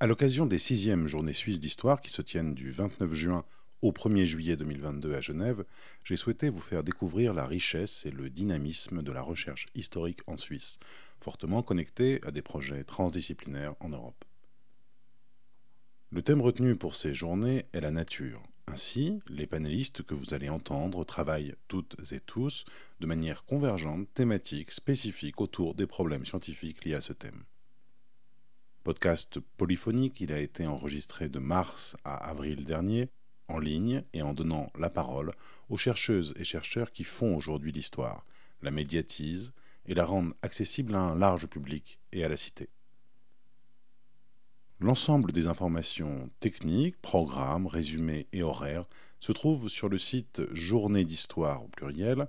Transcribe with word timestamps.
À 0.00 0.06
l'occasion 0.06 0.46
des 0.46 0.58
sixièmes 0.58 1.08
journées 1.08 1.32
suisses 1.32 1.58
d'histoire 1.58 2.00
qui 2.00 2.10
se 2.10 2.22
tiennent 2.22 2.54
du 2.54 2.70
29 2.70 3.14
juin 3.14 3.44
au 3.82 3.90
1er 3.90 4.26
juillet 4.26 4.56
2022 4.56 5.12
à 5.12 5.20
Genève, 5.20 5.64
j'ai 6.04 6.14
souhaité 6.14 6.50
vous 6.50 6.60
faire 6.60 6.84
découvrir 6.84 7.34
la 7.34 7.44
richesse 7.44 8.06
et 8.06 8.12
le 8.12 8.30
dynamisme 8.30 9.02
de 9.02 9.10
la 9.10 9.22
recherche 9.22 9.66
historique 9.74 10.20
en 10.28 10.36
Suisse, 10.36 10.78
fortement 11.20 11.64
connectée 11.64 12.20
à 12.24 12.30
des 12.30 12.42
projets 12.42 12.84
transdisciplinaires 12.84 13.74
en 13.80 13.88
Europe. 13.88 14.24
Le 16.12 16.22
thème 16.22 16.42
retenu 16.42 16.76
pour 16.76 16.94
ces 16.94 17.12
journées 17.12 17.66
est 17.72 17.80
la 17.80 17.90
nature. 17.90 18.40
Ainsi, 18.68 19.18
les 19.26 19.48
panélistes 19.48 20.04
que 20.04 20.14
vous 20.14 20.32
allez 20.32 20.48
entendre 20.48 21.02
travaillent 21.02 21.56
toutes 21.66 21.96
et 22.12 22.20
tous 22.20 22.66
de 23.00 23.06
manière 23.08 23.44
convergente, 23.44 24.06
thématique, 24.14 24.70
spécifique 24.70 25.40
autour 25.40 25.74
des 25.74 25.88
problèmes 25.88 26.24
scientifiques 26.24 26.84
liés 26.84 26.94
à 26.94 27.00
ce 27.00 27.12
thème. 27.12 27.42
Podcast 28.84 29.38
polyphonique, 29.56 30.20
il 30.20 30.32
a 30.32 30.40
été 30.40 30.66
enregistré 30.66 31.28
de 31.28 31.38
mars 31.38 31.96
à 32.04 32.16
avril 32.28 32.64
dernier, 32.64 33.10
en 33.48 33.58
ligne 33.58 34.02
et 34.12 34.22
en 34.22 34.34
donnant 34.34 34.70
la 34.78 34.90
parole 34.90 35.32
aux 35.68 35.76
chercheuses 35.76 36.34
et 36.36 36.44
chercheurs 36.44 36.92
qui 36.92 37.04
font 37.04 37.36
aujourd'hui 37.36 37.72
l'histoire, 37.72 38.24
la 38.62 38.70
médiatisent 38.70 39.52
et 39.86 39.94
la 39.94 40.04
rendent 40.04 40.34
accessible 40.42 40.94
à 40.94 41.00
un 41.00 41.18
large 41.18 41.46
public 41.46 42.00
et 42.12 42.24
à 42.24 42.28
la 42.28 42.36
cité. 42.36 42.68
L'ensemble 44.80 45.32
des 45.32 45.48
informations 45.48 46.30
techniques, 46.38 47.00
programmes, 47.00 47.66
résumés 47.66 48.28
et 48.32 48.42
horaires 48.42 48.88
se 49.18 49.32
trouvent 49.32 49.68
sur 49.68 49.88
le 49.88 49.98
site 49.98 50.42
journée 50.54 51.04
d'histoire 51.04 51.64
au 51.64 51.68
pluriel.ch 51.68 52.28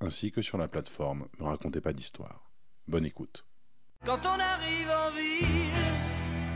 ainsi 0.00 0.30
que 0.30 0.42
sur 0.42 0.58
la 0.58 0.68
plateforme 0.68 1.26
Me 1.38 1.44
racontez 1.44 1.80
pas 1.80 1.92
d'histoire. 1.92 2.50
Bonne 2.86 3.06
écoute. 3.06 3.44
Quand 4.04 4.20
on 4.26 4.38
arrive 4.38 4.90
en 4.90 5.10
ville. 5.12 5.70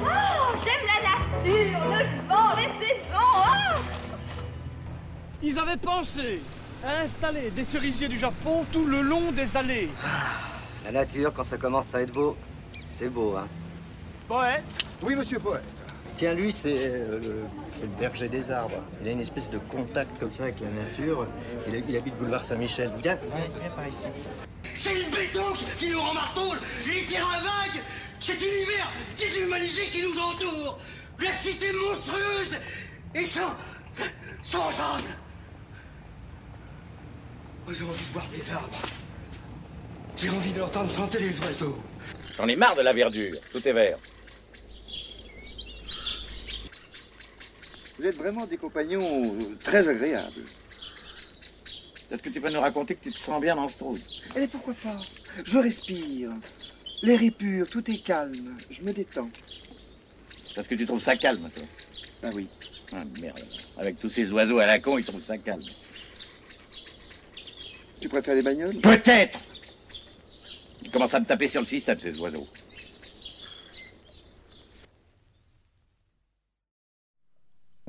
Oh, 0.02 0.54
j'aime 0.62 0.86
la 0.86 1.00
nature, 1.08 1.80
le 1.86 2.28
vent, 2.28 2.54
les 2.56 2.86
saisons. 2.86 3.08
Oh 3.14 3.78
Ils 5.42 5.58
avaient 5.58 5.78
pensé 5.78 6.42
à 6.84 7.04
installer 7.04 7.50
des 7.50 7.64
cerisiers 7.64 8.08
du 8.08 8.18
Japon 8.18 8.66
tout 8.70 8.84
le 8.84 9.00
long 9.00 9.32
des 9.32 9.56
allées. 9.56 9.88
La 10.84 10.92
nature, 10.92 11.32
quand 11.34 11.42
ça 11.42 11.56
commence 11.56 11.94
à 11.94 12.02
être 12.02 12.12
beau, 12.12 12.36
c'est 12.86 13.08
beau, 13.08 13.34
hein. 13.38 13.48
Poète 14.28 14.64
Oui, 15.02 15.16
monsieur 15.16 15.38
poète. 15.38 15.64
Tiens, 16.18 16.34
lui, 16.34 16.52
c'est 16.52 16.74
euh, 16.76 17.20
le, 17.20 17.34
c'est 17.76 17.82
le 17.82 18.00
berger 18.00 18.28
des 18.28 18.50
arbres. 18.50 18.82
Il 19.00 19.06
a 19.06 19.12
une 19.12 19.20
espèce 19.20 19.48
de 19.50 19.58
contact 19.58 20.18
comme 20.18 20.32
ça 20.32 20.42
avec 20.44 20.58
la 20.58 20.68
nature. 20.68 21.28
Il, 21.68 21.84
il 21.88 21.96
habite 21.96 22.16
boulevard 22.16 22.44
Saint-Michel. 22.44 22.90
Viens, 23.00 23.16
viens, 23.22 23.44
viens 23.60 23.70
par 23.70 23.86
ici. 23.86 24.06
C'est 24.74 24.94
le 24.94 25.04
béton 25.12 25.44
qui 25.78 25.90
nous 25.90 26.00
rend 26.00 26.14
marteau, 26.14 26.54
les 26.88 27.04
terrains 27.04 27.40
vagues, 27.40 27.80
cet 28.18 28.42
univers 28.42 28.90
déshumanisé 29.16 29.86
qui 29.92 30.02
nous 30.02 30.18
entoure, 30.18 30.80
la 31.20 31.30
cité 31.30 31.70
monstrueuse 31.72 32.56
et 33.14 33.24
sans, 33.24 33.54
sans 34.42 34.68
âme. 34.70 35.02
Moi, 37.64 37.74
J'ai 37.78 37.84
envie 37.84 38.04
de 38.04 38.12
voir 38.12 38.26
des 38.34 38.52
arbres. 38.52 38.82
J'ai 40.16 40.30
envie 40.30 40.52
d'entendre 40.52 40.92
chanter 40.92 41.20
les 41.20 41.38
oiseaux. 41.38 41.78
J'en 42.36 42.48
ai 42.48 42.56
marre 42.56 42.74
de 42.74 42.82
la 42.82 42.92
verdure, 42.92 43.36
tout 43.52 43.68
est 43.68 43.72
vert. 43.72 43.98
Vous 47.98 48.06
êtes 48.06 48.16
vraiment 48.16 48.46
des 48.46 48.56
compagnons 48.56 49.34
très 49.64 49.88
agréables. 49.88 50.44
Est-ce 52.10 52.22
que 52.22 52.30
tu 52.30 52.40
peux 52.40 52.48
nous 52.48 52.60
raconter 52.60 52.94
que 52.94 53.02
tu 53.02 53.12
te 53.12 53.18
sens 53.18 53.40
bien 53.40 53.56
dans 53.56 53.68
ce 53.68 53.76
trou 53.76 53.98
Et 54.36 54.46
pourquoi 54.46 54.74
pas? 54.74 55.02
Je 55.44 55.58
respire. 55.58 56.30
L'air 57.02 57.22
est 57.22 57.30
pur, 57.30 57.66
tout 57.68 57.90
est 57.90 57.98
calme. 57.98 58.54
Je 58.70 58.82
me 58.82 58.92
détends. 58.92 59.28
Parce 60.54 60.68
que 60.68 60.76
tu 60.76 60.86
trouves 60.86 61.02
ça 61.02 61.16
calme, 61.16 61.50
toi 61.52 61.64
Ah 62.22 62.30
oui. 62.32 62.48
Ah 62.92 63.02
merde. 63.20 63.38
Avec 63.76 63.98
tous 63.98 64.10
ces 64.10 64.32
oiseaux 64.32 64.58
à 64.58 64.66
la 64.66 64.78
con, 64.78 64.96
ils 64.98 65.04
trouvent 65.04 65.24
ça 65.24 65.36
calme. 65.36 65.64
Tu 68.00 68.08
préfères 68.08 68.36
les 68.36 68.42
bagnoles? 68.42 68.76
Peut-être 68.76 69.40
Ils 70.82 70.90
commencent 70.90 71.14
à 71.14 71.20
me 71.20 71.26
taper 71.26 71.48
sur 71.48 71.60
le 71.60 71.66
système, 71.66 71.98
ces 72.00 72.16
oiseaux. 72.20 72.46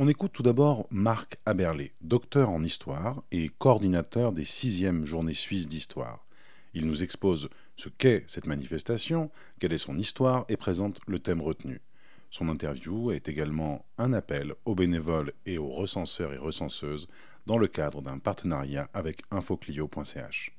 On 0.02 0.08
écoute 0.08 0.32
tout 0.32 0.44
d'abord 0.44 0.88
Marc 0.92 1.40
Aberlé, 1.46 1.92
docteur 2.00 2.52
en 2.52 2.64
histoire 2.64 3.22
et 3.34 3.50
coordinateur 3.58 4.32
des 4.32 4.46
sixièmes 4.46 5.04
journées 5.04 5.34
suisses 5.34 5.68
d'histoire. 5.68 6.26
Il 6.74 6.86
nous 6.86 7.04
expose 7.04 7.50
ce 7.76 7.90
qu'est 7.90 8.24
cette 8.26 8.48
manifestation, 8.48 9.30
quelle 9.60 9.74
est 9.74 9.78
son 9.78 9.98
histoire 9.98 10.46
et 10.48 10.56
présente 10.56 11.02
le 11.06 11.20
thème 11.20 11.42
retenu. 11.42 11.82
Son 12.30 12.48
interview 12.48 13.12
est 13.12 13.28
également 13.28 13.84
un 13.98 14.14
appel 14.14 14.54
aux 14.64 14.74
bénévoles 14.74 15.34
et 15.46 15.58
aux 15.58 15.68
recenseurs 15.68 16.31
et 16.34 16.38
recenseuses 16.38 17.10
dans 17.46 17.58
le 17.58 17.68
cadre 17.68 18.02
d'un 18.02 18.20
partenariat 18.20 18.90
avec 18.94 19.18
infoclio.ch. 19.31 20.56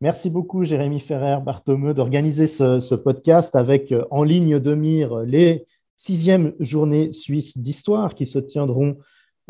Merci 0.00 0.30
beaucoup, 0.30 0.64
Jérémy 0.64 0.98
Ferrer, 0.98 1.38
Barthomeu, 1.44 1.94
d'organiser 1.94 2.48
ce, 2.48 2.80
ce, 2.80 2.96
podcast 2.96 3.54
avec 3.54 3.92
euh, 3.92 4.04
en 4.10 4.24
ligne 4.24 4.58
de 4.58 4.74
mire 4.74 5.18
les 5.18 5.64
sixième 6.02 6.54
journée 6.60 7.12
suisse 7.12 7.58
d'histoire 7.58 8.14
qui 8.14 8.24
se 8.24 8.38
tiendront 8.38 8.96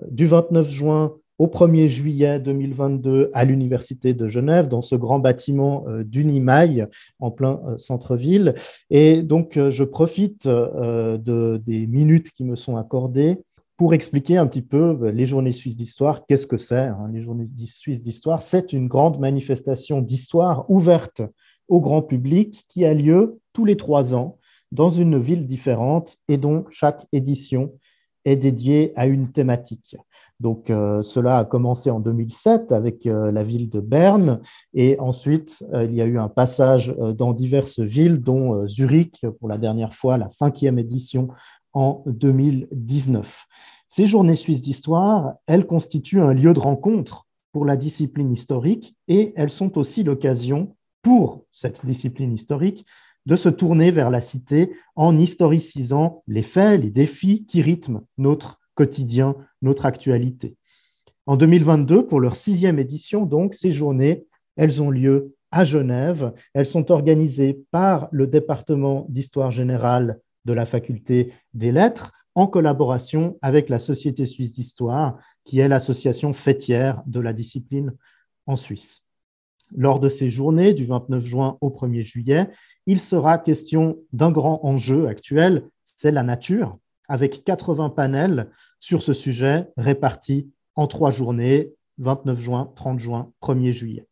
euh, 0.02 0.06
du 0.10 0.26
29 0.26 0.68
juin 0.68 1.14
au 1.38 1.46
1er 1.46 1.86
juillet 1.86 2.40
2022 2.40 3.30
à 3.32 3.44
l'Université 3.44 4.12
de 4.14 4.28
Genève, 4.28 4.68
dans 4.68 4.82
ce 4.82 4.94
grand 4.96 5.20
bâtiment 5.20 5.84
euh, 5.88 6.02
d'Unimail 6.02 6.88
en 7.20 7.30
plein 7.30 7.60
euh, 7.66 7.78
centre-ville. 7.78 8.54
Et 8.90 9.22
donc, 9.22 9.58
je 9.70 9.84
profite 9.84 10.46
de, 10.46 11.62
des 11.64 11.86
minutes 11.86 12.30
qui 12.32 12.44
me 12.44 12.56
sont 12.56 12.76
accordées 12.76 13.38
pour 13.76 13.94
expliquer 13.94 14.36
un 14.36 14.46
petit 14.46 14.60
peu 14.60 15.08
les 15.08 15.24
journées 15.24 15.52
suisses 15.52 15.76
d'histoire. 15.76 16.26
Qu'est-ce 16.26 16.46
que 16.46 16.58
c'est 16.58 16.76
hein, 16.76 17.08
Les 17.12 17.22
journées 17.22 17.46
suisses 17.64 18.02
d'histoire, 18.02 18.42
c'est 18.42 18.74
une 18.74 18.88
grande 18.88 19.18
manifestation 19.18 20.02
d'histoire 20.02 20.68
ouverte 20.68 21.22
au 21.68 21.80
grand 21.80 22.02
public 22.02 22.66
qui 22.68 22.84
a 22.84 22.92
lieu 22.92 23.38
tous 23.54 23.64
les 23.64 23.76
trois 23.76 24.14
ans 24.14 24.39
dans 24.72 24.90
une 24.90 25.18
ville 25.18 25.46
différente 25.46 26.16
et 26.28 26.36
dont 26.36 26.64
chaque 26.70 27.06
édition 27.12 27.72
est 28.24 28.36
dédiée 28.36 28.92
à 28.96 29.06
une 29.06 29.32
thématique. 29.32 29.96
Donc, 30.40 30.70
euh, 30.70 31.02
cela 31.02 31.38
a 31.38 31.44
commencé 31.44 31.90
en 31.90 32.00
2007 32.00 32.72
avec 32.72 33.06
euh, 33.06 33.30
la 33.30 33.44
ville 33.44 33.68
de 33.68 33.80
Berne 33.80 34.40
et 34.72 34.98
ensuite 34.98 35.64
euh, 35.74 35.84
il 35.84 35.94
y 35.94 36.00
a 36.00 36.06
eu 36.06 36.18
un 36.18 36.28
passage 36.28 36.94
dans 37.16 37.32
diverses 37.32 37.80
villes, 37.80 38.20
dont 38.20 38.66
Zurich 38.66 39.26
pour 39.38 39.48
la 39.48 39.58
dernière 39.58 39.94
fois, 39.94 40.16
la 40.16 40.30
cinquième 40.30 40.78
édition 40.78 41.28
en 41.72 42.02
2019. 42.06 43.46
Ces 43.88 44.06
journées 44.06 44.36
suisses 44.36 44.62
d'histoire, 44.62 45.34
elles 45.46 45.66
constituent 45.66 46.20
un 46.20 46.32
lieu 46.32 46.54
de 46.54 46.60
rencontre 46.60 47.26
pour 47.52 47.64
la 47.64 47.76
discipline 47.76 48.32
historique 48.32 48.96
et 49.08 49.32
elles 49.36 49.50
sont 49.50 49.76
aussi 49.76 50.04
l'occasion 50.04 50.76
pour 51.02 51.44
cette 51.52 51.84
discipline 51.84 52.34
historique 52.34 52.86
de 53.30 53.36
se 53.36 53.48
tourner 53.48 53.92
vers 53.92 54.10
la 54.10 54.20
cité 54.20 54.72
en 54.96 55.16
historicisant 55.16 56.24
les 56.26 56.42
faits, 56.42 56.82
les 56.82 56.90
défis 56.90 57.46
qui 57.46 57.62
rythment 57.62 58.00
notre 58.18 58.58
quotidien, 58.74 59.36
notre 59.62 59.86
actualité. 59.86 60.56
En 61.26 61.36
2022, 61.36 62.08
pour 62.08 62.18
leur 62.18 62.34
sixième 62.34 62.80
édition, 62.80 63.26
donc, 63.26 63.54
ces 63.54 63.70
journées, 63.70 64.26
elles 64.56 64.82
ont 64.82 64.90
lieu 64.90 65.36
à 65.52 65.62
Genève. 65.62 66.32
Elles 66.54 66.66
sont 66.66 66.90
organisées 66.90 67.62
par 67.70 68.08
le 68.10 68.26
département 68.26 69.06
d'histoire 69.08 69.52
générale 69.52 70.18
de 70.44 70.52
la 70.52 70.66
faculté 70.66 71.32
des 71.54 71.70
lettres 71.70 72.10
en 72.34 72.48
collaboration 72.48 73.38
avec 73.42 73.68
la 73.68 73.78
Société 73.78 74.26
suisse 74.26 74.54
d'histoire, 74.54 75.18
qui 75.44 75.60
est 75.60 75.68
l'association 75.68 76.32
fêtière 76.32 77.00
de 77.06 77.20
la 77.20 77.32
discipline 77.32 77.94
en 78.46 78.56
Suisse. 78.56 79.04
Lors 79.76 80.00
de 80.00 80.08
ces 80.08 80.30
journées, 80.30 80.74
du 80.74 80.86
29 80.86 81.24
juin 81.24 81.58
au 81.60 81.70
1er 81.70 82.04
juillet, 82.04 82.48
il 82.86 83.00
sera 83.00 83.38
question 83.38 83.98
d'un 84.12 84.30
grand 84.30 84.60
enjeu 84.64 85.06
actuel, 85.06 85.64
c'est 85.84 86.10
la 86.10 86.22
nature, 86.22 86.78
avec 87.08 87.44
80 87.44 87.90
panels 87.90 88.48
sur 88.78 89.02
ce 89.02 89.12
sujet 89.12 89.66
répartis 89.76 90.50
en 90.74 90.86
trois 90.86 91.10
journées, 91.10 91.72
29 91.98 92.40
juin, 92.40 92.72
30 92.74 92.98
juin, 92.98 93.32
1er 93.42 93.72
juillet. 93.72 94.06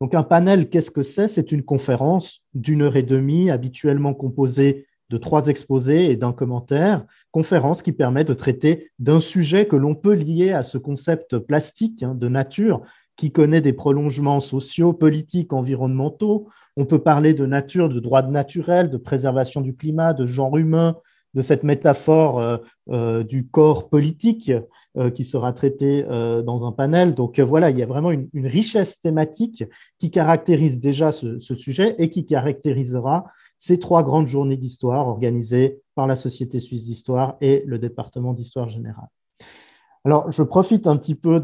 Donc 0.00 0.14
un 0.14 0.22
panel, 0.22 0.68
qu'est-ce 0.70 0.92
que 0.92 1.02
c'est? 1.02 1.26
C'est 1.26 1.50
une 1.50 1.64
conférence 1.64 2.44
d'une 2.54 2.82
heure 2.82 2.96
et 2.96 3.02
demie, 3.02 3.50
habituellement 3.50 4.14
composée 4.14 4.86
de 5.10 5.16
trois 5.16 5.46
exposés 5.46 6.10
et 6.10 6.16
d'un 6.16 6.32
commentaire, 6.32 7.04
conférence 7.30 7.82
qui 7.82 7.92
permet 7.92 8.24
de 8.24 8.34
traiter 8.34 8.90
d'un 8.98 9.20
sujet 9.20 9.66
que 9.66 9.76
l'on 9.76 9.94
peut 9.94 10.12
lier 10.12 10.52
à 10.52 10.64
ce 10.64 10.78
concept 10.78 11.38
plastique 11.38 12.02
hein, 12.02 12.14
de 12.14 12.28
nature 12.28 12.82
qui 13.18 13.32
connaît 13.32 13.60
des 13.60 13.74
prolongements 13.74 14.40
sociaux, 14.40 14.94
politiques, 14.94 15.52
environnementaux. 15.52 16.48
On 16.76 16.86
peut 16.86 17.00
parler 17.00 17.34
de 17.34 17.44
nature, 17.44 17.90
de 17.90 18.00
droits 18.00 18.22
naturels, 18.22 18.88
de 18.88 18.96
préservation 18.96 19.60
du 19.60 19.74
climat, 19.74 20.14
de 20.14 20.24
genre 20.24 20.56
humain, 20.56 20.96
de 21.34 21.42
cette 21.42 21.64
métaphore 21.64 22.38
euh, 22.38 22.56
euh, 22.90 23.24
du 23.24 23.48
corps 23.48 23.90
politique 23.90 24.52
euh, 24.96 25.10
qui 25.10 25.24
sera 25.24 25.52
traitée 25.52 26.04
dans 26.04 26.66
un 26.66 26.72
panel. 26.72 27.14
Donc 27.14 27.40
voilà, 27.40 27.70
il 27.70 27.78
y 27.78 27.82
a 27.82 27.86
vraiment 27.86 28.12
une, 28.12 28.28
richesse 28.46 29.00
thématique 29.00 29.64
qui 29.98 30.10
caractérise 30.10 30.78
déjà 30.78 31.12
ce, 31.12 31.38
sujet 31.38 31.96
et 31.98 32.10
qui 32.10 32.24
caractérisera 32.24 33.26
ces 33.58 33.78
trois 33.78 34.04
grandes 34.04 34.28
journées 34.28 34.56
d'histoire 34.56 35.08
organisées 35.08 35.80
par 35.96 36.06
la 36.06 36.14
Société 36.14 36.60
suisse 36.60 36.86
d'histoire 36.86 37.36
et 37.40 37.64
le 37.66 37.80
département 37.80 38.32
d'histoire 38.32 38.68
générale. 38.68 39.08
Alors, 40.08 40.30
je 40.30 40.42
profite 40.42 40.86
un 40.86 40.96
petit 40.96 41.14
peu 41.14 41.38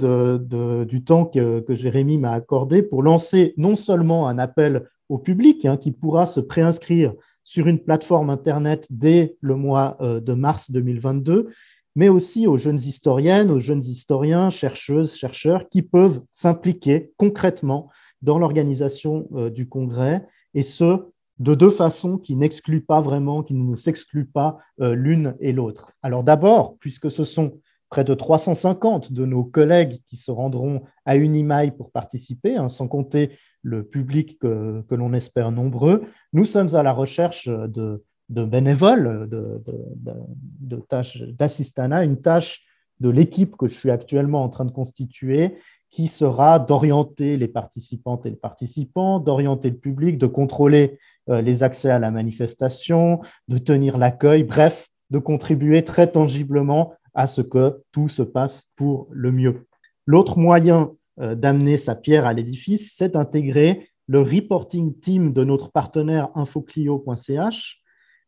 du 0.87 1.05
temps 1.05 1.27
que, 1.27 1.63
Jérémy 1.69 2.17
m'a 2.17 2.33
accordé 2.33 2.83
pour 2.83 3.03
lancer 3.03 3.53
non 3.59 3.77
seulement 3.77 4.27
un 4.27 4.39
appel 4.39 4.89
au 5.11 5.19
public 5.19 5.67
hein, 5.67 5.77
qui 5.77 5.93
pourra 5.93 6.25
se 6.25 6.41
préinscrire 6.41 7.13
sur 7.43 7.67
une 7.67 7.79
plateforme 7.79 8.31
Internet 8.31 8.87
dès 8.89 9.37
le 9.43 9.57
mois 9.57 9.99
euh, 10.01 10.19
de 10.19 10.33
mars 10.33 10.71
2022, 10.71 11.51
mais 11.95 12.09
aussi 12.09 12.47
aux 12.47 12.57
jeunes 12.57 12.81
historiennes, 12.81 13.51
aux 13.51 13.61
jeunes 13.61 13.85
historiens, 13.85 14.49
chercheuses, 14.49 15.15
chercheurs 15.15 15.69
qui 15.69 15.83
peuvent 15.83 16.23
s'impliquer 16.31 17.13
concrètement 17.19 17.91
dans 18.23 18.39
l'organisation 18.39 19.29
euh, 19.35 19.51
du 19.51 19.69
congrès, 19.69 20.27
et 20.55 20.63
ce, 20.63 21.11
de 21.39 21.55
deux 21.55 21.69
façons 21.69 22.17
qui 22.17 22.35
n'excluent 22.35 22.87
pas 22.87 23.03
vraiment, 23.03 23.43
qui 23.43 23.53
ne 23.53 23.77
s'excluent 23.77 24.25
pas 24.25 24.57
euh, 24.81 24.95
l'une 24.95 25.37
et 25.41 25.53
l'autre. 25.53 25.93
Alors 26.01 26.25
d'abord, 26.25 26.79
puisque 26.81 27.11
ce 27.11 27.25
sont 27.25 27.61
près 27.95 28.03
de 28.03 28.13
350 28.13 29.13
de 29.13 29.25
nos 29.25 29.45
collègues 29.45 29.99
qui 30.09 30.17
se 30.17 30.33
rendront 30.33 30.83
à 31.05 31.17
Unimail 31.17 31.71
pour 31.71 31.93
participer, 31.93 32.57
hein, 32.57 32.69
sans 32.69 32.89
compter 32.89 33.31
le 33.63 33.85
public 33.85 34.37
que, 34.41 34.83
que 34.89 34.97
l'on 34.97 35.13
espère 35.13 35.53
nombreux, 35.53 36.03
nous 36.33 36.45
sommes 36.45 36.75
à 36.75 36.83
la 36.83 36.91
recherche 36.91 37.49
de 37.49 38.03
bénévoles, 38.29 39.29
de, 39.31 40.77
tâches 40.89 41.23
d'assistanat, 41.23 42.05
une 42.05 42.21
tâche 42.21 42.65
de 42.99 43.11
l'équipe 43.11 43.57
que 43.57 43.69
je 43.69 43.75
suis 43.75 43.93
actuellement 43.93 44.43
en 44.43 44.49
train 44.49 44.65
de 44.65 44.73
constituer 44.73 45.55
qui 45.89 46.09
sera 46.09 46.59
d'orienter 46.59 47.37
les 47.37 47.47
participantes 47.47 48.27
et 48.27 48.31
les 48.31 48.37
participants, 48.37 49.21
d'orienter 49.21 49.71
le 49.71 49.77
public, 49.77 50.19
de 50.19 50.27
contrôler 50.27 50.99
euh, 51.31 51.43
les 51.43 51.63
accès 51.63 51.91
à 51.91 52.01
la 52.01 52.11
manifestation, 52.11 53.21
de 53.47 53.59
tenir 53.59 53.99
l'accueil, 53.99 54.43
bref, 54.43 54.89
de 55.11 55.21
contribuer 55.21 55.85
très 55.85 56.11
tangiblement 56.11 56.95
à 57.15 57.27
ce 57.27 57.41
que 57.41 57.83
tout 57.93 58.09
se 58.09 58.23
passe 58.23 58.71
pour 58.77 59.09
le 59.11 59.33
mieux. 59.33 59.67
L'autre 60.07 60.39
moyen 60.39 60.93
euh, 61.21 61.35
d'amener 61.35 61.79
sa 61.79 61.95
pierre 61.95 62.27
à 62.27 62.33
l'édifice, 62.33 62.95
c'est 62.97 63.15
d'intégrer 63.15 63.89
le 64.07 64.21
reporting 64.21 64.99
team 65.01 65.33
de 65.33 65.45
notre 65.45 65.71
partenaire 65.71 66.31
infoclio.ch 66.35 67.85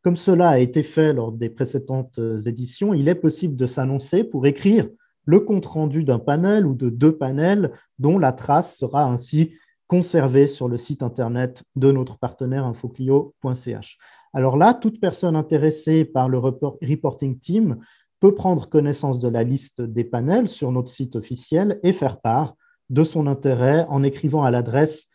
comme 0.06 0.14
cela 0.14 0.50
a 0.50 0.58
été 0.58 0.84
fait 0.84 1.12
lors 1.12 1.32
des 1.32 1.50
précédentes 1.50 2.20
euh, 2.20 2.38
éditions, 2.38 2.94
il 2.94 3.08
est 3.08 3.16
possible 3.16 3.56
de 3.56 3.66
s'annoncer 3.66 4.22
pour 4.22 4.46
écrire 4.46 4.88
le 5.24 5.40
compte-rendu 5.40 6.04
d'un 6.04 6.20
panel 6.20 6.64
ou 6.64 6.76
de 6.76 6.90
deux 6.90 7.18
panels 7.18 7.72
dont 7.98 8.16
la 8.16 8.30
trace 8.30 8.78
sera 8.78 9.02
ainsi 9.02 9.54
conservée 9.88 10.46
sur 10.46 10.68
le 10.68 10.78
site 10.78 11.02
internet 11.02 11.64
de 11.74 11.90
notre 11.90 12.18
partenaire 12.18 12.66
infoclio.ch. 12.66 13.98
Alors 14.32 14.56
là, 14.56 14.74
toute 14.74 15.00
personne 15.00 15.34
intéressée 15.34 16.04
par 16.04 16.28
le 16.28 16.38
reporting 16.38 17.40
team 17.40 17.76
peut 18.20 18.34
prendre 18.34 18.68
connaissance 18.68 19.18
de 19.18 19.28
la 19.28 19.42
liste 19.42 19.80
des 19.80 20.04
panels 20.04 20.48
sur 20.48 20.72
notre 20.72 20.88
site 20.88 21.16
officiel 21.16 21.78
et 21.82 21.92
faire 21.92 22.20
part 22.20 22.56
de 22.90 23.04
son 23.04 23.26
intérêt 23.26 23.84
en 23.88 24.02
écrivant 24.02 24.44
à 24.44 24.50
l'adresse 24.50 25.08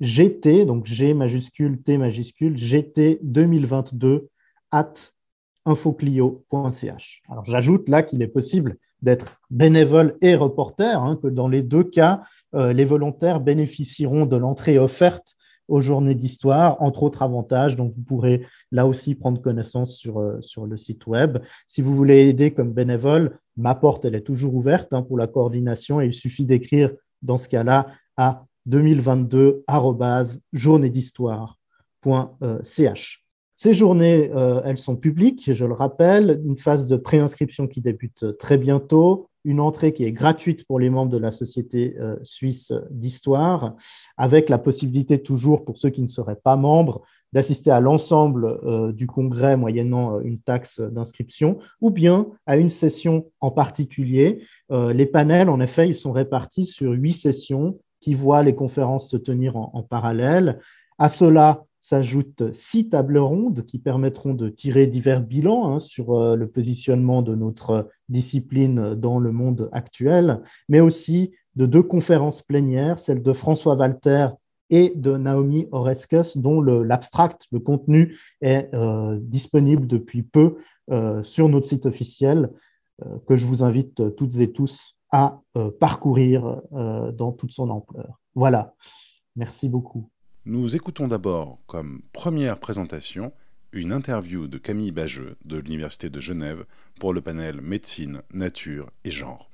GT, 0.00 0.66
donc 0.66 0.86
G 0.86 1.14
majuscule, 1.14 1.82
T 1.82 1.96
majuscule, 1.98 2.56
GT 2.56 3.20
2022 3.22 4.28
at 4.70 4.92
infoclio.ch. 5.64 7.22
Alors 7.28 7.44
j'ajoute 7.44 7.88
là 7.88 8.02
qu'il 8.02 8.22
est 8.22 8.28
possible 8.28 8.76
d'être 9.02 9.40
bénévole 9.50 10.16
et 10.20 10.34
reporter, 10.34 11.02
hein, 11.02 11.18
que 11.22 11.28
dans 11.28 11.48
les 11.48 11.62
deux 11.62 11.84
cas, 11.84 12.22
euh, 12.54 12.72
les 12.72 12.84
volontaires 12.84 13.40
bénéficieront 13.40 14.26
de 14.26 14.36
l'entrée 14.36 14.78
offerte 14.78 15.36
aux 15.68 15.80
journées 15.80 16.14
d'histoire, 16.14 16.80
entre 16.82 17.02
autres 17.02 17.22
avantages. 17.22 17.76
Donc, 17.76 17.94
vous 17.94 18.02
pourrez 18.02 18.46
là 18.72 18.86
aussi 18.86 19.14
prendre 19.14 19.40
connaissance 19.40 19.96
sur, 19.96 20.20
euh, 20.20 20.40
sur 20.40 20.66
le 20.66 20.76
site 20.76 21.06
web. 21.06 21.38
Si 21.68 21.80
vous 21.82 21.94
voulez 21.94 22.28
aider 22.28 22.52
comme 22.52 22.72
bénévole, 22.72 23.38
ma 23.56 23.74
porte, 23.74 24.04
elle 24.04 24.14
est 24.14 24.20
toujours 24.20 24.54
ouverte 24.54 24.92
hein, 24.92 25.02
pour 25.02 25.18
la 25.18 25.26
coordination 25.26 26.00
et 26.00 26.06
il 26.06 26.14
suffit 26.14 26.44
d'écrire 26.44 26.92
dans 27.22 27.36
ce 27.36 27.48
cas-là 27.48 27.88
à 28.16 28.44
2022 28.66 29.64
journée-d'histoire.ch. 30.52 33.26
Ces 33.58 33.72
journées, 33.72 34.30
euh, 34.34 34.60
elles 34.64 34.76
sont 34.76 34.96
publiques, 34.96 35.50
je 35.50 35.64
le 35.64 35.72
rappelle, 35.72 36.42
une 36.44 36.58
phase 36.58 36.86
de 36.86 36.96
préinscription 36.96 37.66
qui 37.66 37.80
débute 37.80 38.36
très 38.36 38.58
bientôt, 38.58 39.30
une 39.46 39.60
entrée 39.60 39.94
qui 39.94 40.04
est 40.04 40.12
gratuite 40.12 40.66
pour 40.66 40.78
les 40.78 40.90
membres 40.90 41.10
de 41.10 41.16
la 41.16 41.30
Société 41.30 41.96
euh, 41.98 42.16
suisse 42.22 42.72
d'histoire, 42.90 43.76
avec 44.18 44.50
la 44.50 44.58
possibilité 44.58 45.22
toujours 45.22 45.64
pour 45.64 45.78
ceux 45.78 45.88
qui 45.88 46.02
ne 46.02 46.08
seraient 46.08 46.40
pas 46.42 46.56
membres 46.56 47.00
d'assister 47.32 47.70
à 47.70 47.80
l'ensemble 47.80 48.58
euh, 48.64 48.92
du 48.92 49.06
congrès 49.06 49.56
moyennant 49.56 50.20
une 50.20 50.38
taxe 50.38 50.80
d'inscription, 50.80 51.58
ou 51.80 51.90
bien 51.90 52.26
à 52.44 52.58
une 52.58 52.70
session 52.70 53.30
en 53.40 53.50
particulier. 53.50 54.42
les 54.70 55.06
panels, 55.06 55.48
en 55.48 55.60
effet, 55.60 55.88
ils 55.88 55.94
sont 55.94 56.12
répartis 56.12 56.66
sur 56.66 56.92
huit 56.92 57.12
sessions 57.12 57.78
qui 58.00 58.14
voit 58.14 58.42
les 58.42 58.54
conférences 58.54 59.10
se 59.10 59.16
tenir 59.16 59.56
en, 59.56 59.82
parallèle. 59.82 60.60
À 60.98 61.08
cela 61.08 61.65
s'ajoutent 61.86 62.52
six 62.52 62.88
tables 62.88 63.18
rondes 63.18 63.64
qui 63.64 63.78
permettront 63.78 64.34
de 64.34 64.48
tirer 64.48 64.88
divers 64.88 65.22
bilans 65.22 65.68
hein, 65.68 65.78
sur 65.78 66.14
euh, 66.14 66.34
le 66.34 66.48
positionnement 66.48 67.22
de 67.22 67.36
notre 67.36 67.88
discipline 68.08 68.94
dans 68.94 69.20
le 69.20 69.30
monde 69.30 69.68
actuel, 69.70 70.42
mais 70.68 70.80
aussi 70.80 71.30
de 71.54 71.64
deux 71.64 71.84
conférences 71.84 72.42
plénières, 72.42 72.98
celle 72.98 73.22
de 73.22 73.32
François 73.32 73.76
Walter 73.76 74.30
et 74.68 74.94
de 74.96 75.16
Naomi 75.16 75.68
Oreskes, 75.70 76.36
dont 76.38 76.60
l'abstract, 76.60 77.46
le, 77.52 77.60
contenu 77.60 78.18
est 78.40 78.68
euh, 78.74 79.16
disponible 79.20 79.86
depuis 79.86 80.24
peu 80.24 80.56
euh, 80.90 81.22
sur 81.22 81.48
notre 81.48 81.68
site 81.68 81.86
officiel, 81.86 82.50
que 83.28 83.36
je 83.36 83.44
vous 83.44 83.62
invite 83.62 84.16
toutes 84.16 84.40
et 84.40 84.50
tous 84.50 84.96
à 85.12 85.42
parcourir 85.78 86.62
dans 86.72 87.30
toute 87.30 87.52
son 87.52 87.68
ampleur. 87.68 88.18
Voilà, 88.34 88.74
merci 89.36 89.68
beaucoup. 89.68 90.08
Nous 90.48 90.76
écoutons 90.76 91.08
d'abord 91.08 91.58
comme 91.66 92.02
première 92.12 92.60
présentation 92.60 93.32
une 93.72 93.90
interview 93.90 94.46
de 94.46 94.58
Camille 94.58 94.92
Bageux 94.92 95.36
de 95.44 95.56
l'Université 95.56 96.08
de 96.08 96.20
Genève 96.20 96.64
pour 97.00 97.12
le 97.12 97.20
panel 97.20 97.60
Médecine, 97.60 98.22
Nature 98.32 98.92
et 99.02 99.10
Genre. 99.10 99.50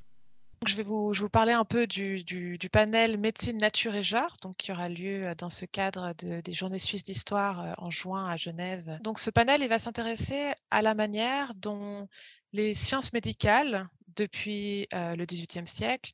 Je 0.67 0.77
vais 0.77 0.83
vous, 0.83 1.15
parler 1.31 1.55
un 1.55 1.65
peu 1.65 1.87
du, 1.87 2.59
panel 2.71 3.17
Médecine, 3.17 3.57
Nature 3.57 3.95
et 3.95 4.03
Genre, 4.03 4.37
donc, 4.43 4.59
qui 4.59 4.71
aura 4.71 4.91
lieu 4.91 5.29
euh, 5.29 5.35
dans 5.35 5.49
ce 5.49 5.65
cadre 5.65 6.13
de, 6.19 6.43
des 6.43 6.53
Journées 6.53 6.79
suisses 6.79 7.05
d'histoire 7.05 7.75
en 7.79 7.89
juin 7.89 8.29
à 8.29 8.37
Genève. 8.37 8.99
Donc, 9.03 9.19
ce 9.19 9.31
panel 9.31 9.63
il 9.63 9.71
va 9.71 9.79
s'intéresser 9.79 10.53
à 10.71 10.83
la 10.83 10.95
manière 10.95 11.55
dont 11.55 12.07
les 12.53 12.75
sciences 12.75 13.15
médicales 13.15 13.89
depuis 14.15 14.87
le 14.93 15.25
XVIIIe 15.25 15.67
siècle, 15.67 16.13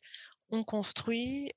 on 0.50 0.64
construit 0.64 1.52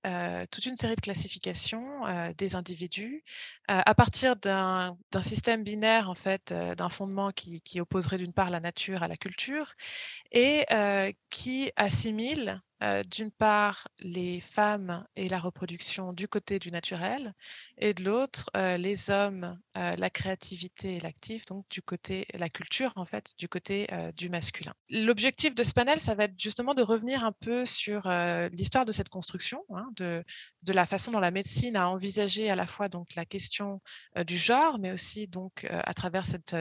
toute 0.51 0.65
une 0.65 0.77
série 0.77 0.95
de 0.95 1.01
classifications 1.01 2.33
des 2.37 2.55
individus 2.55 3.23
à 3.67 3.95
partir 3.95 4.35
d'un 4.35 4.97
système 5.21 5.63
binaire, 5.63 6.09
en 6.09 6.15
fait, 6.15 6.53
d'un 6.53 6.89
fondement 6.89 7.31
qui, 7.31 7.61
qui 7.61 7.79
opposerait 7.79 8.17
d'une 8.17 8.33
part 8.33 8.49
la 8.49 8.59
nature 8.59 9.03
à 9.03 9.07
la 9.07 9.17
culture 9.17 9.73
et 10.31 10.65
qui 11.29 11.71
assimile 11.75 12.61
d'une 13.05 13.31
part 13.31 13.87
les 13.99 14.41
femmes 14.41 15.05
et 15.15 15.29
la 15.29 15.39
reproduction 15.39 16.13
du 16.13 16.27
côté 16.27 16.57
du 16.57 16.71
naturel, 16.71 17.33
et 17.77 17.93
de 17.93 18.03
l'autre 18.03 18.49
les 18.55 19.09
hommes, 19.11 19.59
euh, 19.77 19.93
la 19.97 20.09
créativité 20.09 20.95
et 20.95 20.99
l'actif, 20.99 21.45
donc 21.45 21.65
du 21.69 21.81
côté 21.81 22.27
la 22.33 22.49
culture 22.49 22.91
en 22.97 23.05
fait, 23.05 23.33
du 23.37 23.47
côté 23.47 23.87
du 24.17 24.29
masculin. 24.29 24.73
L'objectif 24.89 25.55
de 25.55 25.63
ce 25.63 25.73
panel, 25.73 25.99
ça 25.99 26.13
va 26.15 26.25
être 26.25 26.37
justement 26.37 26.73
de 26.73 26.81
revenir 26.81 27.23
un 27.23 27.31
peu 27.31 27.65
sur 27.65 28.09
l'histoire 28.51 28.85
de 28.85 28.91
cette 28.91 29.09
construction, 29.09 29.63
hein, 29.73 29.87
de, 29.95 30.23
de 30.63 30.73
la 30.73 30.85
façon 30.85 31.11
dont 31.11 31.19
la 31.19 31.31
médecine 31.31 31.75
a 31.75 31.87
envisagé 31.89 32.49
à 32.49 32.55
la 32.55 32.67
fois 32.67 32.89
donc 32.89 33.15
la 33.15 33.25
question 33.25 33.81
du 34.25 34.37
genre, 34.37 34.77
mais 34.79 34.91
aussi 34.91 35.27
donc 35.27 35.65
à 35.69 35.93
travers 35.93 36.25
cette, 36.25 36.55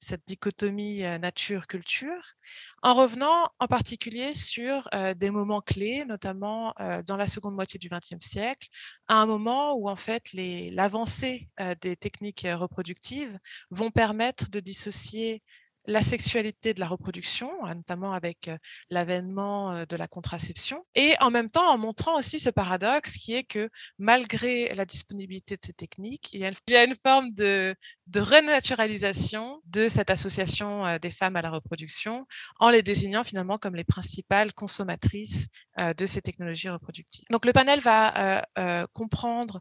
cette 0.00 0.26
dichotomie 0.26 1.02
nature-culture, 1.18 2.34
en 2.82 2.94
revenant 2.94 3.50
en 3.58 3.66
particulier 3.66 4.32
sur 4.32 4.88
des 5.16 5.30
moments 5.30 5.60
clés, 5.60 6.04
notamment 6.06 6.74
dans 7.06 7.16
la 7.16 7.26
seconde 7.26 7.54
moitié 7.54 7.78
du 7.78 7.88
XXe 7.88 8.24
siècle, 8.24 8.68
à 9.08 9.14
un 9.14 9.26
moment 9.26 9.74
où 9.74 9.88
en 9.88 9.96
fait 9.96 10.24
l'avancée 10.32 11.48
des 11.80 11.96
techniques 11.96 12.47
reproductives 12.54 13.38
vont 13.70 13.90
permettre 13.90 14.50
de 14.50 14.60
dissocier 14.60 15.42
la 15.88 16.02
sexualité 16.02 16.74
de 16.74 16.80
la 16.80 16.86
reproduction, 16.86 17.50
hein, 17.64 17.74
notamment 17.74 18.12
avec 18.12 18.50
l'avènement 18.90 19.84
de 19.88 19.96
la 19.96 20.06
contraception, 20.06 20.84
et 20.94 21.14
en 21.20 21.30
même 21.30 21.50
temps 21.50 21.66
en 21.66 21.78
montrant 21.78 22.18
aussi 22.18 22.38
ce 22.38 22.50
paradoxe 22.50 23.16
qui 23.16 23.34
est 23.34 23.44
que 23.44 23.70
malgré 23.98 24.74
la 24.74 24.84
disponibilité 24.84 25.56
de 25.56 25.62
ces 25.62 25.72
techniques, 25.72 26.32
il 26.34 26.40
y 26.40 26.76
a 26.76 26.84
une, 26.84 26.94
forme 26.94 27.32
de, 27.32 27.74
renaturalisation 28.14 29.62
de 29.64 29.88
cette 29.88 30.10
association 30.10 30.98
des 31.00 31.10
femmes 31.10 31.36
à 31.36 31.42
la 31.42 31.50
reproduction 31.50 32.26
en 32.60 32.68
les 32.68 32.82
désignant 32.82 33.24
finalement 33.24 33.56
comme 33.56 33.74
les 33.74 33.84
principales 33.84 34.52
consommatrices 34.52 35.48
de 35.78 36.06
ces 36.06 36.20
technologies 36.20 36.68
reproductives. 36.68 37.24
Donc 37.30 37.46
le 37.46 37.52
panel 37.52 37.80
va 37.80 38.44
comprendre 38.92 39.60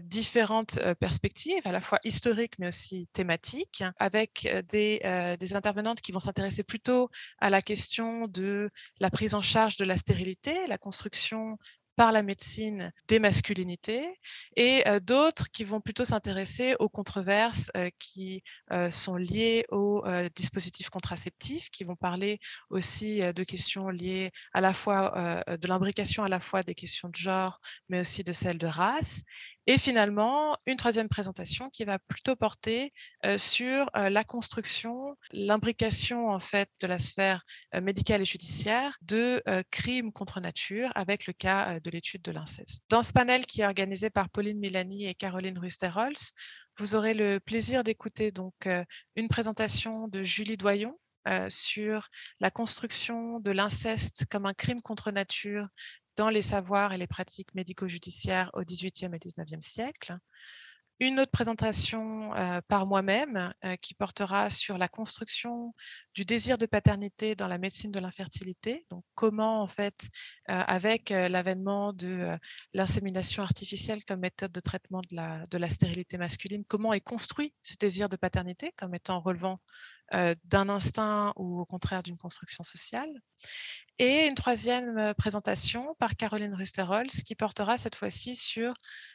différentes 0.00 0.78
perspectives, 1.00 1.60
à 1.66 1.72
la 1.72 1.82
fois 1.82 1.98
historiques 2.02 2.54
mais 2.58 2.68
aussi 2.68 3.08
thématiques, 3.12 3.84
avec 3.98 4.48
des, 4.70 5.36
des 5.38 5.54
qui 6.02 6.12
vont 6.12 6.18
s'intéresser 6.18 6.62
plutôt 6.62 7.10
à 7.38 7.50
la 7.50 7.62
question 7.62 8.28
de 8.28 8.70
la 9.00 9.10
prise 9.10 9.34
en 9.34 9.40
charge 9.42 9.76
de 9.76 9.84
la 9.84 9.96
stérilité, 9.96 10.66
la 10.68 10.78
construction 10.78 11.58
par 11.96 12.12
la 12.12 12.22
médecine 12.22 12.92
des 13.08 13.18
masculinités 13.18 14.06
et 14.54 14.84
d'autres 15.02 15.50
qui 15.50 15.64
vont 15.64 15.80
plutôt 15.80 16.04
s'intéresser 16.04 16.76
aux 16.78 16.90
controverses 16.90 17.70
qui 17.98 18.42
sont 18.90 19.16
liées 19.16 19.64
aux 19.70 20.04
dispositifs 20.34 20.90
contraceptifs, 20.90 21.70
qui 21.70 21.84
vont 21.84 21.96
parler 21.96 22.38
aussi 22.68 23.20
de 23.20 23.44
questions 23.44 23.88
liées 23.88 24.30
à 24.52 24.60
la 24.60 24.74
fois 24.74 25.42
de 25.48 25.68
l'imbrication 25.68 26.22
à 26.22 26.28
la 26.28 26.40
fois 26.40 26.62
des 26.62 26.74
questions 26.74 27.08
de 27.08 27.16
genre, 27.16 27.60
mais 27.88 28.00
aussi 28.00 28.22
de 28.22 28.32
celles 28.32 28.58
de 28.58 28.66
race 28.66 29.22
et 29.66 29.78
finalement, 29.78 30.56
une 30.66 30.76
troisième 30.76 31.08
présentation 31.08 31.70
qui 31.70 31.84
va 31.84 31.98
plutôt 31.98 32.36
porter 32.36 32.92
sur 33.36 33.90
la 33.94 34.24
construction, 34.24 35.16
l'imbrication 35.32 36.28
en 36.28 36.38
fait 36.40 36.70
de 36.80 36.86
la 36.86 36.98
sphère 36.98 37.44
médicale 37.82 38.22
et 38.22 38.24
judiciaire 38.24 38.96
de 39.02 39.42
crimes 39.70 40.12
contre 40.12 40.40
nature 40.40 40.90
avec 40.94 41.26
le 41.26 41.32
cas 41.32 41.80
de 41.80 41.90
l'étude 41.90 42.22
de 42.22 42.32
l'inceste. 42.32 42.84
Dans 42.88 43.02
ce 43.02 43.12
panel 43.12 43.46
qui 43.46 43.62
est 43.62 43.66
organisé 43.66 44.10
par 44.10 44.30
Pauline 44.30 44.58
Milani 44.58 45.06
et 45.06 45.14
Caroline 45.14 45.58
Rusterholz, 45.58 46.32
vous 46.78 46.94
aurez 46.94 47.14
le 47.14 47.40
plaisir 47.40 47.82
d'écouter 47.82 48.30
donc 48.30 48.68
une 49.16 49.28
présentation 49.28 50.08
de 50.08 50.22
Julie 50.22 50.56
Doyon, 50.56 50.98
sur 51.48 52.08
la 52.38 52.52
construction 52.52 53.40
de 53.40 53.50
l'inceste 53.50 54.26
comme 54.30 54.46
un 54.46 54.54
crime 54.54 54.80
contre 54.80 55.10
nature 55.10 55.66
dans 56.16 56.30
les 56.30 56.42
savoirs 56.42 56.92
et 56.92 56.98
les 56.98 57.06
pratiques 57.06 57.54
médico-judiciaires 57.54 58.50
au 58.54 58.62
XVIIIe 58.62 59.14
et 59.14 59.18
XIXe 59.18 59.66
siècle. 59.66 60.16
Une 60.98 61.20
autre 61.20 61.30
présentation 61.30 62.34
euh, 62.34 62.62
par 62.68 62.86
moi-même 62.86 63.52
euh, 63.66 63.76
qui 63.76 63.92
portera 63.92 64.48
sur 64.48 64.78
la 64.78 64.88
construction 64.88 65.74
du 66.14 66.24
désir 66.24 66.56
de 66.56 66.64
paternité 66.64 67.34
dans 67.34 67.48
la 67.48 67.58
médecine 67.58 67.90
de 67.90 68.00
l'infertilité. 68.00 68.86
Donc, 68.88 69.04
comment, 69.14 69.60
en 69.60 69.66
fait, 69.66 70.08
euh, 70.48 70.62
avec 70.66 71.10
l'avènement 71.10 71.92
de 71.92 72.38
l'insémination 72.72 73.42
artificielle 73.42 74.06
comme 74.06 74.20
méthode 74.20 74.52
de 74.52 74.60
traitement 74.60 75.02
de 75.10 75.16
la, 75.16 75.44
de 75.50 75.58
la 75.58 75.68
stérilité 75.68 76.16
masculine, 76.16 76.64
comment 76.66 76.94
est 76.94 77.00
construit 77.02 77.52
ce 77.62 77.74
désir 77.78 78.08
de 78.08 78.16
paternité 78.16 78.72
comme 78.78 78.94
étant 78.94 79.20
relevant 79.20 79.60
d'un 80.12 80.68
instinct 80.68 81.32
ou 81.34 81.60
au 81.60 81.66
contraire 81.66 82.02
d'une 82.02 82.16
construction 82.16 82.62
sociale? 82.62 83.10
Et 83.98 84.26
une 84.26 84.34
troisième 84.34 85.14
présentation 85.14 85.96
par 85.98 86.16
Caroline 86.16 86.54
Rusterholz 86.54 87.22
qui 87.22 87.34
portera 87.34 87.78
cette 87.78 87.94
fois-ci 87.94 88.34
sur 88.34 88.74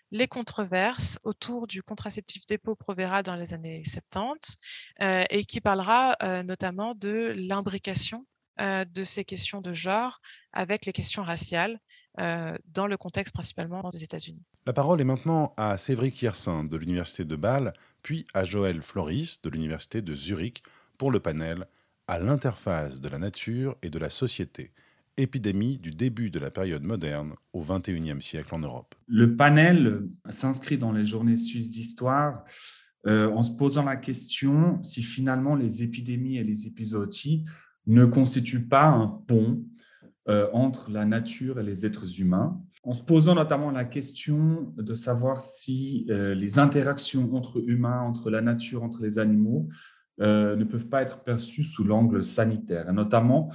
les 0.09 0.27
controverses 0.27 1.19
autour 1.23 1.67
du 1.67 1.83
contraceptif 1.83 2.47
dépôt 2.47 2.75
Provera 2.75 3.21
dans 3.21 3.35
les 3.35 3.53
années 3.53 3.83
70 3.85 4.57
et 4.99 5.45
qui 5.45 5.61
parlera 5.61 6.17
notamment 6.43 6.95
de 6.95 7.31
l'imbrication 7.37 8.25
de 8.59 9.03
ces 9.03 9.23
questions 9.23 9.61
de 9.61 9.73
genre 9.73 10.19
avec 10.51 10.87
les 10.87 10.93
questions 10.93 11.21
raciales 11.23 11.79
dans 12.17 12.87
le 12.87 12.97
contexte 12.97 13.35
principalement 13.35 13.87
des 13.89 14.03
États-Unis. 14.03 14.43
La 14.65 14.73
parole 14.73 14.99
est 14.99 15.05
maintenant 15.05 15.53
à 15.57 15.77
Sévric 15.77 16.21
Yersin 16.23 16.63
de 16.63 16.75
l'Université 16.75 17.23
de 17.23 17.35
Bâle, 17.35 17.73
puis 18.01 18.25
à 18.33 18.45
Joël 18.45 18.81
Floris 18.81 19.43
de 19.43 19.49
l'Université 19.49 20.01
de 20.01 20.15
Zurich 20.15 20.63
pour 20.97 21.11
le 21.11 21.19
panel 21.19 21.67
à 22.07 22.19
l'interface 22.19 23.01
de 23.01 23.09
la 23.09 23.17
nature 23.17 23.77
et 23.81 23.89
de 23.89 23.99
la 23.99 24.09
société, 24.09 24.71
épidémie 25.17 25.77
du 25.77 25.91
début 25.91 26.29
de 26.29 26.39
la 26.39 26.51
période 26.51 26.83
moderne 26.83 27.33
au 27.53 27.61
XXIe 27.61 28.21
siècle 28.21 28.55
en 28.55 28.59
Europe. 28.59 28.95
Le 29.07 29.35
panel 29.35 30.07
s'inscrit 30.29 30.77
dans 30.77 30.91
les 30.91 31.05
journées 31.05 31.37
suisses 31.37 31.69
d'histoire 31.69 32.43
euh, 33.07 33.29
en 33.31 33.41
se 33.41 33.51
posant 33.51 33.83
la 33.83 33.95
question 33.95 34.81
si 34.81 35.01
finalement 35.01 35.55
les 35.55 35.83
épidémies 35.83 36.37
et 36.37 36.43
les 36.43 36.67
épisodies 36.67 37.45
ne 37.87 38.05
constituent 38.05 38.67
pas 38.67 38.85
un 38.85 39.07
pont 39.07 39.63
euh, 40.29 40.47
entre 40.53 40.91
la 40.91 41.05
nature 41.05 41.59
et 41.59 41.63
les 41.63 41.85
êtres 41.85 42.21
humains, 42.21 42.61
en 42.83 42.93
se 42.93 43.01
posant 43.01 43.33
notamment 43.35 43.71
la 43.71 43.85
question 43.85 44.71
de 44.77 44.93
savoir 44.93 45.41
si 45.41 46.05
euh, 46.09 46.35
les 46.35 46.59
interactions 46.59 47.35
entre 47.35 47.63
humains, 47.67 48.01
entre 48.01 48.29
la 48.29 48.41
nature, 48.41 48.83
entre 48.83 49.01
les 49.01 49.17
animaux, 49.17 49.67
euh, 50.19 50.55
ne 50.55 50.65
peuvent 50.65 50.87
pas 50.87 51.01
être 51.01 51.23
perçus 51.23 51.63
sous 51.63 51.83
l'angle 51.83 52.21
sanitaire. 52.21 52.89
Et 52.89 52.93
notamment, 52.93 53.49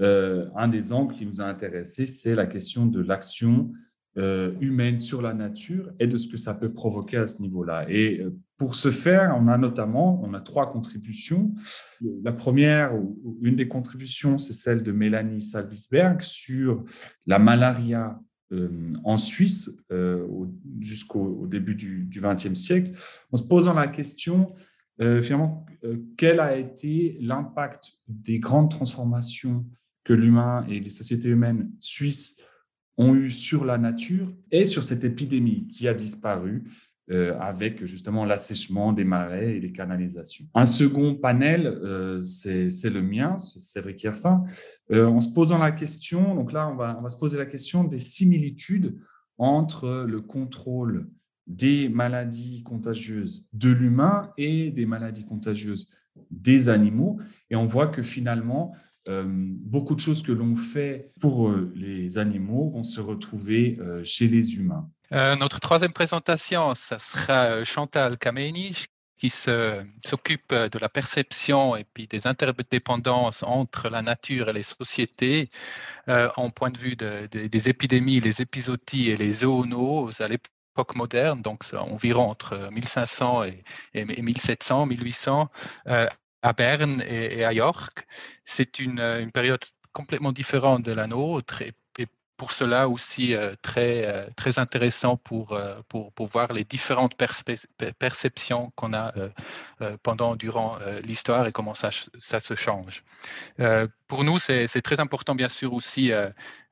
euh, 0.00 0.48
un 0.56 0.66
des 0.68 0.92
angles 0.92 1.14
qui 1.14 1.26
nous 1.26 1.40
a 1.40 1.44
intéressés, 1.44 2.06
c'est 2.06 2.34
la 2.34 2.46
question 2.46 2.86
de 2.86 3.00
l'action 3.00 3.72
euh, 4.16 4.52
humaine 4.60 4.98
sur 4.98 5.22
la 5.22 5.34
nature 5.34 5.92
et 6.00 6.06
de 6.06 6.16
ce 6.16 6.26
que 6.26 6.36
ça 6.36 6.54
peut 6.54 6.72
provoquer 6.72 7.18
à 7.18 7.26
ce 7.26 7.42
niveau-là. 7.42 7.86
Et 7.88 8.26
pour 8.56 8.74
ce 8.74 8.90
faire, 8.90 9.36
on 9.38 9.48
a 9.48 9.58
notamment 9.58 10.20
on 10.24 10.34
a 10.34 10.40
trois 10.40 10.72
contributions. 10.72 11.54
La 12.00 12.32
première, 12.32 12.96
ou 12.96 13.38
une 13.42 13.54
des 13.54 13.68
contributions, 13.68 14.38
c'est 14.38 14.54
celle 14.54 14.82
de 14.82 14.92
Mélanie 14.92 15.42
Salvisberg 15.42 16.22
sur 16.22 16.84
la 17.26 17.38
malaria 17.38 18.18
en 19.04 19.18
Suisse 19.18 19.70
jusqu'au 20.80 21.46
début 21.46 21.74
du 21.74 22.08
XXe 22.10 22.54
siècle, 22.54 22.92
en 23.30 23.36
se 23.36 23.44
posant 23.44 23.74
la 23.74 23.86
question 23.86 24.46
euh, 25.00 25.22
finalement, 25.22 25.64
euh, 25.84 25.96
quel 26.16 26.40
a 26.40 26.56
été 26.56 27.18
l'impact 27.20 27.92
des 28.08 28.38
grandes 28.38 28.70
transformations 28.70 29.64
que 30.04 30.12
l'humain 30.12 30.64
et 30.68 30.80
les 30.80 30.90
sociétés 30.90 31.28
humaines 31.28 31.70
suisses 31.78 32.36
ont 32.96 33.14
eu 33.14 33.30
sur 33.30 33.64
la 33.64 33.78
nature 33.78 34.32
et 34.50 34.64
sur 34.64 34.82
cette 34.82 35.04
épidémie 35.04 35.68
qui 35.68 35.86
a 35.86 35.94
disparu 35.94 36.64
euh, 37.10 37.38
avec 37.38 37.84
justement 37.84 38.24
l'assèchement 38.24 38.92
des 38.92 39.04
marais 39.04 39.56
et 39.56 39.60
les 39.60 39.72
canalisations? 39.72 40.46
Un 40.54 40.66
second 40.66 41.14
panel, 41.14 41.78
c'est 42.20 42.90
le 42.90 43.00
mien, 43.00 43.38
Cédric 43.38 44.02
Yersin, 44.02 44.44
en 44.92 45.20
se 45.20 45.32
posant 45.32 45.58
la 45.58 45.70
question, 45.72 46.34
donc 46.34 46.52
là 46.52 46.68
on 46.68 46.74
va 46.74 47.08
se 47.08 47.18
poser 47.18 47.38
la 47.38 47.46
question 47.46 47.84
des 47.84 48.00
similitudes 48.00 48.98
entre 49.38 50.04
le 50.08 50.20
contrôle 50.20 51.08
des 51.48 51.88
maladies 51.88 52.62
contagieuses 52.62 53.46
de 53.52 53.70
l'humain 53.70 54.30
et 54.36 54.70
des 54.70 54.86
maladies 54.86 55.24
contagieuses 55.24 55.90
des 56.30 56.68
animaux. 56.68 57.18
Et 57.50 57.56
on 57.56 57.66
voit 57.66 57.88
que 57.88 58.02
finalement, 58.02 58.74
euh, 59.08 59.24
beaucoup 59.26 59.94
de 59.94 60.00
choses 60.00 60.22
que 60.22 60.32
l'on 60.32 60.54
fait 60.54 61.12
pour 61.20 61.48
euh, 61.48 61.72
les 61.74 62.18
animaux 62.18 62.68
vont 62.68 62.82
se 62.82 63.00
retrouver 63.00 63.78
euh, 63.80 64.04
chez 64.04 64.28
les 64.28 64.56
humains. 64.56 64.90
notre 65.10 65.60
troisième 65.60 65.94
présentation, 65.94 66.74
ça 66.74 66.98
sera 66.98 67.64
Chantal 67.64 68.18
Kameni 68.18 68.84
qui 69.16 69.30
s'occupe 69.30 70.54
de 70.54 70.78
la 70.78 70.88
perception 70.88 71.74
et 71.74 71.84
puis 71.92 72.06
des 72.06 72.28
interdépendances 72.28 73.42
entre 73.42 73.88
la 73.88 74.00
nature 74.00 74.48
et 74.50 74.52
les 74.52 74.62
sociétés 74.62 75.50
en 76.06 76.50
point 76.50 76.70
de 76.70 76.78
vue 76.78 76.94
des 76.94 77.68
épidémies, 77.68 78.20
les 78.20 78.42
épisodies 78.42 79.10
et 79.10 79.16
les 79.16 79.32
zoonoses 79.32 80.20
moderne, 80.94 81.42
donc 81.42 81.64
environ 81.74 82.30
entre 82.30 82.70
1500 82.72 83.44
et, 83.94 84.04
1700, 84.04 84.86
1800, 84.86 85.50
euh, 85.88 86.06
à 86.42 86.52
Berne 86.52 87.02
et, 87.06 87.44
à 87.44 87.52
York. 87.52 88.06
C'est 88.44 88.78
une, 88.78 89.00
une, 89.00 89.32
période 89.32 89.64
complètement 89.92 90.32
différente 90.32 90.82
de 90.82 90.92
la 90.92 91.06
nôtre 91.06 91.62
et 91.62 91.72
pour 92.38 92.52
cela 92.52 92.88
aussi 92.88 93.34
euh, 93.34 93.54
très, 93.60 94.06
euh, 94.06 94.26
très 94.36 94.58
intéressant 94.60 95.16
pour, 95.16 95.52
euh, 95.52 95.74
pour, 95.88 96.12
pour, 96.12 96.28
voir 96.28 96.52
les 96.52 96.64
différentes 96.64 97.16
perceptions 97.98 98.72
qu'on 98.76 98.94
a 98.94 99.12
pendant, 100.02 100.36
durant 100.36 100.78
l'histoire 101.02 101.46
et 101.46 101.52
comment 101.52 101.74
ça, 101.74 101.90
ça 102.18 102.38
se 102.38 102.54
change. 102.54 103.02
pour 104.06 104.24
nous, 104.24 104.38
c'est 104.38 104.82
très 104.82 105.00
important, 105.00 105.34
bien 105.34 105.48
sûr, 105.48 105.72
aussi 105.72 106.12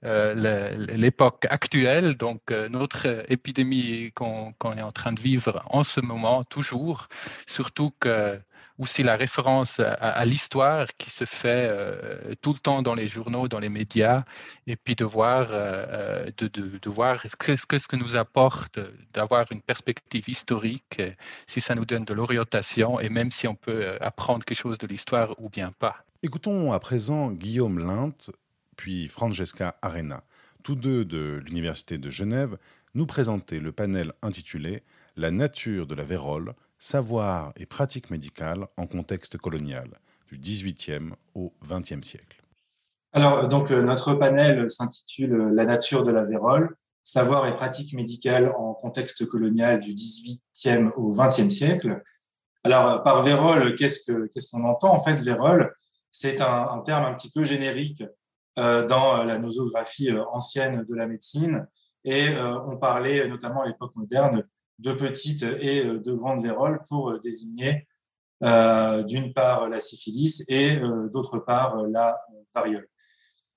l'époque 0.03 1.47
actuelle, 1.51 2.15
donc 2.15 2.41
notre 2.71 3.25
épidémie 3.29 4.13
qu'on 4.13 4.55
est 4.77 4.83
en 4.83 4.93
train 4.93 5.13
de 5.13 5.21
vivre 5.21 5.63
en 5.67 5.83
ce 5.83 6.01
moment, 6.01 6.45
toujours, 6.45 7.09
surtout 7.47 7.93
que 7.99 8.39
aussi 8.79 9.03
la 9.03 9.17
référence 9.17 9.81
à, 9.81 10.25
l'histoire 10.25 10.87
qui 10.99 11.11
se 11.11 11.25
fait 11.25 11.69
euh, 11.71 12.35
tout 12.43 12.53
le 12.53 12.59
temps 12.59 12.83
dans 12.83 12.95
les 12.95 13.09
journaux, 13.09 13.49
dans 13.49 13.59
les 13.59 13.69
médias, 13.69 14.25
et 14.67 14.77
puis 14.77 14.95
de 14.95 15.05
voir, 15.05 15.49
euh, 15.51 16.31
de, 16.37 16.49
de, 16.49 16.91
voir 16.91 17.23
ce 17.23 17.37
que, 17.37 17.79
ce 17.79 17.89
que 17.89 17.97
nous 17.97 18.17
apporte 18.17 18.79
d'avoir 19.13 19.51
une 19.51 19.63
perspective 19.63 20.29
historique, 20.29 21.01
si 21.47 21.61
ça 21.61 21.75
nous 21.75 21.85
donne 21.85 22.05
de 22.05 22.15
l'orientation, 22.15 23.01
et 23.01 23.09
même 23.09 23.31
si 23.31 23.49
on 23.49 23.55
peut 23.55 23.97
apprendre 24.01 24.45
quelque 24.45 24.59
chose 24.59 24.79
de 24.79 24.87
l'histoire 24.87 25.35
ou 25.39 25.49
bien 25.49 25.73
pas. 25.79 26.05
Écoutons 26.23 26.73
à 26.73 26.81
présent 26.81 27.31
Guillaume 27.31 27.79
Lint, 27.79 28.31
puis 28.77 29.09
Francesca 29.09 29.77
Arena, 29.81 30.23
tous 30.63 30.75
deux 30.75 31.05
de 31.05 31.43
l'Université 31.47 31.99
de 31.99 32.11
Genève, 32.11 32.59
nous 32.95 33.07
présenter 33.07 33.61
le 33.61 33.73
panel 33.73 34.13
intitulé 34.23 34.83
La 35.17 35.31
nature 35.31 35.87
de 35.87 35.95
la 35.95 36.05
vérole, 36.05 36.55
savoir 36.79 37.53
et 37.57 37.67
pratique 37.67 38.11
médicale 38.11 38.67
en 38.77 38.87
contexte 38.87 39.39
colonial, 39.39 40.01
du 40.31 40.39
XVIIIe 40.39 41.13
au 41.35 41.53
XXe 41.65 42.07
siècle. 42.07 42.43
Alors, 43.13 43.49
donc, 43.49 43.71
euh, 43.71 43.83
notre 43.83 44.15
panel 44.15 44.69
s'intitule 44.69 45.51
La 45.55 45.65
nature 45.65 46.03
de 46.03 46.11
la 46.11 46.25
vérole, 46.25 46.77
savoir 47.03 47.47
et 47.47 47.55
pratique 47.55 47.95
médicale 47.95 48.53
en 48.59 48.75
contexte 48.75 49.27
colonial 49.27 49.81
du 49.81 49.95
XVIIIe 49.95 50.91
au 50.97 51.13
XXe 51.13 51.49
siècle. 51.49 52.03
Alors, 52.65 53.03
par 53.05 53.23
vérole, 53.23 53.77
qu'est-ce 53.77 54.51
qu'on 54.51 54.65
entend 54.65 54.93
En 54.93 55.01
fait, 55.01 55.21
vérole, 55.21 55.73
c'est 56.11 56.41
un, 56.41 56.81
terme 56.85 57.05
un 57.05 57.13
petit 57.13 57.31
peu 57.31 57.45
générique 57.45 58.03
euh, 58.59 58.87
dans 58.87 59.23
la 59.23 59.39
nosographie 59.39 60.11
euh, 60.11 60.25
ancienne 60.33 60.83
de 60.83 60.95
la 60.95 61.07
médecine. 61.07 61.69
Et 62.05 62.31
euh, 62.31 62.59
on 62.67 62.79
parlait 62.79 63.29
notamment 63.29 63.63
à 63.63 63.67
l'époque 63.67 63.95
moderne 63.95 64.43
de 64.79 64.93
petites 64.93 65.43
et 65.43 65.85
de 65.85 66.13
grandes 66.13 66.43
véroles 66.43 66.81
pour 66.89 67.19
désigner 67.21 67.87
d'une 68.43 69.33
part 69.35 69.69
la 69.69 69.81
syphilis 69.81 70.45
et 70.49 70.79
d'autre 71.13 71.39
part 71.39 71.83
la 71.87 72.21
variole. 72.55 72.87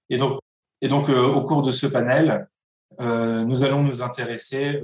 Et 0.10 0.18
donc, 0.18 0.40
et 0.82 0.88
donc 0.88 1.10
au 1.10 1.44
cours 1.44 1.62
de 1.62 1.72
ce 1.72 1.88
panel, 1.88 2.48
nous 3.00 3.64
allons 3.64 3.84
nous 3.84 4.02
intéresser 4.02 4.82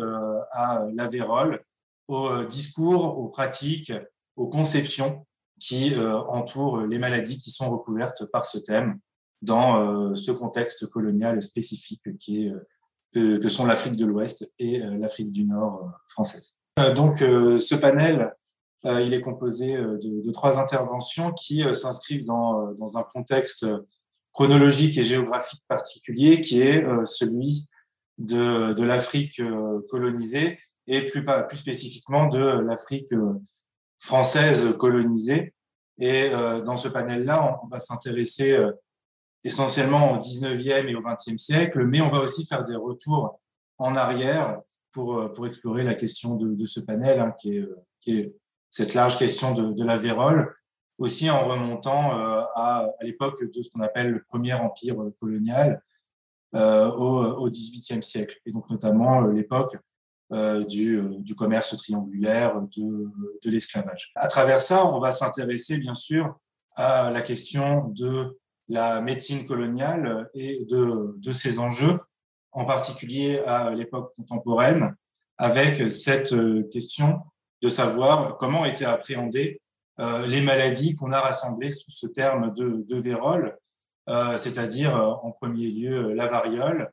à 0.51 0.83
la 0.93 1.07
vérole, 1.07 1.63
aux 2.07 2.43
discours, 2.43 3.17
aux 3.17 3.29
pratiques, 3.29 3.93
aux 4.35 4.47
conceptions 4.47 5.25
qui 5.59 5.95
entourent 5.97 6.81
les 6.81 6.99
maladies 6.99 7.39
qui 7.39 7.51
sont 7.51 7.69
recouvertes 7.69 8.25
par 8.25 8.45
ce 8.45 8.57
thème 8.57 8.99
dans 9.45 9.77
euh, 9.77 10.15
ce 10.15 10.31
contexte 10.31 10.87
colonial 10.87 11.41
spécifique 11.41 12.17
qui 12.19 12.47
est, 12.47 12.53
euh, 13.15 13.39
que, 13.39 13.49
sont 13.49 13.65
l'Afrique 13.65 13.95
de 13.95 14.05
l'Ouest 14.05 14.51
et 14.59 14.83
euh, 14.83 14.97
l'Afrique 14.97 15.31
du 15.31 15.45
Nord 15.45 15.91
française. 16.07 16.61
donc 16.95 17.19
ce 17.19 17.75
panel, 17.75 18.33
il 18.83 19.13
est 19.13 19.21
composé 19.21 19.75
de, 19.75 20.31
trois 20.31 20.59
interventions 20.59 21.31
qui 21.31 21.63
s'inscrivent 21.73 22.25
dans, 22.25 22.97
un 22.97 23.03
contexte 23.03 23.65
chronologique 24.31 24.97
et 24.97 25.03
géographique 25.03 25.63
particulier 25.67 26.41
qui 26.41 26.61
est 26.61 26.83
celui 27.05 27.67
de, 28.17 28.73
de 28.73 28.83
l'Afrique 28.83 29.41
colonisée 29.89 30.59
et 30.87 31.03
plus, 31.03 31.25
plus 31.47 31.57
spécifiquement 31.57 32.27
de 32.27 32.39
l'Afrique 32.39 33.13
française 33.97 34.75
colonisée. 34.77 35.55
Et 35.97 36.29
dans 36.65 36.77
ce 36.77 36.89
panel-là, 36.89 37.59
on 37.63 37.67
va 37.67 37.79
s'intéresser 37.79 38.55
essentiellement 39.45 40.13
au 40.13 40.17
19e 40.17 40.87
et 40.87 40.95
au 40.95 41.01
20e 41.01 41.37
siècle, 41.37 41.85
mais 41.85 42.01
on 42.01 42.09
va 42.09 42.19
aussi 42.19 42.45
faire 42.45 42.63
des 42.63 42.75
retours 42.75 43.39
en 43.77 43.95
arrière 43.95 44.59
pour, 44.91 45.17
euh, 45.17 45.29
pour 45.29 45.45
explorer 45.45 45.83
la 45.83 45.93
question 45.93 46.35
de, 46.35 46.65
ce 46.65 46.79
panel, 46.79 47.19
hein, 47.19 47.33
qui, 47.39 47.57
est, 47.57 47.61
euh, 47.61 47.75
qui, 47.99 48.19
est, 48.19 48.35
cette 48.71 48.95
large 48.95 49.17
question 49.17 49.53
de, 49.53 49.83
la 49.83 49.97
vérole, 49.97 50.53
aussi 50.97 51.29
en 51.29 51.47
remontant 51.47 52.19
euh, 52.19 52.41
à, 52.55 52.89
l'époque 53.01 53.43
de 53.43 53.61
ce 53.61 53.69
qu'on 53.69 53.81
appelle 53.81 54.11
le 54.11 54.21
premier 54.21 54.53
empire 54.53 54.97
colonial 55.21 55.81
au, 56.53 57.49
18e 57.49 58.01
siècle, 58.01 58.37
et 58.45 58.51
donc 58.51 58.69
notamment 58.69 59.21
l'époque 59.21 59.77
du, 60.69 61.01
du, 61.19 61.35
commerce 61.35 61.75
triangulaire, 61.75 62.61
de, 62.61 63.11
de 63.43 63.49
l'esclavage. 63.51 64.13
À 64.15 64.27
travers 64.27 64.61
ça, 64.61 64.85
on 64.85 64.99
va 65.01 65.11
s'intéresser 65.11 65.77
bien 65.77 65.95
sûr 65.95 66.39
à 66.77 67.11
la 67.11 67.21
question 67.21 67.89
de 67.89 68.37
la 68.67 69.01
médecine 69.01 69.45
coloniale 69.45 70.29
et 70.33 70.65
de, 70.65 71.15
de 71.17 71.33
ses 71.33 71.59
enjeux, 71.59 71.99
en 72.51 72.65
particulier 72.65 73.39
à 73.39 73.71
l'époque 73.71 74.13
contemporaine, 74.15 74.95
avec 75.37 75.91
cette 75.91 76.35
question 76.71 77.19
de 77.61 77.69
savoir 77.69 78.37
comment 78.37 78.65
étaient 78.65 78.85
appréhendées 78.85 79.61
euh, 79.99 80.27
les 80.27 80.41
maladies 80.41 80.95
qu'on 80.95 81.11
a 81.11 81.19
rassemblées 81.19 81.71
sous 81.71 81.91
ce 81.91 82.07
terme 82.07 82.53
de, 82.53 82.83
de 82.87 82.95
vérole, 82.97 83.57
euh, 84.09 84.37
c'est-à-dire 84.37 84.95
en 84.95 85.31
premier 85.31 85.67
lieu 85.67 86.13
la 86.13 86.27
variole, 86.27 86.91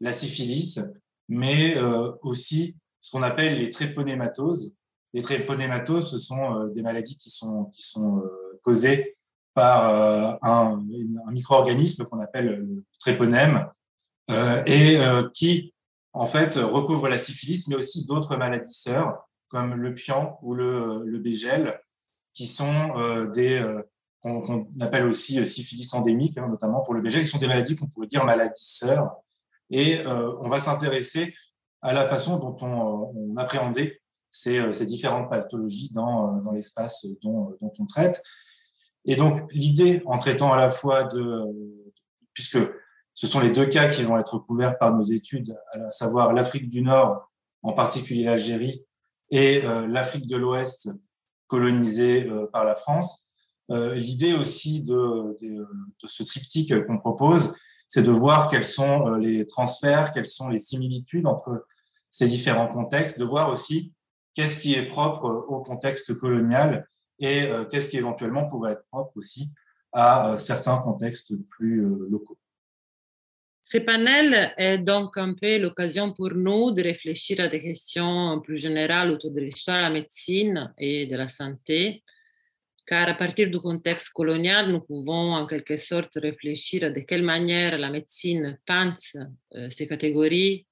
la 0.00 0.12
syphilis, 0.12 0.80
mais 1.28 1.76
euh, 1.76 2.12
aussi 2.22 2.76
ce 3.00 3.10
qu'on 3.10 3.22
appelle 3.22 3.58
les 3.58 3.70
tréponématoses. 3.70 4.74
Les 5.14 5.22
tréponématoses, 5.22 6.10
ce 6.10 6.18
sont 6.18 6.66
des 6.68 6.82
maladies 6.82 7.16
qui 7.16 7.30
sont, 7.30 7.64
qui 7.66 7.82
sont 7.82 8.22
causées 8.62 9.16
par 9.54 9.88
euh, 9.88 10.36
un, 10.42 10.82
micro-organisme 11.30 12.04
qu'on 12.04 12.20
appelle 12.20 12.46
le 12.46 12.84
tréponème 12.98 13.66
euh, 14.30 14.62
et 14.66 14.98
euh, 14.98 15.28
qui 15.32 15.74
en 16.12 16.26
fait 16.26 16.56
recouvre 16.56 17.08
la 17.08 17.18
syphilis, 17.18 17.68
mais 17.68 17.76
aussi 17.76 18.04
d'autres 18.04 18.36
maladies 18.36 18.74
sœurs 18.74 19.28
comme 19.48 19.74
le 19.74 19.94
pian 19.94 20.38
ou 20.42 20.54
le, 20.54 21.02
le 21.04 21.18
bégel, 21.18 21.78
qui 22.32 22.46
sont 22.46 23.28
des 23.34 23.62
qu'on 24.22 24.66
appelle 24.80 25.04
aussi 25.04 25.46
syphilis 25.46 25.92
endémique, 25.92 26.38
hein, 26.38 26.48
notamment 26.48 26.80
pour 26.80 26.94
le 26.94 27.02
bégel, 27.02 27.22
qui 27.22 27.28
sont 27.28 27.38
des 27.38 27.48
maladies 27.48 27.76
qu'on 27.76 27.86
pourrait 27.86 28.06
dire 28.06 28.24
maladies 28.24 28.64
sœurs. 28.64 29.10
Et 29.68 29.98
on 30.06 30.48
va 30.48 30.58
s'intéresser 30.58 31.34
à 31.82 31.92
la 31.92 32.06
façon 32.06 32.38
dont 32.38 32.56
on, 32.62 33.12
on 33.14 33.36
appréhendait 33.36 34.00
ces, 34.30 34.72
ces, 34.72 34.86
différentes 34.86 35.28
pathologies 35.28 35.90
dans, 35.92 36.38
dans 36.40 36.52
l'espace 36.52 37.06
dont, 37.22 37.54
dont, 37.60 37.72
on 37.78 37.84
traite. 37.84 38.22
Et 39.04 39.16
donc, 39.16 39.40
l'idée, 39.52 40.02
en 40.06 40.18
traitant 40.18 40.52
à 40.52 40.56
la 40.56 40.70
fois 40.70 41.04
de, 41.04 41.44
puisque 42.34 42.58
ce 43.14 43.26
sont 43.26 43.40
les 43.40 43.50
deux 43.50 43.66
cas 43.66 43.88
qui 43.88 44.02
vont 44.02 44.18
être 44.18 44.38
couverts 44.38 44.78
par 44.78 44.94
nos 44.94 45.02
études, 45.02 45.54
à 45.72 45.90
savoir 45.90 46.32
l'Afrique 46.32 46.68
du 46.68 46.82
Nord, 46.82 47.30
en 47.62 47.72
particulier 47.72 48.24
l'Algérie, 48.24 48.84
et 49.30 49.64
euh, 49.64 49.86
l'Afrique 49.86 50.26
de 50.26 50.36
l'Ouest 50.36 50.90
colonisée 51.46 52.28
euh, 52.28 52.46
par 52.52 52.64
la 52.64 52.76
France. 52.76 53.26
Euh, 53.70 53.94
l'idée 53.94 54.34
aussi 54.34 54.82
de, 54.82 55.36
de, 55.40 55.66
de, 56.02 56.06
ce 56.06 56.22
triptyque 56.22 56.86
qu'on 56.86 56.98
propose, 56.98 57.54
c'est 57.88 58.02
de 58.02 58.10
voir 58.10 58.48
quels 58.48 58.64
sont 58.64 59.10
les 59.14 59.46
transferts, 59.46 60.12
quelles 60.12 60.26
sont 60.26 60.48
les 60.48 60.58
similitudes 60.58 61.26
entre 61.26 61.66
ces 62.10 62.26
différents 62.26 62.68
contextes, 62.68 63.18
de 63.18 63.24
voir 63.24 63.50
aussi 63.50 63.92
qu'est-ce 64.34 64.60
qui 64.60 64.74
est 64.74 64.86
propre 64.86 65.46
au 65.48 65.60
contexte 65.60 66.14
colonial 66.14 66.88
et 67.22 67.44
euh, 67.44 67.64
qu'est-ce 67.64 67.88
qui 67.88 67.96
éventuellement 67.96 68.46
pourrait 68.46 68.72
être 68.72 68.84
propre 68.84 69.16
aussi 69.16 69.48
à 69.92 70.32
euh, 70.32 70.38
certains 70.38 70.78
contextes 70.78 71.34
plus 71.48 71.84
euh, 71.84 72.08
locaux. 72.10 72.38
Ce 73.64 73.78
panel 73.78 74.52
est 74.56 74.78
donc 74.78 75.16
un 75.16 75.34
peu 75.34 75.56
l'occasion 75.58 76.12
pour 76.12 76.34
nous 76.34 76.72
de 76.72 76.82
réfléchir 76.82 77.38
à 77.40 77.46
des 77.46 77.60
questions 77.60 78.40
plus 78.40 78.58
générales 78.58 79.12
autour 79.12 79.30
de 79.30 79.40
l'histoire 79.40 79.78
de 79.78 79.82
la 79.82 79.90
médecine 79.90 80.74
et 80.78 81.06
de 81.06 81.16
la 81.16 81.28
santé, 81.28 82.02
car 82.84 83.08
à 83.08 83.14
partir 83.14 83.48
du 83.48 83.60
contexte 83.60 84.10
colonial, 84.10 84.72
nous 84.72 84.80
pouvons 84.80 85.34
en 85.34 85.46
quelque 85.46 85.76
sorte 85.76 86.14
réfléchir 86.16 86.82
à 86.82 86.90
de 86.90 87.00
quelle 87.00 87.22
manière 87.22 87.78
la 87.78 87.90
médecine 87.90 88.58
pense 88.66 89.16
ces 89.70 89.86
catégories 89.86 90.66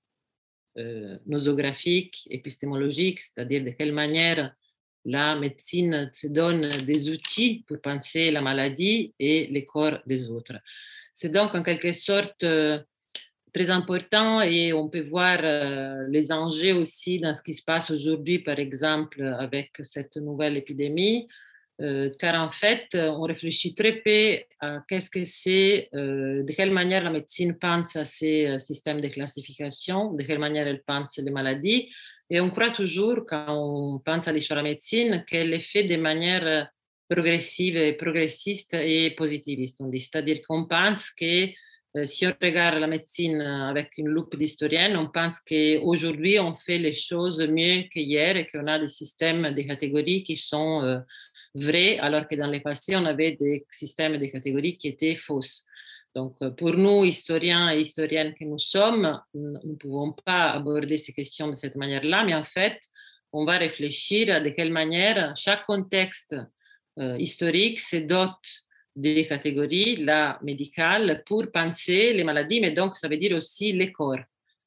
nosographiques, 1.26 2.26
épistémologiques, 2.28 3.20
c'est-à-dire 3.20 3.64
de 3.64 3.70
quelle 3.70 3.92
manière 3.92 4.52
la 5.04 5.36
médecine 5.36 6.10
se 6.12 6.26
donne 6.26 6.70
des 6.86 7.10
outils 7.10 7.64
pour 7.66 7.80
penser 7.80 8.30
la 8.30 8.40
maladie 8.40 9.14
et 9.18 9.46
les 9.46 9.64
corps 9.64 9.98
des 10.06 10.28
autres. 10.28 10.58
C'est 11.14 11.32
donc 11.32 11.54
en 11.54 11.62
quelque 11.62 11.92
sorte 11.92 12.44
euh, 12.44 12.78
très 13.52 13.70
important 13.70 14.42
et 14.42 14.72
on 14.72 14.88
peut 14.88 15.06
voir 15.08 15.40
euh, 15.42 16.06
les 16.08 16.32
enjeux 16.32 16.74
aussi 16.74 17.18
dans 17.18 17.34
ce 17.34 17.42
qui 17.42 17.54
se 17.54 17.62
passe 17.62 17.90
aujourd'hui, 17.90 18.38
par 18.38 18.58
exemple, 18.58 19.22
avec 19.38 19.72
cette 19.80 20.16
nouvelle 20.16 20.56
épidémie, 20.56 21.26
euh, 21.80 22.10
car 22.18 22.34
en 22.42 22.50
fait, 22.50 22.88
on 22.94 23.22
réfléchit 23.22 23.74
très 23.74 23.92
peu 23.92 24.38
à 24.60 24.82
qu'est-ce 24.88 25.10
que 25.10 25.24
c'est, 25.24 25.88
de 25.92 26.52
quelle 26.52 26.70
manière 26.70 27.02
la 27.02 27.10
médecine 27.10 27.56
pense 27.58 27.96
à 27.96 28.04
ces 28.04 28.58
systèmes 28.58 29.00
de 29.00 29.08
classification, 29.08 30.12
de 30.12 30.22
quelle 30.22 30.38
manière 30.38 30.66
elle 30.66 30.82
pense 30.82 31.18
les 31.18 31.30
maladies, 31.30 31.88
et 32.30 32.40
on 32.40 32.50
croit 32.50 32.70
toujours, 32.70 33.26
quand 33.26 33.46
on 33.48 33.98
pense 33.98 34.28
à 34.28 34.32
l'histoire 34.32 34.60
de 34.60 34.64
la 34.64 34.70
médecine, 34.70 35.24
qu'elle 35.26 35.52
est 35.52 35.60
faite 35.60 35.88
de 35.88 35.96
manière 35.96 36.46
euh, 36.46 36.62
progressive, 37.08 37.76
et 37.76 37.92
progressiste 37.92 38.74
et 38.74 39.10
positiviste. 39.16 39.82
C'est-à-dire 39.92 40.40
qu'on 40.46 40.66
pense 40.66 41.10
que 41.10 41.46
euh, 41.96 42.06
si 42.06 42.24
on 42.24 42.32
regarde 42.40 42.78
la 42.78 42.86
médecine 42.86 43.40
avec 43.40 43.98
une 43.98 44.06
loupe 44.06 44.36
d'historienne, 44.36 44.96
on 44.96 45.08
pense 45.08 45.40
qu'aujourd'hui, 45.40 46.38
on 46.38 46.54
fait 46.54 46.78
les 46.78 46.92
choses 46.92 47.40
mieux 47.40 47.82
qu'hier 47.92 48.36
et 48.36 48.46
qu'on 48.46 48.68
a 48.68 48.78
des 48.78 48.86
systèmes, 48.86 49.52
des 49.52 49.66
catégories 49.66 50.22
qui 50.22 50.36
sont 50.36 50.84
euh, 50.84 50.98
vraies, 51.54 51.98
alors 51.98 52.28
que 52.28 52.34
dans 52.36 52.46
le 52.46 52.60
passé, 52.60 52.96
on 52.96 53.04
avait 53.04 53.32
des 53.32 53.66
systèmes 53.70 54.14
et 54.14 54.18
des 54.18 54.30
catégories 54.30 54.76
qui 54.76 54.88
étaient 54.88 55.16
fausses. 55.16 55.64
Donc, 56.14 56.36
pour 56.56 56.74
nous, 56.74 57.04
historiens 57.04 57.72
et 57.72 57.80
historiennes 57.80 58.34
que 58.34 58.44
nous 58.44 58.58
sommes, 58.58 59.20
nous 59.34 59.58
ne 59.64 59.76
pouvons 59.76 60.12
pas 60.24 60.50
aborder 60.50 60.96
ces 60.96 61.12
questions 61.12 61.48
de 61.48 61.54
cette 61.54 61.76
manière-là, 61.76 62.24
mais 62.24 62.34
en 62.34 62.42
fait, 62.42 62.80
on 63.32 63.44
va 63.44 63.58
réfléchir 63.58 64.42
de 64.42 64.50
quelle 64.50 64.72
manière 64.72 65.32
chaque 65.36 65.64
contexte 65.66 66.34
historique 66.96 67.78
se 67.78 67.96
dote 67.96 68.48
des 68.96 69.24
catégories, 69.26 69.96
là, 69.96 70.40
médicales, 70.42 71.22
pour 71.24 71.50
penser 71.52 72.12
les 72.12 72.24
maladies, 72.24 72.60
mais 72.60 72.72
donc 72.72 72.96
ça 72.96 73.06
veut 73.06 73.16
dire 73.16 73.36
aussi 73.36 73.72
les 73.72 73.92
corps. 73.92 74.18